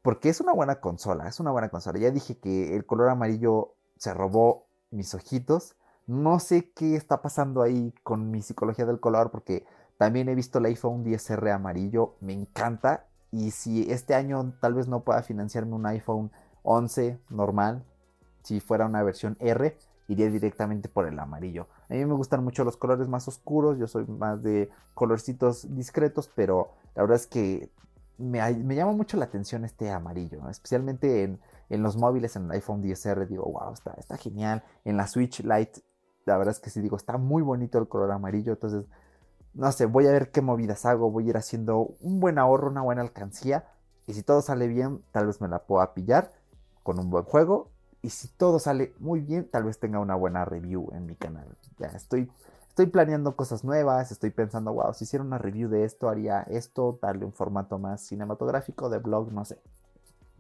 porque 0.02 0.29
es 0.29 0.40
una 0.40 0.52
buena 0.52 0.81
consola, 0.81 1.29
es 1.29 1.40
una 1.40 1.50
buena 1.50 1.68
consola. 1.68 1.98
Ya 1.98 2.11
dije 2.11 2.38
que 2.38 2.76
el 2.76 2.87
color 2.87 3.09
amarillo 3.09 3.74
se 3.98 4.14
robó 4.14 4.66
mis 4.90 5.14
ojitos. 5.14 5.76
No 6.07 6.38
sé 6.38 6.70
qué 6.70 6.94
está 6.94 7.20
pasando 7.20 7.62
ahí 7.62 7.92
con 8.02 8.31
mi 8.31 8.42
psicología 8.42 8.87
del 8.87 9.00
color 9.00 9.31
porque 9.31 9.66
también 9.98 10.29
he 10.29 10.35
visto 10.35 10.59
el 10.59 10.66
iPhone 10.66 11.05
10R 11.05 11.52
amarillo, 11.52 12.14
me 12.20 12.33
encanta. 12.33 13.07
Y 13.33 13.50
si 13.50 13.90
este 13.90 14.14
año 14.14 14.55
tal 14.61 14.74
vez 14.74 14.87
no 14.87 15.02
pueda 15.02 15.22
financiarme 15.22 15.74
un 15.74 15.87
iPhone 15.87 16.31
11 16.62 17.18
normal, 17.31 17.85
si 18.42 18.61
fuera 18.61 18.87
una 18.87 19.02
versión 19.02 19.37
R, 19.40 19.76
iría 20.09 20.31
directamente 20.31 20.88
por 20.88 21.07
el 21.07 21.19
amarillo. 21.19 21.69
A 21.88 21.95
mí 21.95 22.05
me 22.05 22.14
gustan 22.14 22.45
mucho 22.45 22.64
los 22.64 22.77
colores 22.77 23.09
más 23.09 23.27
oscuros, 23.29 23.79
yo 23.79 23.87
soy 23.88 24.07
más 24.07 24.42
de 24.42 24.71
colorcitos 24.95 25.75
discretos, 25.75 26.31
pero 26.35 26.71
la 26.95 27.03
verdad 27.03 27.16
es 27.16 27.27
que 27.27 27.71
me, 28.19 28.40
me 28.55 28.75
llama 28.75 28.92
mucho 28.92 29.16
la 29.16 29.27
atención 29.27 29.64
este 29.64 29.90
amarillo, 29.90 30.49
especialmente 30.49 31.23
en, 31.23 31.40
en 31.69 31.83
los 31.83 31.97
móviles, 31.97 32.37
en 32.37 32.47
el 32.47 32.53
iPhone 32.53 32.83
10R, 32.83 33.27
digo, 33.27 33.45
wow, 33.45 33.73
está, 33.73 33.92
está 33.99 34.16
genial. 34.16 34.62
En 34.85 34.97
la 34.97 35.07
Switch 35.07 35.40
Lite, 35.40 35.83
la 36.25 36.37
verdad 36.37 36.53
es 36.55 36.61
que 36.61 36.71
sí, 36.71 36.81
digo, 36.81 36.97
está 36.97 37.19
muy 37.19 37.42
bonito 37.42 37.79
el 37.79 37.88
color 37.88 38.12
amarillo. 38.12 38.53
Entonces, 38.53 38.85
no 39.55 39.71
sé, 39.73 39.87
voy 39.87 40.07
a 40.07 40.12
ver 40.12 40.31
qué 40.31 40.40
movidas 40.42 40.87
hago. 40.87 41.11
Voy 41.11 41.27
a 41.27 41.31
ir 41.31 41.37
haciendo 41.37 41.95
un 42.01 42.21
buen 42.21 42.38
ahorro, 42.38 42.71
una 42.71 42.83
buena 42.83 43.03
alcancía. 43.03 43.69
Y 44.07 44.14
si 44.14 44.23
todo 44.23 44.40
sale 44.42 44.69
bien, 44.69 45.03
tal 45.12 45.27
vez 45.27 45.40
me 45.40 45.49
la 45.49 45.61
pueda 45.61 45.95
pillar 45.95 46.33
con 46.83 46.99
un 46.99 47.11
buen 47.11 47.25
juego. 47.25 47.71
Y 48.03 48.11
si 48.11 48.29
todo 48.29 48.59
sale 48.59 48.95
muy 48.99 49.21
bien, 49.21 49.49
tal 49.51 49.65
vez 49.65 49.79
tenga 49.79 49.99
una 49.99 50.15
buena 50.15 50.45
review 50.45 50.91
en 50.93 51.07
mi 51.07 51.15
canal. 51.17 51.47
Ya 51.79 51.89
estoy, 51.89 52.31
estoy 52.69 52.87
planeando 52.87 53.37
cosas 53.37 53.65
nuevas. 53.65 54.13
Estoy 54.13 54.31
pensando, 54.31 54.73
wow, 54.73 54.95
si 54.95 55.05
hiciera 55.05 55.25
una 55.25 55.39
review 55.39 55.69
de 55.69 55.85
esto, 55.85 56.09
haría 56.09 56.43
esto, 56.43 56.99
darle 57.01 57.25
un 57.25 57.33
formato 57.33 57.79
más 57.79 58.03
cinematográfico, 58.03 58.88
de 58.88 58.99
blog, 58.99 59.33
no 59.33 59.44
sé. 59.44 59.59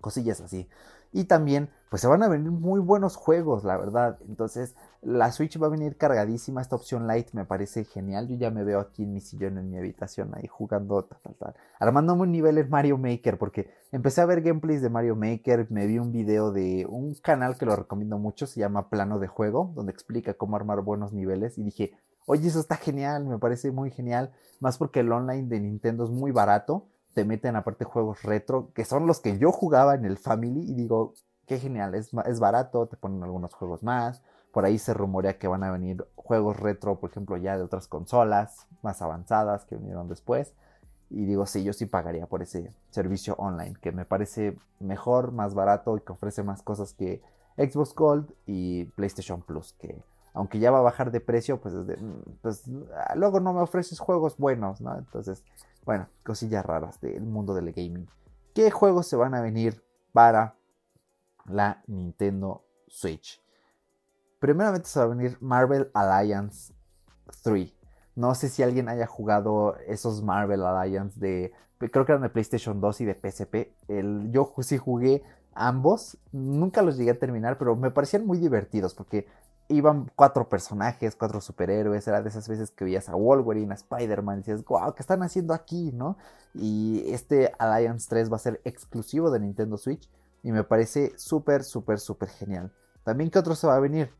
Cosillas 0.00 0.40
así. 0.40 0.68
Y 1.12 1.24
también, 1.24 1.70
pues 1.88 2.02
se 2.02 2.08
van 2.08 2.22
a 2.22 2.28
venir 2.28 2.50
muy 2.50 2.80
buenos 2.80 3.16
juegos, 3.16 3.64
la 3.64 3.76
verdad. 3.76 4.18
Entonces, 4.28 4.74
la 5.06 5.30
Switch 5.30 5.62
va 5.62 5.68
a 5.68 5.70
venir 5.70 5.96
cargadísima. 5.96 6.60
Esta 6.60 6.74
opción 6.74 7.06
Lite 7.06 7.30
me 7.32 7.44
parece 7.44 7.84
genial. 7.84 8.26
Yo 8.26 8.34
ya 8.34 8.50
me 8.50 8.64
veo 8.64 8.80
aquí 8.80 9.04
en 9.04 9.12
mi 9.12 9.20
sillón, 9.20 9.56
en 9.56 9.70
mi 9.70 9.78
habitación, 9.78 10.32
ahí 10.34 10.48
jugando, 10.48 11.04
tal, 11.04 11.20
tal, 11.22 11.54
tal. 11.78 12.20
Un 12.20 12.32
nivel 12.32 12.58
en 12.58 12.68
Mario 12.68 12.98
Maker, 12.98 13.38
porque 13.38 13.70
empecé 13.92 14.20
a 14.20 14.26
ver 14.26 14.42
gameplays 14.42 14.82
de 14.82 14.90
Mario 14.90 15.14
Maker. 15.14 15.68
Me 15.70 15.86
vi 15.86 16.00
un 16.00 16.10
video 16.10 16.50
de 16.50 16.86
un 16.88 17.14
canal 17.14 17.56
que 17.56 17.66
lo 17.66 17.76
recomiendo 17.76 18.18
mucho, 18.18 18.48
se 18.48 18.58
llama 18.58 18.90
Plano 18.90 19.20
de 19.20 19.28
Juego, 19.28 19.70
donde 19.76 19.92
explica 19.92 20.34
cómo 20.34 20.56
armar 20.56 20.80
buenos 20.80 21.12
niveles. 21.12 21.56
Y 21.56 21.62
dije, 21.62 21.92
oye, 22.26 22.48
eso 22.48 22.58
está 22.58 22.74
genial, 22.74 23.26
me 23.26 23.38
parece 23.38 23.70
muy 23.70 23.92
genial. 23.92 24.32
Más 24.58 24.76
porque 24.76 25.00
el 25.00 25.12
online 25.12 25.46
de 25.46 25.60
Nintendo 25.60 26.02
es 26.02 26.10
muy 26.10 26.32
barato 26.32 26.88
te 27.14 27.24
meten 27.24 27.56
aparte 27.56 27.86
juegos 27.86 28.24
retro, 28.24 28.72
que 28.74 28.84
son 28.84 29.06
los 29.06 29.20
que 29.20 29.38
yo 29.38 29.50
jugaba 29.50 29.94
en 29.94 30.04
el 30.04 30.18
Family 30.18 30.70
y 30.70 30.74
digo, 30.74 31.14
qué 31.46 31.58
genial, 31.58 31.94
es, 31.94 32.10
es 32.26 32.40
barato, 32.40 32.88
te 32.88 32.98
ponen 32.98 33.22
algunos 33.22 33.54
juegos 33.54 33.82
más, 33.82 34.22
por 34.56 34.64
ahí 34.64 34.78
se 34.78 34.94
rumorea 34.94 35.36
que 35.36 35.48
van 35.48 35.64
a 35.64 35.70
venir 35.70 36.08
juegos 36.14 36.58
retro, 36.58 36.98
por 36.98 37.10
ejemplo, 37.10 37.36
ya 37.36 37.58
de 37.58 37.62
otras 37.62 37.88
consolas 37.88 38.66
más 38.80 39.02
avanzadas 39.02 39.66
que 39.66 39.76
vinieron 39.76 40.08
después. 40.08 40.54
Y 41.10 41.26
digo, 41.26 41.44
sí, 41.44 41.62
yo 41.62 41.74
sí 41.74 41.84
pagaría 41.84 42.26
por 42.26 42.40
ese 42.40 42.72
servicio 42.88 43.34
online, 43.34 43.76
que 43.82 43.92
me 43.92 44.06
parece 44.06 44.56
mejor, 44.80 45.30
más 45.30 45.52
barato 45.52 45.98
y 45.98 46.00
que 46.00 46.10
ofrece 46.10 46.42
más 46.42 46.62
cosas 46.62 46.94
que 46.94 47.20
Xbox 47.58 47.94
Gold 47.94 48.32
y 48.46 48.86
PlayStation 48.96 49.42
Plus, 49.42 49.74
que 49.74 50.02
aunque 50.32 50.58
ya 50.58 50.70
va 50.70 50.78
a 50.78 50.88
bajar 50.88 51.10
de 51.10 51.20
precio, 51.20 51.60
pues, 51.60 51.74
mm, 51.74 52.38
pues 52.40 52.62
ah, 52.94 53.14
luego 53.14 53.40
no 53.40 53.52
me 53.52 53.60
ofreces 53.60 53.98
juegos 53.98 54.38
buenos, 54.38 54.80
¿no? 54.80 54.96
Entonces, 54.96 55.44
bueno, 55.84 56.08
cosillas 56.24 56.64
raras 56.64 56.98
del 57.02 57.26
mundo 57.26 57.52
del 57.52 57.74
gaming. 57.74 58.08
¿Qué 58.54 58.70
juegos 58.70 59.06
se 59.06 59.16
van 59.16 59.34
a 59.34 59.42
venir 59.42 59.84
para 60.14 60.54
la 61.44 61.82
Nintendo 61.86 62.64
Switch? 62.88 63.44
Primeramente 64.38 64.88
se 64.88 64.98
va 64.98 65.06
a 65.06 65.08
venir 65.08 65.38
Marvel 65.40 65.90
Alliance 65.94 66.72
3. 67.42 67.72
No 68.16 68.34
sé 68.34 68.48
si 68.48 68.62
alguien 68.62 68.88
haya 68.88 69.06
jugado 69.06 69.76
esos 69.86 70.22
Marvel 70.22 70.64
Alliance 70.64 71.18
de. 71.18 71.52
Creo 71.78 72.06
que 72.06 72.12
eran 72.12 72.22
de 72.22 72.30
PlayStation 72.30 72.80
2 72.80 73.00
y 73.02 73.04
de 73.04 73.14
PSP. 73.14 73.72
Yo 74.30 74.52
sí 74.60 74.78
jugué 74.78 75.22
ambos. 75.54 76.18
Nunca 76.32 76.82
los 76.82 76.96
llegué 76.96 77.10
a 77.12 77.18
terminar, 77.18 77.58
pero 77.58 77.76
me 77.76 77.90
parecían 77.90 78.26
muy 78.26 78.38
divertidos 78.38 78.94
porque 78.94 79.26
iban 79.68 80.10
cuatro 80.14 80.48
personajes, 80.48 81.16
cuatro 81.16 81.40
superhéroes. 81.40 82.06
Era 82.06 82.22
de 82.22 82.28
esas 82.28 82.48
veces 82.48 82.70
que 82.70 82.84
veías 82.84 83.08
a 83.08 83.14
Wolverine, 83.14 83.72
a 83.72 83.74
Spider-Man 83.74 84.36
y 84.36 84.38
decías, 84.40 84.64
wow, 84.64 84.94
¿qué 84.94 85.02
están 85.02 85.22
haciendo 85.22 85.52
aquí? 85.52 85.92
¿no? 85.92 86.16
Y 86.54 87.04
este 87.10 87.52
Alliance 87.58 88.06
3 88.08 88.30
va 88.32 88.36
a 88.36 88.40
ser 88.40 88.60
exclusivo 88.64 89.30
de 89.30 89.40
Nintendo 89.40 89.76
Switch 89.76 90.08
y 90.42 90.52
me 90.52 90.64
parece 90.64 91.12
súper, 91.18 91.64
súper, 91.64 92.00
súper 92.00 92.28
genial. 92.28 92.72
También, 93.02 93.30
¿qué 93.30 93.38
otro 93.38 93.54
se 93.54 93.66
va 93.66 93.76
a 93.76 93.80
venir? 93.80 94.10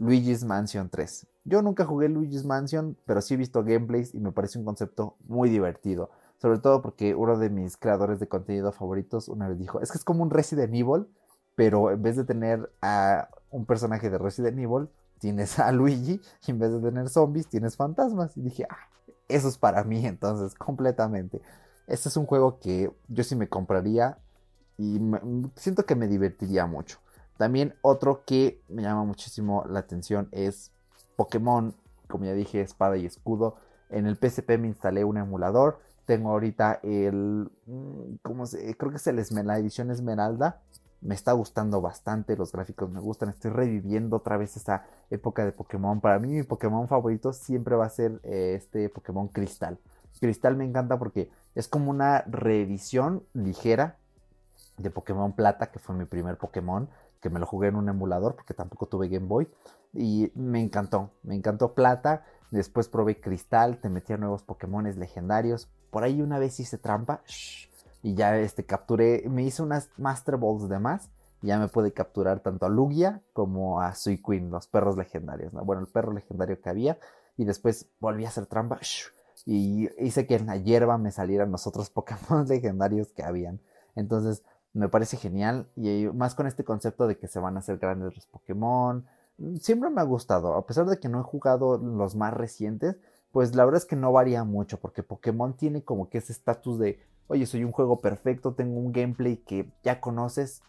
Luigi's 0.00 0.44
Mansion 0.44 0.88
3. 0.88 1.26
Yo 1.44 1.60
nunca 1.60 1.84
jugué 1.84 2.08
Luigi's 2.08 2.46
Mansion, 2.46 2.96
pero 3.04 3.20
sí 3.20 3.34
he 3.34 3.36
visto 3.36 3.62
gameplays 3.62 4.14
y 4.14 4.18
me 4.18 4.32
parece 4.32 4.58
un 4.58 4.64
concepto 4.64 5.16
muy 5.28 5.50
divertido. 5.50 6.10
Sobre 6.38 6.58
todo 6.58 6.80
porque 6.80 7.14
uno 7.14 7.38
de 7.38 7.50
mis 7.50 7.76
creadores 7.76 8.18
de 8.18 8.26
contenido 8.26 8.72
favoritos 8.72 9.28
una 9.28 9.46
vez 9.46 9.58
dijo, 9.58 9.78
es 9.82 9.92
que 9.92 9.98
es 9.98 10.04
como 10.04 10.22
un 10.22 10.30
Resident 10.30 10.74
Evil, 10.74 11.06
pero 11.54 11.90
en 11.90 12.02
vez 12.02 12.16
de 12.16 12.24
tener 12.24 12.72
a 12.80 13.28
un 13.50 13.66
personaje 13.66 14.08
de 14.08 14.16
Resident 14.16 14.58
Evil, 14.58 14.88
tienes 15.18 15.58
a 15.58 15.70
Luigi 15.70 16.18
y 16.46 16.50
en 16.50 16.58
vez 16.58 16.72
de 16.72 16.80
tener 16.80 17.10
zombies, 17.10 17.46
tienes 17.46 17.76
fantasmas. 17.76 18.34
Y 18.38 18.40
dije, 18.40 18.66
ah, 18.70 18.88
eso 19.28 19.48
es 19.48 19.58
para 19.58 19.84
mí 19.84 20.06
entonces, 20.06 20.54
completamente. 20.54 21.42
Este 21.86 22.08
es 22.08 22.16
un 22.16 22.24
juego 22.24 22.58
que 22.58 22.90
yo 23.08 23.22
sí 23.22 23.36
me 23.36 23.50
compraría 23.50 24.16
y 24.78 24.98
siento 25.56 25.84
que 25.84 25.94
me 25.94 26.08
divertiría 26.08 26.64
mucho. 26.64 27.00
También 27.40 27.74
otro 27.80 28.26
que 28.26 28.60
me 28.68 28.82
llama 28.82 29.02
muchísimo 29.04 29.64
la 29.66 29.78
atención 29.78 30.28
es 30.30 30.72
Pokémon, 31.16 31.74
como 32.06 32.26
ya 32.26 32.34
dije, 32.34 32.60
espada 32.60 32.98
y 32.98 33.06
escudo. 33.06 33.56
En 33.88 34.04
el 34.04 34.18
PSP 34.18 34.58
me 34.58 34.66
instalé 34.68 35.04
un 35.04 35.16
emulador. 35.16 35.78
Tengo 36.04 36.32
ahorita 36.32 36.80
el. 36.82 37.50
Mm, 37.64 38.16
¿Cómo 38.20 38.44
se? 38.44 38.76
Creo 38.76 38.90
que 38.90 38.98
es 38.98 39.06
el 39.06 39.46
la 39.46 39.58
edición 39.58 39.90
Esmeralda. 39.90 40.60
Me 41.00 41.14
está 41.14 41.32
gustando 41.32 41.80
bastante, 41.80 42.36
los 42.36 42.52
gráficos 42.52 42.90
me 42.90 43.00
gustan. 43.00 43.30
Estoy 43.30 43.52
reviviendo 43.52 44.16
otra 44.16 44.36
vez 44.36 44.58
esa 44.58 44.84
época 45.08 45.46
de 45.46 45.52
Pokémon. 45.52 45.98
Para 46.02 46.18
mí, 46.18 46.28
mi 46.28 46.42
Pokémon 46.42 46.88
favorito 46.88 47.32
siempre 47.32 47.74
va 47.74 47.86
a 47.86 47.88
ser 47.88 48.20
eh, 48.22 48.52
este 48.54 48.90
Pokémon 48.90 49.28
Cristal. 49.28 49.78
Cristal 50.20 50.56
me 50.56 50.66
encanta 50.66 50.98
porque 50.98 51.30
es 51.54 51.68
como 51.68 51.90
una 51.90 52.20
reedición 52.26 53.24
ligera 53.32 53.96
de 54.76 54.90
Pokémon 54.90 55.32
Plata, 55.32 55.70
que 55.70 55.78
fue 55.78 55.94
mi 55.94 56.04
primer 56.04 56.36
Pokémon 56.36 56.90
que 57.20 57.30
me 57.30 57.40
lo 57.40 57.46
jugué 57.46 57.68
en 57.68 57.76
un 57.76 57.88
emulador 57.88 58.34
porque 58.34 58.54
tampoco 58.54 58.86
tuve 58.86 59.08
Game 59.08 59.26
Boy 59.26 59.48
y 59.92 60.30
me 60.34 60.60
encantó, 60.60 61.10
me 61.22 61.34
encantó 61.34 61.74
Plata, 61.74 62.24
después 62.50 62.88
probé 62.88 63.20
Cristal, 63.20 63.78
te 63.78 63.88
metía 63.88 64.16
nuevos 64.16 64.42
Pokémon 64.42 64.84
legendarios, 64.98 65.68
por 65.90 66.04
ahí 66.04 66.22
una 66.22 66.38
vez 66.38 66.58
hice 66.60 66.78
trampa 66.78 67.22
y 68.02 68.14
ya 68.14 68.38
este 68.38 68.64
capturé, 68.64 69.24
me 69.28 69.42
hice 69.42 69.62
unas 69.62 69.90
Master 69.98 70.36
Balls 70.36 70.68
de 70.68 70.78
más 70.78 71.10
y 71.42 71.48
ya 71.48 71.58
me 71.58 71.68
pude 71.68 71.92
capturar 71.92 72.40
tanto 72.40 72.66
a 72.66 72.68
Lugia 72.68 73.22
como 73.32 73.80
a 73.80 73.94
Suicune, 73.94 74.50
los 74.50 74.66
perros 74.66 74.96
legendarios, 74.96 75.52
bueno, 75.52 75.82
el 75.82 75.88
perro 75.88 76.12
legendario 76.12 76.60
que 76.60 76.68
había 76.68 76.98
y 77.36 77.44
después 77.44 77.88
volví 78.00 78.24
a 78.24 78.28
hacer 78.28 78.46
trampa 78.46 78.78
y 79.46 79.88
hice 80.04 80.26
que 80.26 80.36
en 80.36 80.46
la 80.46 80.56
hierba 80.56 80.98
me 80.98 81.10
salieran 81.10 81.50
los 81.50 81.66
otros 81.66 81.90
Pokémon 81.90 82.44
legendarios 82.48 83.12
que 83.12 83.22
habían. 83.22 83.60
Entonces, 83.96 84.42
me 84.72 84.88
parece 84.88 85.16
genial 85.16 85.68
y 85.76 86.06
más 86.14 86.34
con 86.34 86.46
este 86.46 86.64
concepto 86.64 87.06
de 87.06 87.18
que 87.18 87.28
se 87.28 87.40
van 87.40 87.56
a 87.56 87.60
hacer 87.60 87.78
grandes 87.78 88.14
los 88.14 88.26
Pokémon. 88.26 89.04
Mm, 89.38 89.56
siempre 89.56 89.90
me 89.90 90.00
ha 90.00 90.04
gustado, 90.04 90.54
a 90.54 90.66
pesar 90.66 90.86
de 90.86 90.98
que 90.98 91.08
no 91.08 91.20
he 91.20 91.24
jugado 91.24 91.78
los 91.78 92.14
más 92.16 92.32
recientes, 92.34 92.96
pues 93.32 93.54
la 93.54 93.64
verdad 93.64 93.78
es 93.82 93.86
que 93.86 93.96
no 93.96 94.12
varía 94.12 94.44
mucho 94.44 94.78
porque 94.80 95.02
Pokémon 95.02 95.56
tiene 95.56 95.82
como 95.82 96.08
que 96.08 96.18
ese 96.18 96.32
estatus 96.32 96.78
de, 96.78 97.00
oye, 97.28 97.46
soy 97.46 97.64
un 97.64 97.72
juego 97.72 98.00
perfecto, 98.00 98.54
tengo 98.54 98.78
un 98.78 98.92
gameplay 98.92 99.36
que 99.36 99.70
ya 99.82 100.00
conoces, 100.00 100.62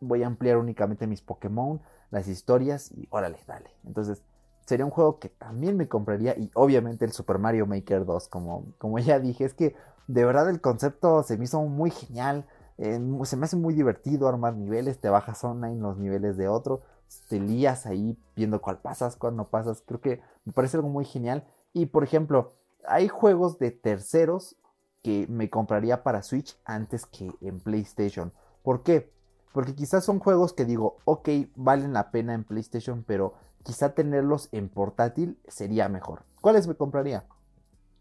voy 0.00 0.22
a 0.22 0.26
ampliar 0.26 0.56
únicamente 0.58 1.06
mis 1.06 1.22
Pokémon, 1.22 1.80
las 2.10 2.28
historias 2.28 2.92
y 2.92 3.08
órale, 3.10 3.38
dale. 3.46 3.70
Entonces, 3.84 4.22
sería 4.66 4.84
un 4.84 4.90
juego 4.90 5.18
que 5.18 5.28
también 5.28 5.76
me 5.76 5.88
compraría 5.88 6.36
y 6.36 6.50
obviamente 6.54 7.04
el 7.04 7.12
Super 7.12 7.38
Mario 7.38 7.66
Maker 7.66 8.04
2, 8.04 8.28
como, 8.28 8.66
como 8.78 8.98
ya 8.98 9.18
dije, 9.18 9.44
es 9.44 9.54
que 9.54 9.74
de 10.08 10.24
verdad 10.24 10.48
el 10.50 10.60
concepto 10.60 11.22
se 11.22 11.36
me 11.36 11.44
hizo 11.44 11.60
muy 11.62 11.90
genial 11.90 12.46
se 12.78 13.36
me 13.36 13.44
hace 13.44 13.56
muy 13.56 13.74
divertido 13.74 14.28
armar 14.28 14.54
niveles, 14.54 14.98
te 14.98 15.08
bajas 15.08 15.42
online 15.44 15.80
los 15.80 15.96
niveles 15.98 16.36
de 16.36 16.48
otro, 16.48 16.82
te 17.28 17.40
lías 17.40 17.86
ahí 17.86 18.18
viendo 18.34 18.60
cuál 18.60 18.78
pasas, 18.78 19.16
cuál 19.16 19.36
no 19.36 19.48
pasas. 19.48 19.82
Creo 19.86 20.00
que 20.00 20.20
me 20.44 20.52
parece 20.52 20.76
algo 20.76 20.88
muy 20.88 21.04
genial. 21.04 21.46
Y 21.72 21.86
por 21.86 22.04
ejemplo, 22.04 22.52
hay 22.86 23.08
juegos 23.08 23.58
de 23.58 23.70
terceros 23.70 24.56
que 25.02 25.26
me 25.28 25.50
compraría 25.50 26.02
para 26.02 26.22
Switch 26.22 26.58
antes 26.64 27.06
que 27.06 27.32
en 27.40 27.60
PlayStation. 27.60 28.32
¿Por 28.62 28.82
qué? 28.82 29.12
Porque 29.52 29.74
quizás 29.74 30.04
son 30.04 30.18
juegos 30.18 30.52
que 30.52 30.64
digo, 30.64 30.98
ok, 31.04 31.28
valen 31.54 31.92
la 31.92 32.10
pena 32.10 32.34
en 32.34 32.44
PlayStation, 32.44 33.04
pero 33.06 33.34
quizá 33.62 33.94
tenerlos 33.94 34.48
en 34.52 34.68
portátil 34.68 35.38
sería 35.48 35.88
mejor. 35.88 36.24
¿Cuáles 36.40 36.66
me 36.66 36.74
compraría? 36.74 37.24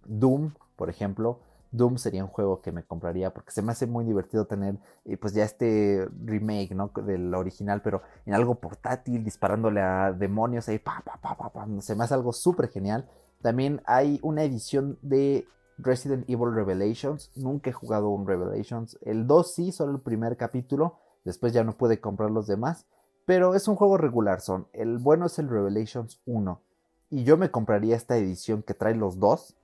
Doom, 0.05 0.53
por 0.75 0.89
ejemplo. 0.89 1.39
Doom 1.71 1.97
sería 1.97 2.23
un 2.23 2.29
juego 2.29 2.61
que 2.61 2.71
me 2.71 2.83
compraría 2.83 3.33
porque 3.33 3.51
se 3.51 3.61
me 3.61 3.71
hace 3.71 3.87
muy 3.87 4.05
divertido 4.05 4.45
tener 4.45 4.77
eh, 5.05 5.17
pues 5.17 5.33
ya 5.33 5.43
este 5.43 6.07
remake, 6.23 6.71
¿no? 6.73 6.91
Del 7.05 7.33
original, 7.33 7.81
pero 7.81 8.01
en 8.25 8.33
algo 8.33 8.55
portátil, 8.55 9.23
disparándole 9.23 9.81
a 9.81 10.13
demonios 10.13 10.69
ahí, 10.69 10.79
pa, 10.79 11.03
pa, 11.03 11.19
pa, 11.21 11.35
pa, 11.51 11.67
se 11.81 11.95
me 11.95 12.03
hace 12.03 12.13
algo 12.13 12.33
súper 12.33 12.69
genial. 12.69 13.09
También 13.41 13.81
hay 13.85 14.19
una 14.23 14.43
edición 14.43 14.97
de 15.01 15.47
Resident 15.77 16.29
Evil 16.29 16.53
Revelations, 16.53 17.31
nunca 17.35 17.69
he 17.69 17.73
jugado 17.73 18.09
un 18.09 18.27
Revelations, 18.27 18.97
el 19.01 19.27
2 19.27 19.53
sí, 19.53 19.71
solo 19.71 19.91
el 19.91 19.99
primer 19.99 20.37
capítulo, 20.37 20.99
después 21.25 21.53
ya 21.53 21.63
no 21.63 21.73
pude 21.73 21.99
comprar 21.99 22.31
los 22.31 22.47
demás, 22.47 22.85
pero 23.25 23.55
es 23.55 23.67
un 23.67 23.75
juego 23.75 23.97
regular, 23.97 24.39
son, 24.41 24.67
el 24.71 24.97
bueno 24.97 25.25
es 25.25 25.37
el 25.37 25.49
Revelations 25.49 26.21
1, 26.25 26.61
y 27.09 27.23
yo 27.23 27.37
me 27.37 27.51
compraría 27.51 27.95
esta 27.95 28.17
edición 28.17 28.63
que 28.63 28.73
trae 28.73 28.95
los 28.95 29.19
dos, 29.19 29.55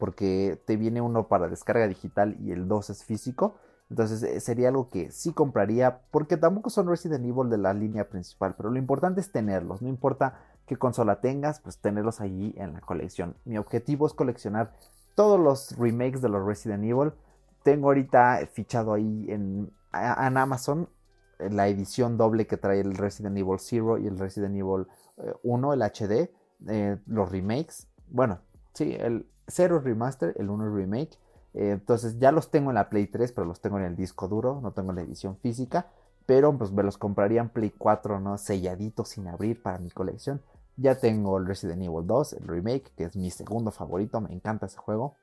porque 0.00 0.60
te 0.64 0.76
viene 0.76 1.00
uno 1.00 1.28
para 1.28 1.46
descarga 1.46 1.86
digital 1.86 2.36
y 2.40 2.50
el 2.50 2.66
2 2.66 2.90
es 2.90 3.04
físico. 3.04 3.54
Entonces 3.90 4.22
eh, 4.22 4.40
sería 4.40 4.68
algo 4.68 4.88
que 4.88 5.10
sí 5.10 5.32
compraría, 5.32 6.00
porque 6.10 6.36
tampoco 6.36 6.70
son 6.70 6.88
Resident 6.88 7.24
Evil 7.24 7.50
de 7.50 7.58
la 7.58 7.74
línea 7.74 8.08
principal, 8.08 8.54
pero 8.56 8.70
lo 8.70 8.78
importante 8.78 9.20
es 9.20 9.32
tenerlos, 9.32 9.82
no 9.82 9.88
importa 9.88 10.38
qué 10.66 10.76
consola 10.76 11.20
tengas, 11.20 11.60
pues 11.60 11.78
tenerlos 11.78 12.20
allí 12.20 12.54
en 12.56 12.72
la 12.72 12.80
colección. 12.80 13.36
Mi 13.44 13.58
objetivo 13.58 14.06
es 14.06 14.14
coleccionar 14.14 14.72
todos 15.16 15.40
los 15.40 15.76
remakes 15.76 16.22
de 16.22 16.28
los 16.28 16.46
Resident 16.46 16.84
Evil. 16.84 17.12
Tengo 17.64 17.88
ahorita 17.88 18.40
fichado 18.52 18.94
ahí 18.94 19.26
en, 19.28 19.72
Amazon 19.92 20.88
eh, 21.40 21.50
la 21.50 21.66
edición 21.66 22.16
doble 22.16 22.46
que 22.46 22.56
trae 22.56 22.80
el 22.80 22.94
Resident 22.96 23.36
Evil 23.36 23.58
0 23.58 23.98
y 23.98 24.06
el 24.06 24.18
Resident 24.18 24.54
Evil 24.54 24.86
1, 25.42 25.72
eh, 25.72 25.76
el 25.76 25.82
HD, 25.82 27.00
los 27.06 27.30
remakes. 27.30 27.88
Bueno, 28.08 28.38
sí, 28.72 28.96
el, 28.98 29.26
0 29.50 29.80
remaster, 29.80 30.34
el 30.38 30.50
1 30.50 30.74
remake. 30.74 31.18
Eh, 31.54 31.72
entonces 31.72 32.18
ya 32.18 32.32
los 32.32 32.50
tengo 32.50 32.70
en 32.70 32.76
la 32.76 32.88
Play 32.88 33.06
3, 33.06 33.32
pero 33.32 33.46
los 33.46 33.60
tengo 33.60 33.78
en 33.78 33.84
el 33.84 33.96
disco 33.96 34.28
duro, 34.28 34.60
no 34.62 34.72
tengo 34.72 34.92
la 34.92 35.02
edición 35.02 35.36
física. 35.36 35.88
Pero 36.26 36.56
pues 36.56 36.70
me 36.72 36.82
los 36.82 36.96
compraría 36.96 37.40
en 37.40 37.48
Play 37.48 37.70
4, 37.70 38.20
¿no? 38.20 38.38
Selladitos 38.38 39.08
sin 39.08 39.26
abrir 39.26 39.62
para 39.62 39.78
mi 39.78 39.90
colección. 39.90 40.42
Ya 40.76 40.94
tengo 40.94 41.38
el 41.38 41.46
Resident 41.46 41.82
Evil 41.82 42.06
2, 42.06 42.34
el 42.34 42.48
remake, 42.48 42.92
que 42.96 43.04
es 43.04 43.16
mi 43.16 43.30
segundo 43.30 43.70
favorito, 43.70 44.20
me 44.20 44.32
encanta 44.32 44.66
ese 44.66 44.78
juego. 44.78 45.16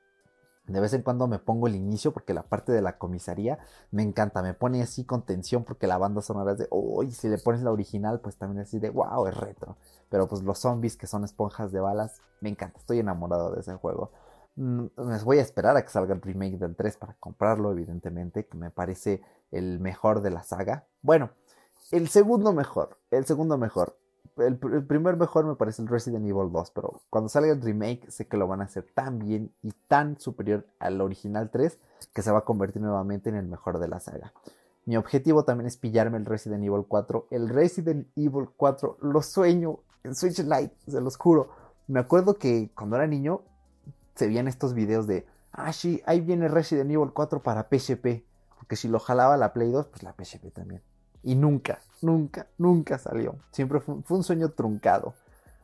De 0.68 0.80
vez 0.80 0.92
en 0.92 1.02
cuando 1.02 1.26
me 1.26 1.38
pongo 1.38 1.66
el 1.66 1.74
inicio 1.74 2.12
porque 2.12 2.34
la 2.34 2.42
parte 2.42 2.72
de 2.72 2.82
la 2.82 2.98
comisaría 2.98 3.58
me 3.90 4.02
encanta, 4.02 4.42
me 4.42 4.52
pone 4.52 4.82
así 4.82 5.04
con 5.04 5.22
tensión 5.22 5.64
porque 5.64 5.86
la 5.86 5.96
banda 5.96 6.20
sonora 6.20 6.52
es 6.52 6.58
de, 6.58 6.68
uy, 6.70 7.10
si 7.10 7.28
le 7.28 7.38
pones 7.38 7.62
la 7.62 7.72
original, 7.72 8.20
pues 8.20 8.36
también 8.36 8.62
así 8.62 8.78
de, 8.78 8.90
wow, 8.90 9.26
es 9.26 9.36
retro. 9.36 9.76
Pero 10.10 10.28
pues 10.28 10.42
los 10.42 10.58
zombies 10.58 10.96
que 10.96 11.06
son 11.06 11.24
esponjas 11.24 11.72
de 11.72 11.80
balas, 11.80 12.20
me 12.40 12.48
encanta, 12.48 12.78
estoy 12.78 12.98
enamorado 13.00 13.52
de 13.52 13.60
ese 13.60 13.74
juego. 13.74 14.10
Mm, 14.56 14.86
me 14.96 15.18
voy 15.24 15.38
a 15.38 15.42
esperar 15.42 15.76
a 15.76 15.82
que 15.82 15.88
salga 15.88 16.14
el 16.14 16.22
remake 16.22 16.58
del 16.58 16.74
3 16.74 16.96
para 16.96 17.14
comprarlo, 17.20 17.70
evidentemente, 17.70 18.46
que 18.46 18.56
me 18.56 18.70
parece 18.70 19.22
el 19.50 19.80
mejor 19.80 20.20
de 20.20 20.30
la 20.30 20.42
saga. 20.42 20.86
Bueno, 21.02 21.30
el 21.90 22.08
segundo 22.08 22.52
mejor, 22.52 22.98
el 23.10 23.24
segundo 23.24 23.56
mejor. 23.56 23.96
el, 24.36 24.58
primer 24.58 25.16
mejor 25.16 25.44
me 25.46 25.56
parece 25.56 25.82
el 25.82 25.88
Resident 25.88 26.24
Evil 26.26 26.52
2, 26.52 26.70
pero 26.72 27.02
cuando 27.10 27.28
salga 27.28 27.52
el 27.52 27.62
remake 27.62 28.10
sé 28.10 28.26
que 28.28 28.36
lo 28.36 28.46
van 28.46 28.60
a 28.60 28.64
hacer 28.64 28.86
tan 28.94 29.18
bien 29.18 29.52
y 29.62 29.72
tan 29.88 30.18
superior 30.20 30.66
al 30.78 31.00
original 31.00 31.50
3 31.50 31.78
que 32.12 32.22
se 32.22 32.30
va 32.30 32.38
a 32.38 32.44
convertir 32.44 32.82
nuevamente 32.82 33.30
en 33.30 33.36
el 33.36 33.46
mejor 33.46 33.78
de 33.78 33.88
la 33.88 34.00
saga. 34.00 34.32
Mi 34.84 34.96
objetivo 34.96 35.44
también 35.44 35.66
es 35.66 35.76
pillarme 35.76 36.18
el 36.18 36.24
Resident 36.24 36.64
Evil 36.64 36.86
4. 36.88 37.28
El 37.30 37.48
Resident 37.48 38.08
Evil 38.16 38.48
4 38.56 38.98
lo 39.02 39.22
sueño 39.22 39.80
en 40.04 40.14
Switch 40.14 40.38
Lite, 40.38 40.74
se 40.86 41.00
los 41.00 41.16
juro. 41.16 41.50
Me 41.86 42.00
acuerdo 42.00 42.38
que 42.38 42.70
cuando 42.74 42.96
era 42.96 43.06
niño 43.06 43.42
se 44.14 44.26
veían 44.26 44.48
estos 44.48 44.74
videos 44.74 45.06
de, 45.06 45.26
ah, 45.52 45.72
sí, 45.72 46.02
ahí 46.06 46.20
viene 46.20 46.48
Resident 46.48 46.90
Evil 46.90 47.12
4 47.12 47.42
para 47.42 47.68
PSP. 47.70 48.24
Porque 48.56 48.76
si 48.76 48.88
lo 48.88 48.98
jalaba 48.98 49.36
la 49.36 49.52
Play 49.52 49.70
2, 49.70 49.86
pues 49.86 50.02
la 50.02 50.12
PSP 50.12 50.52
también. 50.52 50.82
Y 51.22 51.34
nunca, 51.34 51.80
nunca, 52.02 52.48
nunca 52.58 52.98
salió. 52.98 53.36
Siempre 53.52 53.80
fue, 53.80 53.96
un 54.08 54.24
sueño 54.24 54.50
truncado. 54.50 55.14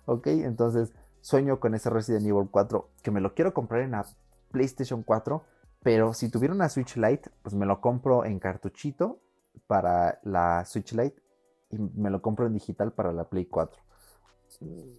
¿Ok? 0.06 0.28
Entonces, 0.28 0.92
sueño 1.20 1.60
con 1.60 1.74
ese 1.74 1.90
Resident 1.90 2.26
Evil 2.26 2.48
4 2.50 2.88
que 3.02 3.10
me 3.10 3.20
lo 3.20 3.34
quiero 3.34 3.52
comprar 3.52 3.82
en 3.82 3.92
la 3.92 4.06
PlayStation 4.52 5.02
4. 5.02 5.42
Pero 5.82 6.14
si 6.14 6.30
tuviera 6.30 6.54
una 6.54 6.68
Switch 6.68 6.96
Lite, 6.96 7.30
pues 7.42 7.54
me 7.54 7.66
lo 7.66 7.80
compro 7.80 8.24
en 8.24 8.38
cartuchito 8.38 9.20
para 9.66 10.18
la 10.22 10.64
Switch 10.64 10.92
Lite 10.92 11.22
y 11.70 11.78
me 11.78 12.10
lo 12.10 12.22
compro 12.22 12.46
en 12.46 12.54
digital 12.54 12.92
para 12.92 13.12
la 13.12 13.24
Play 13.24 13.46
4. 13.46 13.83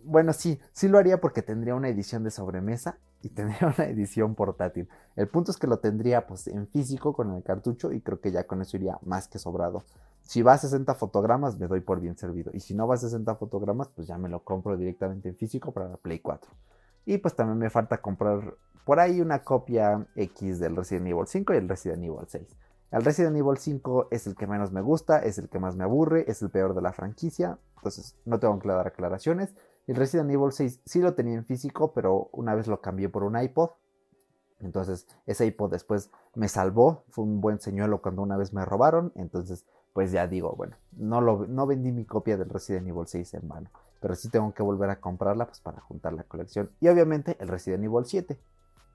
Bueno, 0.03 0.33
sí, 0.33 0.59
sí 0.73 0.87
lo 0.87 0.97
haría 0.97 1.19
porque 1.21 1.41
tendría 1.41 1.75
una 1.75 1.89
edición 1.89 2.23
de 2.23 2.31
sobremesa 2.31 2.97
y 3.21 3.29
tendría 3.29 3.73
una 3.75 3.87
edición 3.87 4.35
portátil. 4.35 4.87
El 5.15 5.27
punto 5.27 5.51
es 5.51 5.57
que 5.57 5.67
lo 5.67 5.79
tendría 5.79 6.27
pues 6.27 6.47
en 6.47 6.67
físico 6.67 7.13
con 7.13 7.33
el 7.33 7.43
cartucho 7.43 7.91
y 7.91 8.01
creo 8.01 8.19
que 8.19 8.31
ya 8.31 8.45
con 8.45 8.61
eso 8.61 8.77
iría 8.77 8.97
más 9.03 9.27
que 9.27 9.39
sobrado. 9.39 9.83
Si 10.21 10.41
va 10.41 10.53
a 10.53 10.57
60 10.57 10.95
fotogramas 10.95 11.59
me 11.59 11.67
doy 11.67 11.81
por 11.81 11.99
bien 11.99 12.17
servido 12.17 12.51
y 12.53 12.59
si 12.59 12.73
no 12.73 12.87
va 12.87 12.95
a 12.95 12.97
60 12.97 13.35
fotogramas 13.35 13.89
pues 13.89 14.07
ya 14.07 14.17
me 14.17 14.29
lo 14.29 14.43
compro 14.43 14.75
directamente 14.77 15.29
en 15.29 15.35
físico 15.35 15.71
para 15.71 15.89
la 15.89 15.97
Play 15.97 16.19
4. 16.19 16.51
Y 17.05 17.17
pues 17.19 17.35
también 17.35 17.59
me 17.59 17.69
falta 17.69 18.01
comprar 18.01 18.55
por 18.85 18.99
ahí 18.99 19.21
una 19.21 19.43
copia 19.43 20.05
X 20.15 20.59
del 20.59 20.75
Resident 20.75 21.07
Evil 21.07 21.27
5 21.27 21.53
y 21.53 21.57
el 21.57 21.69
Resident 21.69 22.03
Evil 22.03 22.25
6. 22.27 22.43
El 22.95 23.03
Resident 23.03 23.35
Evil 23.35 23.57
5 23.57 24.07
es 24.09 24.25
el 24.25 24.35
que 24.35 24.47
menos 24.47 24.71
me 24.71 24.79
gusta, 24.79 25.19
es 25.19 25.37
el 25.37 25.49
que 25.49 25.59
más 25.59 25.75
me 25.75 25.83
aburre, 25.83 26.23
es 26.31 26.41
el 26.41 26.49
peor 26.49 26.73
de 26.73 26.81
la 26.81 26.93
franquicia, 26.93 27.59
entonces 27.75 28.15
no 28.23 28.39
tengo 28.39 28.57
que 28.57 28.69
dar 28.69 28.87
aclaraciones. 28.87 29.53
El 29.85 29.97
Resident 29.97 30.31
Evil 30.31 30.53
6 30.53 30.79
sí 30.85 31.01
lo 31.01 31.13
tenía 31.13 31.33
en 31.33 31.43
físico, 31.43 31.91
pero 31.91 32.29
una 32.31 32.55
vez 32.55 32.67
lo 32.67 32.79
cambié 32.79 33.09
por 33.09 33.23
un 33.23 33.37
iPod. 33.37 33.71
Entonces 34.61 35.07
ese 35.25 35.45
iPod 35.45 35.71
después 35.71 36.09
me 36.35 36.47
salvó, 36.47 37.03
fue 37.09 37.25
un 37.25 37.41
buen 37.41 37.59
señuelo 37.59 38.01
cuando 38.01 38.21
una 38.21 38.37
vez 38.37 38.53
me 38.53 38.63
robaron, 38.63 39.11
entonces 39.15 39.65
pues 39.91 40.13
ya 40.13 40.25
digo, 40.27 40.55
bueno, 40.55 40.77
no, 40.93 41.19
lo, 41.19 41.67
vendí 41.67 41.91
mi 41.91 42.05
copia 42.05 42.37
del 42.37 42.49
Resident 42.49 42.87
Evil 42.87 43.07
6 43.07 43.33
en 43.33 43.47
vano, 43.49 43.71
pero 43.99 44.15
sí 44.15 44.29
tengo 44.29 44.53
que 44.53 44.63
volver 44.63 44.89
a 44.89 45.01
comprarla 45.01 45.47
pues 45.47 45.59
para 45.59 45.81
juntar 45.81 46.13
la 46.13 46.23
colección. 46.23 46.71
Y 46.79 46.87
obviamente 46.87 47.35
el 47.41 47.49
Resident 47.49 47.83
Evil 47.83 48.05
7. 48.05 48.39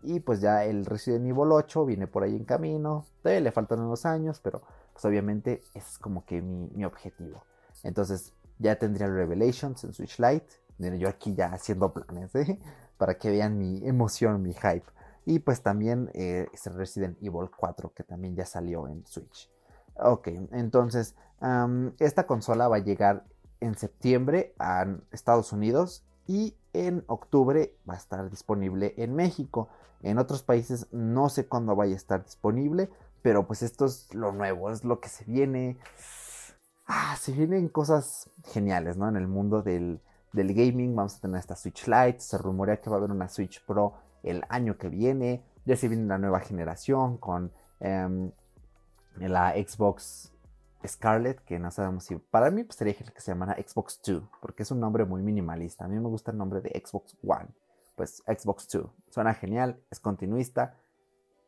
Y 0.02 0.20
pues 0.20 0.40
ya 0.40 0.64
el 0.64 0.86
Resident 0.86 1.26
Evil 1.26 1.52
8 1.52 1.84
viene 1.84 2.06
por 2.06 2.22
ahí 2.22 2.34
en 2.34 2.44
camino, 2.44 3.04
todavía 3.22 3.40
le 3.40 3.52
faltan 3.52 3.80
unos 3.80 4.06
años, 4.06 4.40
pero 4.42 4.62
pues 4.92 5.04
obviamente 5.04 5.62
es 5.74 5.98
como 5.98 6.24
que 6.24 6.40
mi, 6.40 6.84
objetivo. 6.84 7.44
Entonces 7.82 8.32
ya 8.58 8.76
tendría 8.76 9.06
el 9.06 9.14
Revelations 9.14 9.84
en 9.84 9.92
Switch 9.92 10.18
Lite. 10.18 10.46
Yo 10.98 11.08
aquí 11.08 11.34
ya 11.34 11.52
haciendo 11.52 11.92
planes, 11.92 12.34
¿eh? 12.34 12.58
Para 12.96 13.18
que 13.18 13.30
vean 13.30 13.58
mi 13.58 13.86
emoción, 13.86 14.42
mi 14.42 14.54
hype. 14.54 14.86
Y 15.26 15.40
pues 15.40 15.62
también 15.62 16.10
eh, 16.14 16.48
es 16.52 16.66
el 16.66 16.74
Resident 16.74 17.18
Evil 17.22 17.50
4 17.54 17.92
que 17.94 18.02
también 18.02 18.34
ya 18.34 18.46
salió 18.46 18.88
en 18.88 19.06
Switch. 19.06 19.50
Ok, 19.96 20.28
entonces 20.52 21.14
esta 21.98 22.26
consola 22.26 22.68
va 22.68 22.76
a 22.76 22.80
llegar 22.80 23.24
en 23.60 23.76
septiembre 23.76 24.54
a 24.58 24.86
Estados 25.10 25.52
Unidos 25.52 26.04
y 26.30 26.54
en 26.74 27.02
octubre 27.08 27.74
va 27.88 27.94
a 27.94 27.96
estar 27.96 28.30
disponible 28.30 28.94
en 28.96 29.16
México. 29.16 29.68
En 30.00 30.18
otros 30.18 30.44
países 30.44 30.86
no 30.92 31.28
sé 31.28 31.48
cuándo 31.48 31.74
vaya 31.74 31.94
a 31.94 31.96
estar 31.96 32.24
disponible, 32.24 32.88
pero 33.20 33.48
pues 33.48 33.62
esto 33.62 33.84
es 33.86 34.14
lo 34.14 34.30
nuevo, 34.30 34.70
es 34.70 34.84
lo 34.84 35.00
que 35.00 35.08
se 35.08 35.24
viene 35.24 35.76
ah, 36.86 37.16
se 37.18 37.32
vienen 37.32 37.68
cosas 37.68 38.30
geniales, 38.52 38.96
¿no? 38.96 39.08
En 39.08 39.16
el 39.16 39.26
mundo 39.26 39.62
del, 39.62 40.00
gaming 40.32 40.94
vamos 40.94 41.16
a 41.16 41.20
tener 41.20 41.40
esta 41.40 41.56
Switch 41.56 41.88
Lite, 41.88 42.20
se 42.20 42.38
rumorea 42.38 42.80
que 42.80 42.90
va 42.90 42.96
a 42.96 42.98
haber 42.98 43.10
una 43.10 43.28
Switch 43.28 43.64
Pro 43.64 43.94
el 44.22 44.44
año 44.48 44.78
que 44.78 44.88
viene, 44.88 45.42
ya 45.64 45.76
se 45.76 45.88
viene 45.88 46.06
la 46.06 46.18
nueva 46.18 46.38
generación 46.38 47.16
con 47.18 47.50
em, 47.80 48.30
la 49.16 49.52
Xbox 49.52 50.32
Scarlett, 50.86 51.40
que 51.44 51.58
no 51.58 51.70
sabemos 51.70 52.04
si, 52.04 52.16
para 52.16 52.50
mí 52.50 52.64
pues, 52.64 52.76
sería 52.76 52.94
que 52.94 53.20
se 53.20 53.32
llamara 53.32 53.56
Xbox 53.56 54.00
2, 54.04 54.22
porque 54.40 54.62
es 54.62 54.70
un 54.70 54.80
nombre 54.80 55.04
muy 55.04 55.22
minimalista, 55.22 55.84
a 55.84 55.88
mí 55.88 55.98
me 55.98 56.08
gusta 56.08 56.30
el 56.30 56.38
nombre 56.38 56.60
de 56.60 56.70
Xbox 56.84 57.16
One, 57.22 57.48
pues 57.96 58.22
Xbox 58.26 58.68
2, 58.68 58.86
suena 59.10 59.34
genial, 59.34 59.78
es 59.90 60.00
continuista 60.00 60.74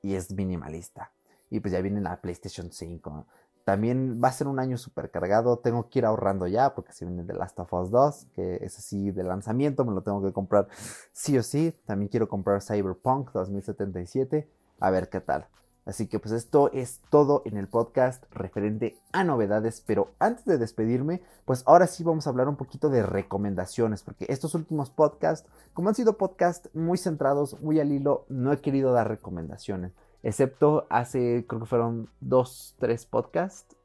y 0.02 0.14
es 0.14 0.30
minimalista. 0.32 1.12
Y 1.48 1.60
pues 1.60 1.72
ya 1.72 1.80
viene 1.80 2.00
la 2.00 2.20
PlayStation 2.20 2.72
5. 2.72 3.26
También 3.64 4.20
va 4.22 4.28
a 4.28 4.32
ser 4.32 4.48
un 4.48 4.58
año 4.58 4.76
súper 4.76 5.10
cargado. 5.10 5.58
Tengo 5.58 5.88
que 5.88 6.00
ir 6.00 6.06
ahorrando 6.06 6.46
ya 6.46 6.74
porque 6.74 6.92
si 6.92 7.04
viene 7.04 7.24
The 7.24 7.34
Last 7.34 7.58
of 7.60 7.72
Us 7.72 7.90
2, 7.90 8.26
que 8.34 8.56
es 8.62 8.76
así 8.78 9.10
de 9.12 9.22
lanzamiento, 9.22 9.84
me 9.84 9.92
lo 9.92 10.02
tengo 10.02 10.22
que 10.22 10.32
comprar 10.32 10.68
sí 11.12 11.38
o 11.38 11.42
sí. 11.42 11.78
También 11.86 12.08
quiero 12.08 12.28
comprar 12.28 12.62
Cyberpunk 12.62 13.30
2077. 13.32 14.48
A 14.80 14.90
ver 14.90 15.08
qué 15.08 15.20
tal. 15.20 15.46
Así 15.84 16.06
que 16.06 16.18
pues 16.18 16.32
esto 16.32 16.70
es 16.72 17.00
todo 17.10 17.42
en 17.44 17.56
el 17.56 17.66
podcast 17.66 18.24
referente 18.30 18.96
a 19.12 19.24
novedades, 19.24 19.82
pero 19.84 20.10
antes 20.18 20.44
de 20.44 20.58
despedirme, 20.58 21.22
pues 21.44 21.64
ahora 21.66 21.86
sí 21.86 22.04
vamos 22.04 22.26
a 22.26 22.30
hablar 22.30 22.48
un 22.48 22.56
poquito 22.56 22.88
de 22.88 23.02
recomendaciones, 23.02 24.02
porque 24.02 24.26
estos 24.28 24.54
últimos 24.54 24.90
podcasts, 24.90 25.48
como 25.74 25.88
han 25.88 25.94
sido 25.94 26.16
podcasts 26.18 26.70
muy 26.72 26.98
centrados, 26.98 27.60
muy 27.60 27.80
al 27.80 27.90
hilo, 27.90 28.26
no 28.28 28.52
he 28.52 28.60
querido 28.60 28.92
dar 28.92 29.08
recomendaciones 29.08 29.92
excepto 30.22 30.86
hace, 30.88 31.44
creo 31.46 31.60
que 31.60 31.66
fueron 31.66 32.08
dos, 32.20 32.76
tres 32.78 33.06
podcasts. 33.06 33.76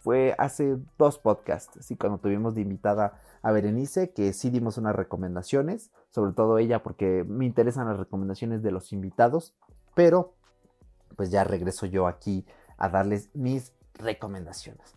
Fue 0.00 0.34
hace 0.38 0.78
dos 0.98 1.18
podcasts, 1.18 1.76
así 1.76 1.96
cuando 1.96 2.18
tuvimos 2.18 2.56
de 2.56 2.62
invitada 2.62 3.20
a 3.40 3.52
Berenice, 3.52 4.10
que 4.10 4.32
sí 4.32 4.50
dimos 4.50 4.76
unas 4.76 4.96
recomendaciones, 4.96 5.92
sobre 6.10 6.32
todo 6.32 6.58
ella 6.58 6.82
porque 6.82 7.24
me 7.28 7.46
interesan 7.46 7.86
las 7.86 7.98
recomendaciones 7.98 8.64
de 8.64 8.72
los 8.72 8.92
invitados, 8.92 9.54
pero 9.94 10.34
pues 11.16 11.30
ya 11.30 11.44
regreso 11.44 11.86
yo 11.86 12.06
aquí 12.06 12.46
a 12.76 12.88
darles 12.88 13.30
mis 13.34 13.72
recomendaciones. 13.94 14.94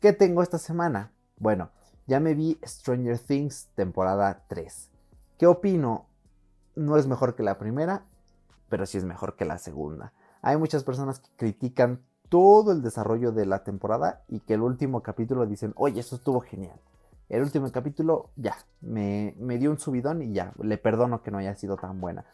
¿Qué 0.00 0.12
tengo 0.12 0.42
esta 0.42 0.58
semana? 0.58 1.12
Bueno, 1.38 1.70
ya 2.06 2.20
me 2.20 2.34
vi 2.34 2.58
Stranger 2.64 3.18
Things 3.18 3.68
temporada 3.74 4.44
3. 4.48 4.90
¿Qué 5.38 5.46
opino? 5.46 6.06
No 6.74 6.96
es 6.96 7.06
mejor 7.06 7.34
que 7.34 7.42
la 7.42 7.58
primera, 7.58 8.04
pero 8.68 8.86
sí 8.86 8.98
es 8.98 9.04
mejor 9.04 9.36
que 9.36 9.44
la 9.44 9.58
segunda. 9.58 10.12
Hay 10.42 10.56
muchas 10.56 10.84
personas 10.84 11.20
que 11.20 11.30
critican 11.36 12.00
todo 12.28 12.72
el 12.72 12.82
desarrollo 12.82 13.32
de 13.32 13.46
la 13.46 13.64
temporada 13.64 14.22
y 14.28 14.40
que 14.40 14.54
el 14.54 14.62
último 14.62 15.02
capítulo 15.02 15.46
dicen, 15.46 15.72
oye, 15.76 16.00
eso 16.00 16.16
estuvo 16.16 16.40
genial. 16.40 16.80
El 17.28 17.42
último 17.42 17.70
capítulo 17.70 18.30
ya, 18.36 18.56
me, 18.80 19.34
me 19.38 19.58
dio 19.58 19.70
un 19.70 19.78
subidón 19.78 20.22
y 20.22 20.32
ya, 20.32 20.52
le 20.62 20.78
perdono 20.78 21.22
que 21.22 21.30
no 21.30 21.38
haya 21.38 21.54
sido 21.56 21.76
tan 21.76 22.00
buena. 22.00 22.24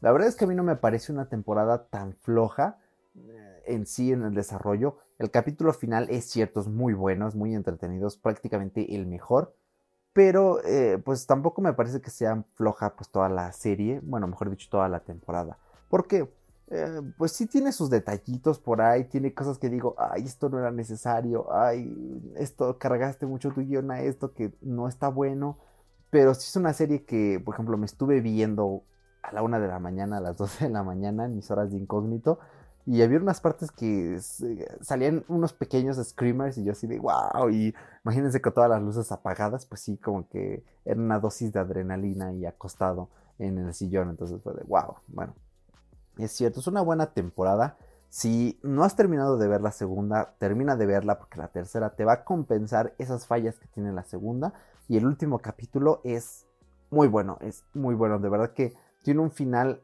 La 0.00 0.12
verdad 0.12 0.28
es 0.28 0.36
que 0.36 0.44
a 0.44 0.48
mí 0.48 0.54
no 0.54 0.64
me 0.64 0.76
parece 0.76 1.12
una 1.12 1.28
temporada 1.28 1.84
tan 1.84 2.14
floja 2.14 2.78
en 3.66 3.86
sí 3.86 4.12
en 4.12 4.22
el 4.22 4.34
desarrollo. 4.34 4.98
El 5.18 5.30
capítulo 5.30 5.72
final 5.72 6.08
es 6.10 6.24
cierto, 6.26 6.60
es 6.60 6.68
muy 6.68 6.94
bueno, 6.94 7.28
es 7.28 7.34
muy 7.34 7.54
entretenido, 7.54 8.08
es 8.08 8.16
prácticamente 8.16 8.94
el 8.94 9.06
mejor. 9.06 9.54
Pero 10.12 10.62
eh, 10.64 11.00
pues 11.02 11.26
tampoco 11.26 11.62
me 11.62 11.72
parece 11.72 12.00
que 12.02 12.10
sea 12.10 12.44
floja 12.54 12.94
pues 12.96 13.08
toda 13.08 13.28
la 13.28 13.50
serie, 13.52 14.00
bueno, 14.02 14.26
mejor 14.26 14.50
dicho, 14.50 14.68
toda 14.70 14.88
la 14.88 15.00
temporada. 15.00 15.58
Porque, 15.88 16.30
eh, 16.68 17.00
pues 17.16 17.32
sí 17.32 17.46
tiene 17.46 17.72
sus 17.72 17.88
detallitos 17.88 18.58
por 18.58 18.82
ahí, 18.82 19.04
tiene 19.04 19.32
cosas 19.32 19.58
que 19.58 19.70
digo, 19.70 19.94
ay, 19.98 20.24
esto 20.24 20.48
no 20.50 20.58
era 20.58 20.70
necesario, 20.70 21.52
ay, 21.54 22.32
esto, 22.36 22.78
cargaste 22.78 23.26
mucho 23.26 23.50
tu 23.52 23.62
guion 23.62 23.90
a 23.90 24.02
esto 24.02 24.34
que 24.34 24.52
no 24.60 24.86
está 24.88 25.08
bueno. 25.08 25.58
Pero 26.10 26.34
sí 26.34 26.46
es 26.48 26.56
una 26.56 26.74
serie 26.74 27.04
que, 27.04 27.40
por 27.42 27.54
ejemplo, 27.54 27.78
me 27.78 27.86
estuve 27.86 28.20
viendo 28.20 28.82
a 29.22 29.32
la 29.32 29.42
una 29.42 29.58
de 29.60 29.68
la 29.68 29.78
mañana, 29.78 30.18
a 30.18 30.20
las 30.20 30.36
12 30.36 30.66
de 30.66 30.70
la 30.70 30.82
mañana, 30.82 31.24
en 31.24 31.36
mis 31.36 31.50
horas 31.50 31.70
de 31.70 31.78
incógnito. 31.78 32.38
Y 32.84 33.02
había 33.02 33.18
unas 33.18 33.40
partes 33.40 33.70
que 33.70 34.18
salían 34.80 35.24
unos 35.28 35.52
pequeños 35.52 35.96
screamers 35.96 36.58
y 36.58 36.64
yo 36.64 36.72
así 36.72 36.86
de 36.86 36.98
wow. 36.98 37.48
Y 37.50 37.74
imagínense 38.04 38.40
con 38.40 38.54
todas 38.54 38.70
las 38.70 38.82
luces 38.82 39.12
apagadas, 39.12 39.66
pues 39.66 39.82
sí, 39.82 39.96
como 39.98 40.28
que 40.28 40.64
era 40.84 41.00
una 41.00 41.20
dosis 41.20 41.52
de 41.52 41.60
adrenalina 41.60 42.32
y 42.32 42.44
acostado 42.44 43.08
en 43.38 43.58
el 43.58 43.72
sillón. 43.72 44.10
Entonces 44.10 44.40
fue 44.42 44.54
de 44.54 44.64
wow. 44.64 44.96
Bueno, 45.06 45.34
es 46.18 46.32
cierto, 46.32 46.60
es 46.60 46.66
una 46.66 46.82
buena 46.82 47.12
temporada. 47.12 47.76
Si 48.08 48.58
no 48.62 48.84
has 48.84 48.96
terminado 48.96 49.38
de 49.38 49.48
ver 49.48 49.60
la 49.60 49.70
segunda, 49.70 50.34
termina 50.38 50.76
de 50.76 50.86
verla 50.86 51.18
porque 51.18 51.38
la 51.38 51.48
tercera 51.48 51.94
te 51.94 52.04
va 52.04 52.12
a 52.12 52.24
compensar 52.24 52.94
esas 52.98 53.26
fallas 53.26 53.58
que 53.58 53.68
tiene 53.68 53.92
la 53.92 54.02
segunda. 54.02 54.54
Y 54.88 54.96
el 54.96 55.06
último 55.06 55.38
capítulo 55.38 56.00
es 56.02 56.46
muy 56.90 57.06
bueno, 57.06 57.38
es 57.40 57.64
muy 57.74 57.94
bueno. 57.94 58.18
De 58.18 58.28
verdad 58.28 58.52
que 58.52 58.74
tiene 59.02 59.20
un 59.20 59.30
final 59.30 59.82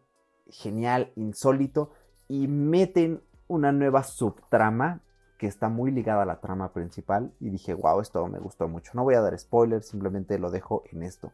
genial, 0.51 1.13
insólito. 1.17 1.93
Y 2.29 2.47
meten 2.47 3.23
una 3.49 3.73
nueva 3.73 4.03
subtrama 4.03 5.01
que 5.39 5.47
está 5.47 5.69
muy 5.69 5.91
ligada 5.91 6.23
a 6.23 6.27
la 6.27 6.41
trama 6.41 6.73
principal 6.73 7.33
y 7.41 7.49
dije, 7.49 7.73
wow, 7.73 8.01
esto 8.01 8.27
me 8.27 8.39
gustó 8.39 8.69
mucho. 8.69 8.93
No 8.95 9.05
voy 9.05 9.15
a 9.15 9.21
dar 9.21 9.39
spoilers, 9.39 9.89
simplemente 9.89 10.39
lo 10.39 10.51
dejo 10.51 10.83
en 10.91 11.03
esto. 11.03 11.33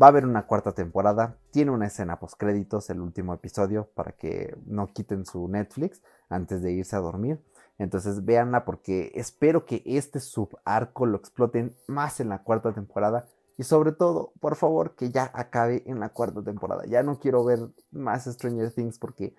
Va 0.00 0.06
a 0.06 0.08
haber 0.10 0.26
una 0.26 0.46
cuarta 0.46 0.72
temporada, 0.72 1.38
tiene 1.50 1.70
una 1.70 1.86
escena 1.86 2.18
post 2.18 2.36
créditos, 2.38 2.90
el 2.90 3.00
último 3.00 3.32
episodio, 3.32 3.88
para 3.94 4.12
que 4.12 4.54
no 4.66 4.88
quiten 4.88 5.24
su 5.24 5.48
Netflix 5.48 6.02
antes 6.28 6.60
de 6.62 6.72
irse 6.72 6.96
a 6.96 7.00
dormir. 7.00 7.42
Entonces 7.78 8.24
véanla 8.24 8.66
porque 8.66 9.10
espero 9.14 9.64
que 9.64 9.82
este 9.86 10.20
subarco 10.20 11.06
lo 11.06 11.16
exploten 11.16 11.74
más 11.86 12.20
en 12.20 12.28
la 12.28 12.42
cuarta 12.42 12.72
temporada. 12.74 13.26
Y 13.56 13.62
sobre 13.62 13.92
todo, 13.92 14.32
por 14.38 14.56
favor, 14.56 14.94
que 14.96 15.10
ya 15.10 15.30
acabe 15.32 15.82
en 15.86 15.98
la 15.98 16.10
cuarta 16.10 16.42
temporada. 16.42 16.84
Ya 16.86 17.02
no 17.02 17.18
quiero 17.18 17.42
ver 17.42 17.60
más 17.90 18.26
Stranger 18.26 18.70
Things 18.70 18.98
porque 18.98 19.34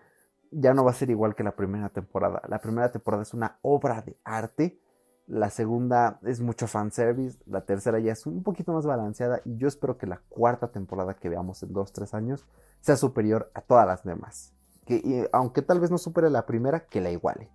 ya 0.51 0.73
no 0.73 0.83
va 0.83 0.91
a 0.91 0.95
ser 0.95 1.09
igual 1.09 1.35
que 1.35 1.43
la 1.43 1.55
primera 1.55 1.89
temporada. 1.89 2.41
La 2.47 2.59
primera 2.59 2.91
temporada 2.91 3.23
es 3.23 3.33
una 3.33 3.57
obra 3.61 4.01
de 4.01 4.17
arte. 4.23 4.79
La 5.27 5.49
segunda 5.49 6.19
es 6.23 6.39
mucho 6.39 6.67
fanservice. 6.67 7.37
La 7.45 7.65
tercera 7.65 7.99
ya 7.99 8.13
es 8.13 8.25
un 8.25 8.43
poquito 8.43 8.73
más 8.73 8.85
balanceada. 8.85 9.41
Y 9.45 9.57
yo 9.57 9.67
espero 9.67 9.97
que 9.97 10.07
la 10.07 10.21
cuarta 10.29 10.69
temporada 10.69 11.15
que 11.15 11.29
veamos 11.29 11.61
en 11.63 11.73
2-3 11.73 12.13
años 12.13 12.47
sea 12.79 12.95
superior 12.95 13.51
a 13.53 13.61
todas 13.61 13.85
las 13.85 14.03
demás. 14.03 14.53
Que 14.85 15.29
aunque 15.33 15.61
tal 15.61 15.79
vez 15.79 15.91
no 15.91 15.97
supere 15.97 16.29
la 16.29 16.45
primera, 16.45 16.85
que 16.85 17.01
la 17.01 17.11
iguale. 17.11 17.49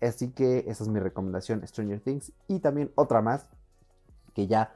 Así 0.00 0.32
que 0.32 0.64
esa 0.66 0.82
es 0.82 0.88
mi 0.88 0.98
recomendación, 0.98 1.64
Stranger 1.66 2.00
Things. 2.00 2.32
Y 2.48 2.58
también 2.58 2.90
otra 2.96 3.22
más, 3.22 3.48
que 4.34 4.48
ya 4.48 4.72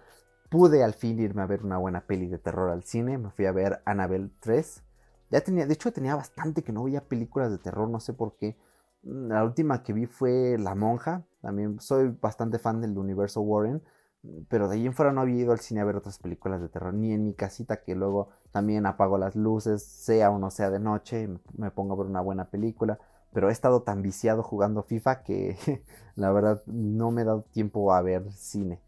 pude 0.48 0.84
al 0.84 0.94
fin 0.94 1.18
irme 1.18 1.42
a 1.42 1.46
ver 1.46 1.64
una 1.64 1.78
buena 1.78 2.02
peli 2.02 2.28
de 2.28 2.38
terror 2.38 2.70
al 2.70 2.84
cine. 2.84 3.18
Me 3.18 3.30
fui 3.30 3.46
a 3.46 3.52
ver 3.52 3.82
Annabelle 3.84 4.30
3. 4.38 4.84
Ya 5.30 5.40
tenía, 5.42 5.66
de 5.66 5.74
hecho 5.74 5.92
tenía 5.92 6.14
bastante 6.16 6.62
que 6.62 6.72
no 6.72 6.84
veía 6.84 7.02
películas 7.08 7.50
de 7.50 7.58
terror, 7.58 7.88
no 7.88 8.00
sé 8.00 8.12
por 8.12 8.36
qué. 8.36 8.56
Mm, 9.02 9.28
la 9.28 9.44
última 9.44 9.82
que 9.82 9.92
vi 9.92 10.06
fue 10.06 10.56
La 10.58 10.74
Monja. 10.74 11.24
También 11.42 11.80
soy 11.80 12.08
bastante 12.20 12.58
fan 12.58 12.80
del 12.80 12.96
universo 12.98 13.40
Warren. 13.42 13.82
Pero 14.48 14.68
de 14.68 14.76
ahí 14.76 14.86
en 14.86 14.92
fuera 14.92 15.12
no 15.12 15.20
había 15.20 15.42
ido 15.42 15.52
al 15.52 15.60
cine 15.60 15.80
a 15.80 15.84
ver 15.84 15.96
otras 15.96 16.18
películas 16.18 16.60
de 16.60 16.68
terror. 16.68 16.92
Ni 16.94 17.12
en 17.12 17.24
mi 17.24 17.34
casita 17.34 17.82
que 17.82 17.94
luego 17.94 18.30
también 18.50 18.86
apago 18.86 19.18
las 19.18 19.36
luces, 19.36 19.82
sea 19.84 20.30
o 20.30 20.38
no 20.38 20.50
sea 20.50 20.70
de 20.70 20.80
noche, 20.80 21.28
me 21.56 21.70
pongo 21.70 21.94
a 21.94 21.96
ver 21.98 22.06
una 22.06 22.20
buena 22.20 22.50
película 22.50 22.98
pero 23.36 23.50
he 23.50 23.52
estado 23.52 23.82
tan 23.82 24.00
viciado 24.00 24.42
jugando 24.42 24.82
FIFA 24.82 25.22
que 25.22 25.58
la 26.16 26.32
verdad 26.32 26.62
no 26.64 27.10
me 27.10 27.20
he 27.20 27.24
dado 27.26 27.42
tiempo 27.42 27.92
a 27.92 28.00
ver 28.00 28.32
cine. 28.32 28.80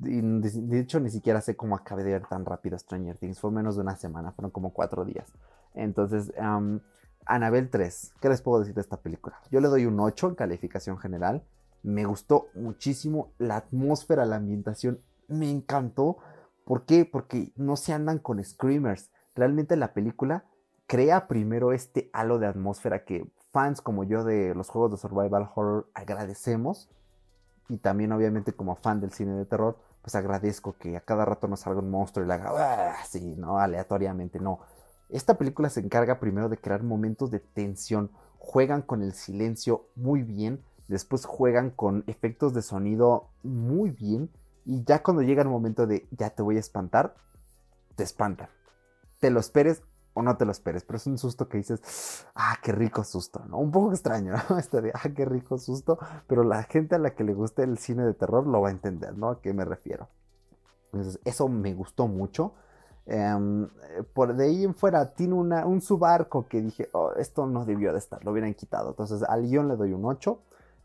Y 0.00 0.20
de 0.20 0.80
hecho, 0.80 0.98
ni 0.98 1.10
siquiera 1.10 1.40
sé 1.40 1.54
cómo 1.56 1.76
acabé 1.76 2.02
de 2.02 2.10
ver 2.10 2.26
tan 2.26 2.44
rápido 2.44 2.76
Stranger 2.76 3.16
Things. 3.18 3.38
Fue 3.38 3.52
menos 3.52 3.76
de 3.76 3.82
una 3.82 3.94
semana, 3.94 4.32
fueron 4.32 4.50
como 4.50 4.72
cuatro 4.72 5.04
días. 5.04 5.32
Entonces, 5.74 6.32
um, 6.38 6.80
Anabel 7.26 7.70
3, 7.70 8.14
¿qué 8.20 8.28
les 8.28 8.42
puedo 8.42 8.60
decir 8.60 8.74
de 8.74 8.80
esta 8.80 8.98
película? 8.98 9.40
Yo 9.50 9.60
le 9.60 9.68
doy 9.68 9.86
un 9.86 9.98
8 9.98 10.28
en 10.28 10.34
calificación 10.34 10.98
general. 10.98 11.44
Me 11.82 12.04
gustó 12.04 12.48
muchísimo 12.54 13.32
la 13.38 13.56
atmósfera, 13.56 14.24
la 14.24 14.36
ambientación. 14.36 15.00
Me 15.28 15.50
encantó. 15.50 16.18
¿Por 16.64 16.84
qué? 16.84 17.04
Porque 17.04 17.52
no 17.56 17.76
se 17.76 17.92
andan 17.92 18.18
con 18.18 18.42
screamers. 18.42 19.10
Realmente 19.34 19.76
la 19.76 19.92
película 19.92 20.44
crea 20.86 21.26
primero 21.26 21.72
este 21.72 22.10
halo 22.12 22.38
de 22.38 22.46
atmósfera 22.46 23.04
que 23.04 23.30
fans 23.52 23.80
como 23.80 24.04
yo 24.04 24.24
de 24.24 24.54
los 24.54 24.68
juegos 24.68 24.92
de 24.92 24.96
survival 24.96 25.50
horror 25.54 25.88
agradecemos. 25.94 26.90
Y 27.68 27.78
también 27.78 28.12
obviamente 28.12 28.52
como 28.52 28.76
fan 28.76 29.00
del 29.00 29.12
cine 29.12 29.32
de 29.32 29.46
terror, 29.46 29.78
pues 30.02 30.14
agradezco 30.14 30.76
que 30.76 30.98
a 30.98 31.00
cada 31.00 31.24
rato 31.24 31.48
nos 31.48 31.60
salga 31.60 31.80
un 31.80 31.90
monstruo 31.90 32.24
y 32.24 32.28
le 32.28 32.34
haga 32.34 33.00
así, 33.00 33.36
no, 33.36 33.58
aleatoriamente, 33.58 34.38
no. 34.38 34.60
Esta 35.14 35.38
película 35.38 35.70
se 35.70 35.78
encarga 35.78 36.18
primero 36.18 36.48
de 36.48 36.58
crear 36.58 36.82
momentos 36.82 37.30
de 37.30 37.38
tensión, 37.38 38.10
juegan 38.40 38.82
con 38.82 39.00
el 39.00 39.12
silencio 39.12 39.86
muy 39.94 40.24
bien, 40.24 40.64
después 40.88 41.24
juegan 41.24 41.70
con 41.70 42.02
efectos 42.08 42.52
de 42.52 42.62
sonido 42.62 43.28
muy 43.44 43.90
bien 43.90 44.28
y 44.64 44.82
ya 44.82 45.04
cuando 45.04 45.22
llega 45.22 45.42
el 45.42 45.48
momento 45.48 45.86
de 45.86 46.08
ya 46.10 46.30
te 46.30 46.42
voy 46.42 46.56
a 46.56 46.58
espantar, 46.58 47.14
te 47.94 48.02
espantan. 48.02 48.48
Te 49.20 49.30
lo 49.30 49.38
esperes 49.38 49.82
o 50.14 50.22
no 50.22 50.36
te 50.36 50.46
lo 50.46 50.50
esperes, 50.50 50.82
pero 50.82 50.96
es 50.96 51.06
un 51.06 51.16
susto 51.16 51.48
que 51.48 51.58
dices, 51.58 52.26
ah, 52.34 52.58
qué 52.60 52.72
rico 52.72 53.04
susto, 53.04 53.44
¿no? 53.46 53.58
Un 53.58 53.70
poco 53.70 53.92
extraño, 53.92 54.34
¿no? 54.50 54.58
Este 54.58 54.80
de, 54.80 54.90
ah, 54.94 55.10
qué 55.14 55.24
rico 55.24 55.58
susto, 55.58 55.96
pero 56.26 56.42
la 56.42 56.64
gente 56.64 56.96
a 56.96 56.98
la 56.98 57.14
que 57.14 57.22
le 57.22 57.34
guste 57.34 57.62
el 57.62 57.78
cine 57.78 58.04
de 58.04 58.14
terror 58.14 58.48
lo 58.48 58.62
va 58.62 58.68
a 58.70 58.72
entender, 58.72 59.16
¿no? 59.16 59.30
¿A 59.30 59.40
qué 59.40 59.52
me 59.52 59.64
refiero? 59.64 60.08
Entonces, 60.86 61.20
eso 61.24 61.48
me 61.48 61.72
gustó 61.72 62.08
mucho. 62.08 62.54
Em, 63.06 63.68
por 64.14 64.34
de 64.34 64.44
ahí 64.44 64.64
en 64.64 64.74
fuera, 64.74 65.14
tiene 65.14 65.34
una, 65.34 65.66
un 65.66 65.80
subarco 65.80 66.48
que 66.48 66.62
dije, 66.62 66.88
oh, 66.92 67.12
esto 67.16 67.46
no 67.46 67.64
debió 67.64 67.92
de 67.92 67.98
estar, 67.98 68.24
lo 68.24 68.32
hubieran 68.32 68.54
quitado. 68.54 68.90
Entonces, 68.90 69.22
al 69.22 69.42
guion 69.42 69.68
le 69.68 69.76
doy 69.76 69.92
un 69.92 70.04
8, 70.04 70.40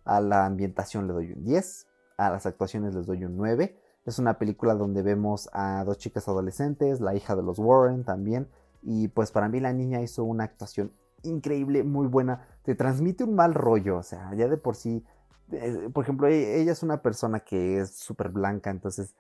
a 0.06 0.22
la 0.22 0.46
ambientación 0.46 1.08
le 1.08 1.14
doy 1.14 1.32
un 1.32 1.44
10, 1.44 1.88
a 2.18 2.30
las 2.30 2.46
actuaciones 2.46 2.94
les 2.94 3.06
doy 3.06 3.24
un 3.24 3.38
9. 3.38 3.78
Es 4.06 4.20
una 4.20 4.38
película 4.38 4.74
donde 4.74 5.02
vemos 5.02 5.50
a 5.54 5.84
dos 5.86 5.98
chicas 5.98 6.28
adolescentes, 6.28 7.00
la 7.00 7.16
hija 7.16 7.36
de 7.36 7.44
los 7.44 7.60
Warren 7.60 8.04
también, 8.04 8.50
y 8.82 9.10
pues 9.10 9.32
para 9.32 9.50
mí 9.50 9.60
la 9.60 9.74
niña 9.74 10.02
hizo 10.02 10.24
una 10.24 10.46
actuación 10.46 10.92
increíble, 11.24 11.84
muy 11.84 12.08
buena. 12.08 12.48
Te 12.64 12.76
transmite 12.76 13.24
un 13.24 13.36
mal 13.36 13.54
rollo, 13.54 13.98
o 13.98 14.04
sea, 14.04 14.34
ya 14.36 14.48
de 14.48 14.58
por 14.58 14.76
sí. 14.76 15.06
Eh, 15.52 15.90
por 15.94 16.04
ejemplo, 16.04 16.28
e, 16.28 16.62
ella 16.62 16.72
es 16.72 16.84
una 16.84 17.02
persona 17.02 17.40
que 17.42 17.80
es 17.80 17.96
súper 17.96 18.30
blanca, 18.30 18.70
entonces 18.70 19.16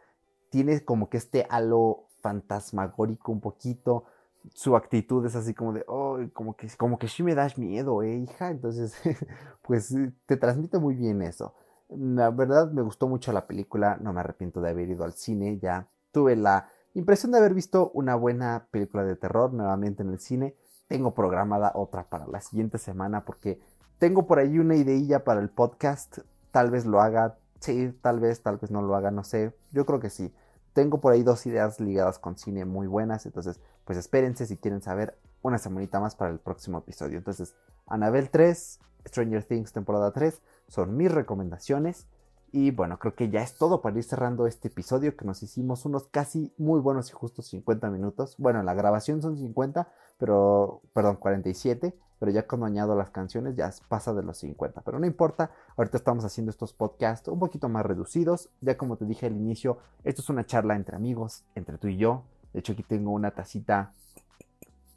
tiene 0.49 0.83
como 0.83 1.09
que 1.09 1.17
este 1.17 1.45
halo 1.49 2.08
fantasmagórico 2.21 3.31
un 3.31 3.41
poquito. 3.41 4.05
Su 4.53 4.75
actitud 4.75 5.25
es 5.25 5.35
así 5.35 5.53
como 5.53 5.73
de, 5.73 5.83
oh, 5.87 6.19
como 6.33 6.55
que, 6.55 6.67
como 6.77 6.97
que 6.97 7.07
sí 7.07 7.23
me 7.23 7.35
das 7.35 7.57
miedo, 7.57 8.03
eh, 8.03 8.15
hija. 8.15 8.49
Entonces, 8.49 8.95
pues 9.61 9.93
te 10.25 10.37
transmite 10.37 10.79
muy 10.79 10.95
bien 10.95 11.21
eso. 11.21 11.53
La 11.89 12.29
verdad 12.29 12.71
me 12.71 12.81
gustó 12.81 13.07
mucho 13.07 13.31
la 13.33 13.47
película, 13.47 13.97
no 14.01 14.13
me 14.13 14.19
arrepiento 14.19 14.61
de 14.61 14.69
haber 14.69 14.89
ido 14.89 15.03
al 15.03 15.13
cine, 15.13 15.57
ya 15.59 15.87
tuve 16.11 16.35
la 16.35 16.69
Impresión 16.95 17.31
de 17.31 17.37
haber 17.37 17.53
visto 17.53 17.91
una 17.93 18.15
buena 18.15 18.67
película 18.71 19.03
de 19.03 19.15
terror 19.15 19.53
nuevamente 19.53 20.01
en 20.01 20.09
el 20.09 20.19
cine. 20.19 20.55
Tengo 20.87 21.13
programada 21.13 21.71
otra 21.75 22.09
para 22.09 22.25
la 22.27 22.41
siguiente 22.41 22.79
semana 22.79 23.25
porque 23.25 23.61
tengo 23.99 24.25
por 24.25 24.39
ahí 24.39 24.57
una 24.57 24.75
ideilla 24.75 25.23
para 25.23 25.39
el 25.39 25.49
podcast. 25.49 26.19
Tal 26.51 26.71
vez 26.71 26.87
lo 26.87 26.99
haga, 26.99 27.37
sí, 27.59 27.93
tal 28.01 28.19
vez, 28.19 28.41
tal 28.41 28.57
vez 28.57 28.71
no 28.71 28.81
lo 28.81 28.95
haga, 28.95 29.11
no 29.11 29.23
sé. 29.23 29.55
Yo 29.71 29.85
creo 29.85 29.99
que 29.99 30.09
sí. 30.09 30.33
Tengo 30.73 31.01
por 31.01 31.13
ahí 31.13 31.23
dos 31.23 31.45
ideas 31.45 31.79
ligadas 31.79 32.19
con 32.19 32.37
cine 32.37 32.65
muy 32.65 32.87
buenas. 32.87 33.25
Entonces, 33.25 33.59
pues 33.85 33.97
espérense 33.97 34.45
si 34.45 34.57
quieren 34.57 34.81
saber 34.81 35.17
una 35.41 35.57
semanita 35.57 35.99
más 35.99 36.15
para 36.15 36.31
el 36.31 36.39
próximo 36.39 36.79
episodio. 36.79 37.17
Entonces, 37.17 37.55
Anabel 37.87 38.29
3, 38.29 38.79
Stranger 39.07 39.43
Things 39.43 39.73
temporada 39.73 40.11
3 40.11 40.41
son 40.67 40.95
mis 40.95 41.11
recomendaciones. 41.11 42.07
Y 42.51 42.71
bueno, 42.71 42.97
creo 42.97 43.13
que 43.13 43.29
ya 43.29 43.43
es 43.43 43.55
todo 43.55 43.81
para 43.81 43.97
ir 43.97 44.03
cerrando 44.03 44.47
este 44.47 44.69
episodio 44.69 45.15
que 45.15 45.25
nos 45.25 45.43
hicimos 45.43 45.85
unos 45.85 46.07
casi 46.07 46.51
muy 46.57 46.79
buenos 46.79 47.09
y 47.09 47.13
justos 47.13 47.47
50 47.47 47.89
minutos. 47.91 48.35
Bueno, 48.39 48.63
la 48.63 48.73
grabación 48.73 49.21
son 49.21 49.37
50, 49.37 49.87
pero, 50.19 50.81
perdón, 50.93 51.15
47, 51.15 51.95
pero 52.19 52.31
ya 52.31 52.45
cuando 52.45 52.67
añado 52.67 52.95
las 52.95 53.09
canciones 53.09 53.55
ya 53.55 53.71
pasa 53.87 54.13
de 54.13 54.21
los 54.21 54.37
50. 54.37 54.81
Pero 54.81 54.99
no 54.99 55.07
importa, 55.07 55.49
ahorita 55.75 55.97
estamos 55.97 56.23
haciendo 56.25 56.51
estos 56.51 56.73
podcasts 56.73 57.27
un 57.27 57.39
poquito 57.39 57.69
más 57.69 57.85
reducidos. 57.85 58.49
Ya 58.61 58.77
como 58.77 58.97
te 58.97 59.05
dije 59.05 59.25
al 59.25 59.35
inicio, 59.35 59.79
esto 60.03 60.21
es 60.21 60.29
una 60.29 60.45
charla 60.45 60.75
entre 60.75 60.95
amigos, 60.95 61.45
entre 61.55 61.77
tú 61.77 61.87
y 61.87 61.97
yo. 61.97 62.25
De 62.53 62.59
hecho 62.59 62.73
aquí 62.73 62.83
tengo 62.83 63.11
una 63.11 63.31
tacita 63.31 63.93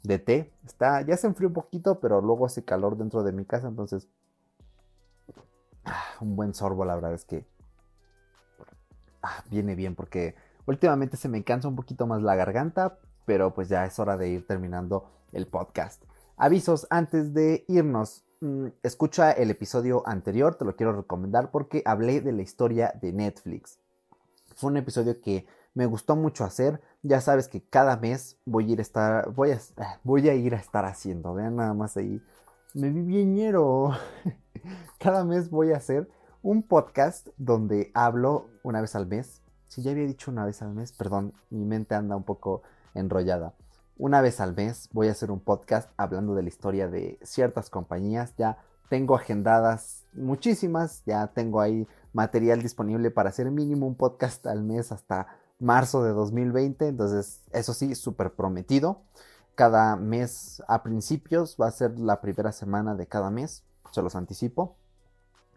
de 0.03 0.19
té. 0.19 0.53
Está, 0.65 1.01
ya 1.01 1.17
se 1.17 1.27
enfrió 1.27 1.47
un 1.47 1.55
poquito, 1.55 1.99
pero 1.99 2.21
luego 2.21 2.45
hace 2.45 2.63
calor 2.63 2.97
dentro 2.97 3.23
de 3.23 3.31
mi 3.31 3.45
casa, 3.45 3.69
entonces 3.69 4.09
Ah, 5.85 6.03
un 6.21 6.35
buen 6.35 6.53
sorbo, 6.53 6.85
la 6.85 6.95
verdad 6.95 7.13
es 7.13 7.25
que 7.25 7.45
ah, 9.21 9.43
viene 9.49 9.75
bien 9.75 9.95
porque 9.95 10.35
últimamente 10.65 11.17
se 11.17 11.27
me 11.27 11.43
cansa 11.43 11.67
un 11.67 11.75
poquito 11.75 12.07
más 12.07 12.21
la 12.21 12.35
garganta, 12.35 12.97
pero 13.25 13.53
pues 13.53 13.69
ya 13.69 13.85
es 13.85 13.99
hora 13.99 14.17
de 14.17 14.29
ir 14.29 14.47
terminando 14.47 15.09
el 15.31 15.47
podcast. 15.47 16.03
Avisos 16.37 16.87
antes 16.89 17.33
de 17.33 17.65
irnos. 17.67 18.23
Mm, 18.41 18.67
escucha 18.83 19.31
el 19.31 19.51
episodio 19.51 20.03
anterior, 20.05 20.55
te 20.55 20.65
lo 20.65 20.75
quiero 20.75 20.93
recomendar 20.93 21.51
porque 21.51 21.81
hablé 21.85 22.21
de 22.21 22.31
la 22.31 22.41
historia 22.41 22.93
de 23.01 23.13
Netflix. 23.13 23.79
Fue 24.55 24.69
un 24.69 24.77
episodio 24.77 25.19
que 25.21 25.47
me 25.73 25.85
gustó 25.85 26.15
mucho 26.15 26.43
hacer. 26.43 26.81
Ya 27.01 27.21
sabes 27.21 27.47
que 27.47 27.61
cada 27.61 27.97
mes 27.97 28.37
voy 28.45 28.69
a 28.69 28.73
ir 28.73 28.79
a 28.79 28.81
estar, 28.81 29.29
voy 29.31 29.51
a, 29.51 29.59
a 30.31 30.33
ir 30.35 30.55
a 30.55 30.59
estar 30.59 30.85
haciendo. 30.85 31.33
Vean 31.33 31.55
nada 31.55 31.73
más 31.73 31.97
ahí. 31.97 32.21
Me 32.73 32.89
vi 32.89 33.01
bienero. 33.01 33.91
cada 34.99 35.23
mes 35.23 35.49
voy 35.49 35.71
a 35.71 35.77
hacer 35.77 36.09
un 36.41 36.63
podcast 36.63 37.29
donde 37.37 37.91
hablo 37.93 38.49
una 38.63 38.81
vez 38.81 38.95
al 38.95 39.07
mes. 39.07 39.41
Si 39.67 39.81
ya 39.81 39.91
había 39.91 40.05
dicho 40.05 40.29
una 40.29 40.45
vez 40.45 40.61
al 40.61 40.73
mes, 40.73 40.91
perdón, 40.91 41.33
mi 41.49 41.65
mente 41.65 41.95
anda 41.95 42.15
un 42.15 42.23
poco 42.23 42.61
enrollada. 42.93 43.53
Una 43.97 44.21
vez 44.21 44.39
al 44.39 44.55
mes 44.55 44.89
voy 44.91 45.07
a 45.07 45.11
hacer 45.11 45.31
un 45.31 45.39
podcast 45.39 45.89
hablando 45.97 46.35
de 46.35 46.43
la 46.43 46.49
historia 46.49 46.87
de 46.87 47.19
ciertas 47.23 47.69
compañías. 47.69 48.33
Ya 48.37 48.57
tengo 48.89 49.15
agendadas 49.15 50.05
muchísimas, 50.13 51.03
ya 51.05 51.27
tengo 51.27 51.61
ahí 51.61 51.87
material 52.11 52.61
disponible 52.61 53.11
para 53.11 53.29
hacer 53.29 53.49
mínimo 53.51 53.87
un 53.87 53.95
podcast 53.95 54.45
al 54.47 54.63
mes 54.63 54.91
hasta 54.91 55.27
marzo 55.59 56.03
de 56.03 56.11
2020. 56.11 56.87
Entonces, 56.87 57.41
eso 57.51 57.73
sí, 57.73 57.95
súper 57.95 58.33
prometido. 58.33 59.01
Cada 59.55 59.95
mes 59.95 60.63
a 60.67 60.81
principios 60.83 61.57
va 61.61 61.67
a 61.67 61.71
ser 61.71 61.99
la 61.99 62.21
primera 62.21 62.51
semana 62.51 62.95
de 62.95 63.07
cada 63.07 63.29
mes 63.29 63.63
se 63.93 64.01
los 64.01 64.15
anticipo. 64.15 64.75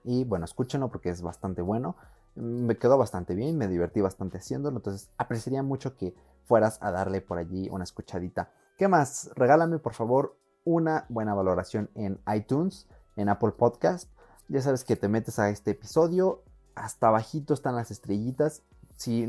Y 0.05 0.25
bueno, 0.25 0.45
escúchenlo 0.45 0.89
porque 0.89 1.09
es 1.09 1.23
bastante 1.23 1.63
bueno. 1.63 1.97
Me 2.37 2.77
quedó 2.77 2.99
bastante 2.99 3.35
bien, 3.35 3.59
me 3.59 3.69
divertí 3.69 4.01
bastante 4.01 4.39
haciéndolo. 4.39 4.77
Entonces 4.77 5.11
apreciaría 5.19 5.63
mucho 5.63 5.97
que 5.97 6.15
fueras 6.45 6.79
a 6.81 6.91
darle 6.91 7.21
por 7.21 7.39
allí 7.39 7.69
una 7.71 7.85
escuchadita. 7.85 8.51
¿Qué 8.79 8.89
más? 8.89 9.31
Regálame 9.35 9.79
por 9.79 9.95
favor 9.95 10.37
una 10.65 11.07
buena 11.09 11.35
valoración 11.35 11.91
en 11.95 12.21
iTunes, 12.35 12.87
en 13.17 13.29
Apple 13.29 13.53
Podcast. 13.53 14.11
Ya 14.49 14.61
sabes 14.61 14.85
que 14.85 14.97
te 14.97 15.09
metes 15.09 15.39
a 15.39 15.49
este 15.49 15.73
episodio, 15.73 16.43
hasta 16.75 17.09
abajito 17.09 17.55
están 17.55 17.75
las 17.75 17.91
estrellitas. 17.91 18.63
Si 18.97 19.27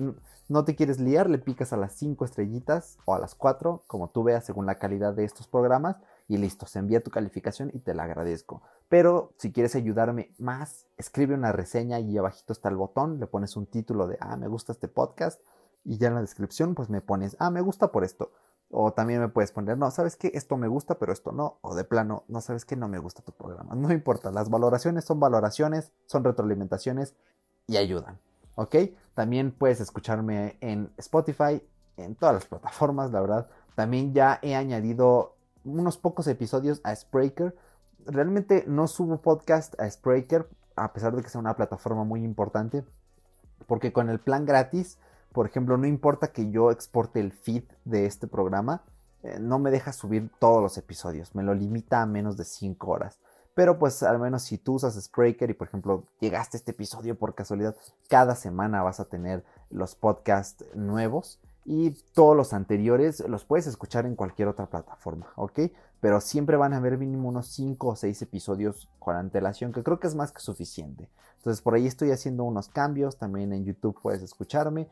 no 0.50 0.66
te 0.66 0.76
quieres 0.76 1.00
liar, 1.00 1.30
le 1.30 1.40
picas 1.40 1.74
a 1.74 1.78
las 1.78 1.94
5 1.94 2.26
estrellitas 2.26 2.98
o 3.06 3.16
a 3.16 3.20
las 3.20 3.36
4, 3.36 3.84
como 3.88 4.10
tú 4.10 4.24
veas 4.24 4.46
según 4.46 4.66
la 4.66 4.76
calidad 4.76 5.14
de 5.14 5.26
estos 5.26 5.48
programas. 5.48 5.98
Y 6.28 6.38
listo, 6.38 6.66
se 6.66 6.80
envía 6.80 7.04
tu 7.04 7.10
calificación 7.10 7.72
y 7.74 7.80
te 7.80 7.94
la 7.94 8.04
agradezco. 8.04 8.62
Pero 8.90 9.34
si 9.38 9.52
quieres 9.52 9.76
ayudarme 9.76 10.34
más, 10.38 10.86
escribe 10.98 11.36
una 11.36 11.52
reseña 11.52 12.00
y 12.00 12.18
abajito 12.18 12.52
está 12.52 12.70
el 12.70 12.76
botón, 12.76 13.20
le 13.20 13.28
pones 13.28 13.56
un 13.56 13.66
título 13.66 14.08
de, 14.08 14.18
ah, 14.20 14.36
me 14.36 14.48
gusta 14.48 14.74
este 14.74 14.88
podcast. 14.88 15.42
Y 15.86 15.98
ya 15.98 16.10
en 16.10 16.16
la 16.16 16.22
descripción 16.22 16.76
pues 16.76 16.90
me 16.90 17.00
pones, 17.00 17.38
ah, 17.40 17.50
me 17.50 17.62
gusta 17.62 17.92
por 17.92 18.04
esto. 18.04 18.34
O 18.70 18.92
también 18.92 19.22
me 19.22 19.30
puedes 19.30 19.54
poner, 19.54 19.78
no, 19.78 19.90
sabes 19.92 20.18
que 20.18 20.32
esto 20.34 20.58
me 20.58 20.68
gusta, 20.68 21.00
pero 21.00 21.14
esto 21.14 21.32
no. 21.32 21.60
O 21.62 21.76
de 21.76 21.86
plano, 21.86 22.26
no 22.28 22.42
sabes 22.42 22.66
que 22.66 22.76
no 22.76 22.90
me 22.90 23.00
gusta 23.00 23.22
tu 23.22 23.32
programa. 23.32 23.76
No 23.76 23.94
importa, 23.94 24.32
las 24.32 24.50
valoraciones 24.50 25.06
son 25.06 25.22
valoraciones, 25.22 25.94
son 26.06 26.26
retroalimentaciones 26.26 27.16
y 27.68 27.78
ayudan. 27.78 28.20
¿Ok? 28.56 28.76
También 29.14 29.52
puedes 29.52 29.80
escucharme 29.80 30.58
en 30.60 30.92
Spotify, 30.98 31.64
en 31.96 32.16
todas 32.16 32.36
las 32.36 32.46
plataformas, 32.46 33.12
la 33.12 33.22
verdad. 33.22 33.48
También 33.76 34.14
ya 34.14 34.40
he 34.42 34.56
añadido 34.56 35.37
unos 35.68 35.98
pocos 35.98 36.28
episodios 36.28 36.82
a 36.84 36.96
Spreaker. 36.96 37.56
Realmente 38.06 38.64
no 38.68 38.88
subo 38.88 39.22
podcast 39.22 39.80
a 39.80 39.90
Spreaker, 39.90 40.48
a 40.76 40.94
pesar 40.94 41.16
de 41.16 41.22
que 41.22 41.30
sea 41.30 41.42
una 41.42 41.56
plataforma 41.56 42.04
muy 42.04 42.24
importante. 42.24 42.84
Porque 43.68 43.92
con 43.92 44.10
el 44.10 44.20
plan 44.20 44.46
gratis 44.46 44.98
por 45.38 45.46
ejemplo, 45.46 45.78
no 45.78 45.86
importa 45.86 46.30
que 46.30 46.50
yo 46.50 46.72
exporte 46.72 47.20
el 47.20 47.32
feed 47.32 47.64
de 47.86 48.08
este 48.08 48.26
programa, 48.26 48.82
eh, 49.22 49.38
no 49.40 49.60
me 49.60 49.70
deja 49.70 49.94
subir 49.94 50.32
todos 50.40 50.64
los 50.64 50.80
episodios, 50.80 51.36
me 51.36 51.44
lo 51.44 51.54
limita 51.54 52.02
a 52.02 52.08
menos 52.08 52.38
de 52.38 52.44
5 52.44 52.90
horas. 52.90 53.20
Pero 53.54 53.78
pues 53.78 54.02
al 54.02 54.18
menos 54.18 54.42
si 54.42 54.58
tú 54.58 54.74
usas 54.74 54.96
Spreaker 55.00 55.52
y 55.52 55.54
por 55.54 55.68
ejemplo 55.68 56.06
llegaste 56.20 56.58
a 56.58 56.60
este 56.60 56.72
episodio 56.72 57.20
por 57.20 57.36
casualidad, 57.36 57.76
cada 58.10 58.34
semana 58.34 58.82
vas 58.82 59.00
a 59.00 59.06
tener 59.06 59.44
los 59.70 59.94
podcasts 59.94 60.66
nuevos 60.74 61.40
y 61.68 61.92
todos 62.14 62.36
los 62.36 62.54
anteriores 62.54 63.20
los 63.28 63.46
puedes 63.46 63.68
escuchar 63.68 64.06
en 64.06 64.16
cualquier 64.16 64.48
otra 64.48 64.66
plataforma, 64.68 65.28
¿ok? 65.36 65.60
Pero 66.00 66.22
siempre 66.22 66.58
van 66.58 66.74
a 66.74 66.78
haber 66.78 66.98
mínimo 66.98 67.28
unos 67.30 67.48
5 67.50 67.90
o 67.90 67.96
6 67.96 68.22
episodios 68.24 68.90
con 68.98 69.16
antelación, 69.16 69.74
que 69.74 69.84
creo 69.84 70.00
que 70.00 70.08
es 70.08 70.16
más 70.16 70.32
que 70.32 70.40
suficiente. 70.40 71.10
Entonces 71.36 71.62
por 71.62 71.76
ahí 71.76 71.86
estoy 71.86 72.12
haciendo 72.12 72.46
unos 72.46 72.70
cambios, 72.70 73.18
también 73.18 73.54
en 73.54 73.66
YouTube 73.66 74.00
puedes 74.02 74.24
escucharme 74.24 74.88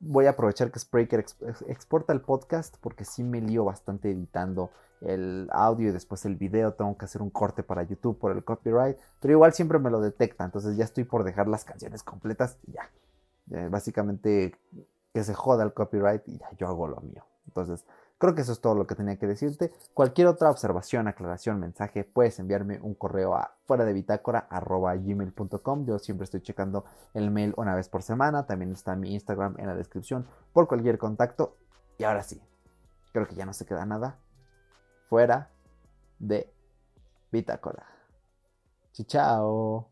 voy 0.00 0.26
a 0.26 0.30
aprovechar 0.30 0.72
que 0.72 0.78
Spreaker 0.78 1.24
exporta 1.68 2.12
el 2.12 2.22
podcast 2.22 2.76
porque 2.80 3.04
sí 3.04 3.22
me 3.22 3.40
lío 3.40 3.64
bastante 3.64 4.10
editando 4.10 4.70
el 5.02 5.48
audio 5.52 5.90
y 5.90 5.92
después 5.92 6.24
el 6.24 6.36
video. 6.36 6.72
Tengo 6.72 6.96
que 6.96 7.04
hacer 7.04 7.22
un 7.22 7.30
corte 7.30 7.62
para 7.62 7.82
YouTube 7.82 8.18
por 8.18 8.32
el 8.32 8.42
copyright, 8.42 8.96
pero 9.20 9.32
igual 9.32 9.52
siempre 9.52 9.78
me 9.78 9.90
lo 9.90 10.00
detecta. 10.00 10.44
Entonces 10.44 10.76
ya 10.76 10.84
estoy 10.84 11.04
por 11.04 11.22
dejar 11.22 11.48
las 11.48 11.64
canciones 11.64 12.02
completas 12.02 12.56
y 12.66 12.72
ya. 12.72 12.90
Eh, 13.52 13.68
básicamente 13.70 14.54
que 15.12 15.24
se 15.24 15.34
joda 15.34 15.64
el 15.64 15.72
copyright 15.72 16.26
y 16.28 16.38
ya 16.38 16.50
yo 16.56 16.68
hago 16.68 16.88
lo 16.88 17.00
mío. 17.00 17.24
Entonces 17.46 17.84
Creo 18.20 18.34
que 18.34 18.42
eso 18.42 18.52
es 18.52 18.60
todo 18.60 18.74
lo 18.74 18.86
que 18.86 18.94
tenía 18.94 19.16
que 19.16 19.26
decirte. 19.26 19.72
Cualquier 19.94 20.26
otra 20.26 20.50
observación, 20.50 21.08
aclaración, 21.08 21.58
mensaje, 21.58 22.04
puedes 22.04 22.38
enviarme 22.38 22.78
un 22.82 22.92
correo 22.92 23.34
a 23.34 23.54
fuera 23.64 23.86
de 23.86 23.94
bitácora 23.94 24.46
gmail.com. 24.50 25.86
Yo 25.86 25.98
siempre 25.98 26.24
estoy 26.24 26.42
checando 26.42 26.84
el 27.14 27.30
mail 27.30 27.54
una 27.56 27.74
vez 27.74 27.88
por 27.88 28.02
semana. 28.02 28.44
También 28.44 28.72
está 28.72 28.94
mi 28.94 29.14
Instagram 29.14 29.54
en 29.58 29.68
la 29.68 29.74
descripción 29.74 30.26
por 30.52 30.68
cualquier 30.68 30.98
contacto. 30.98 31.56
Y 31.96 32.04
ahora 32.04 32.22
sí, 32.22 32.42
creo 33.14 33.26
que 33.26 33.36
ya 33.36 33.46
no 33.46 33.54
se 33.54 33.64
queda 33.64 33.86
nada. 33.86 34.18
Fuera 35.08 35.48
de 36.18 36.52
bitácora. 37.32 37.86
Chao. 39.06 39.89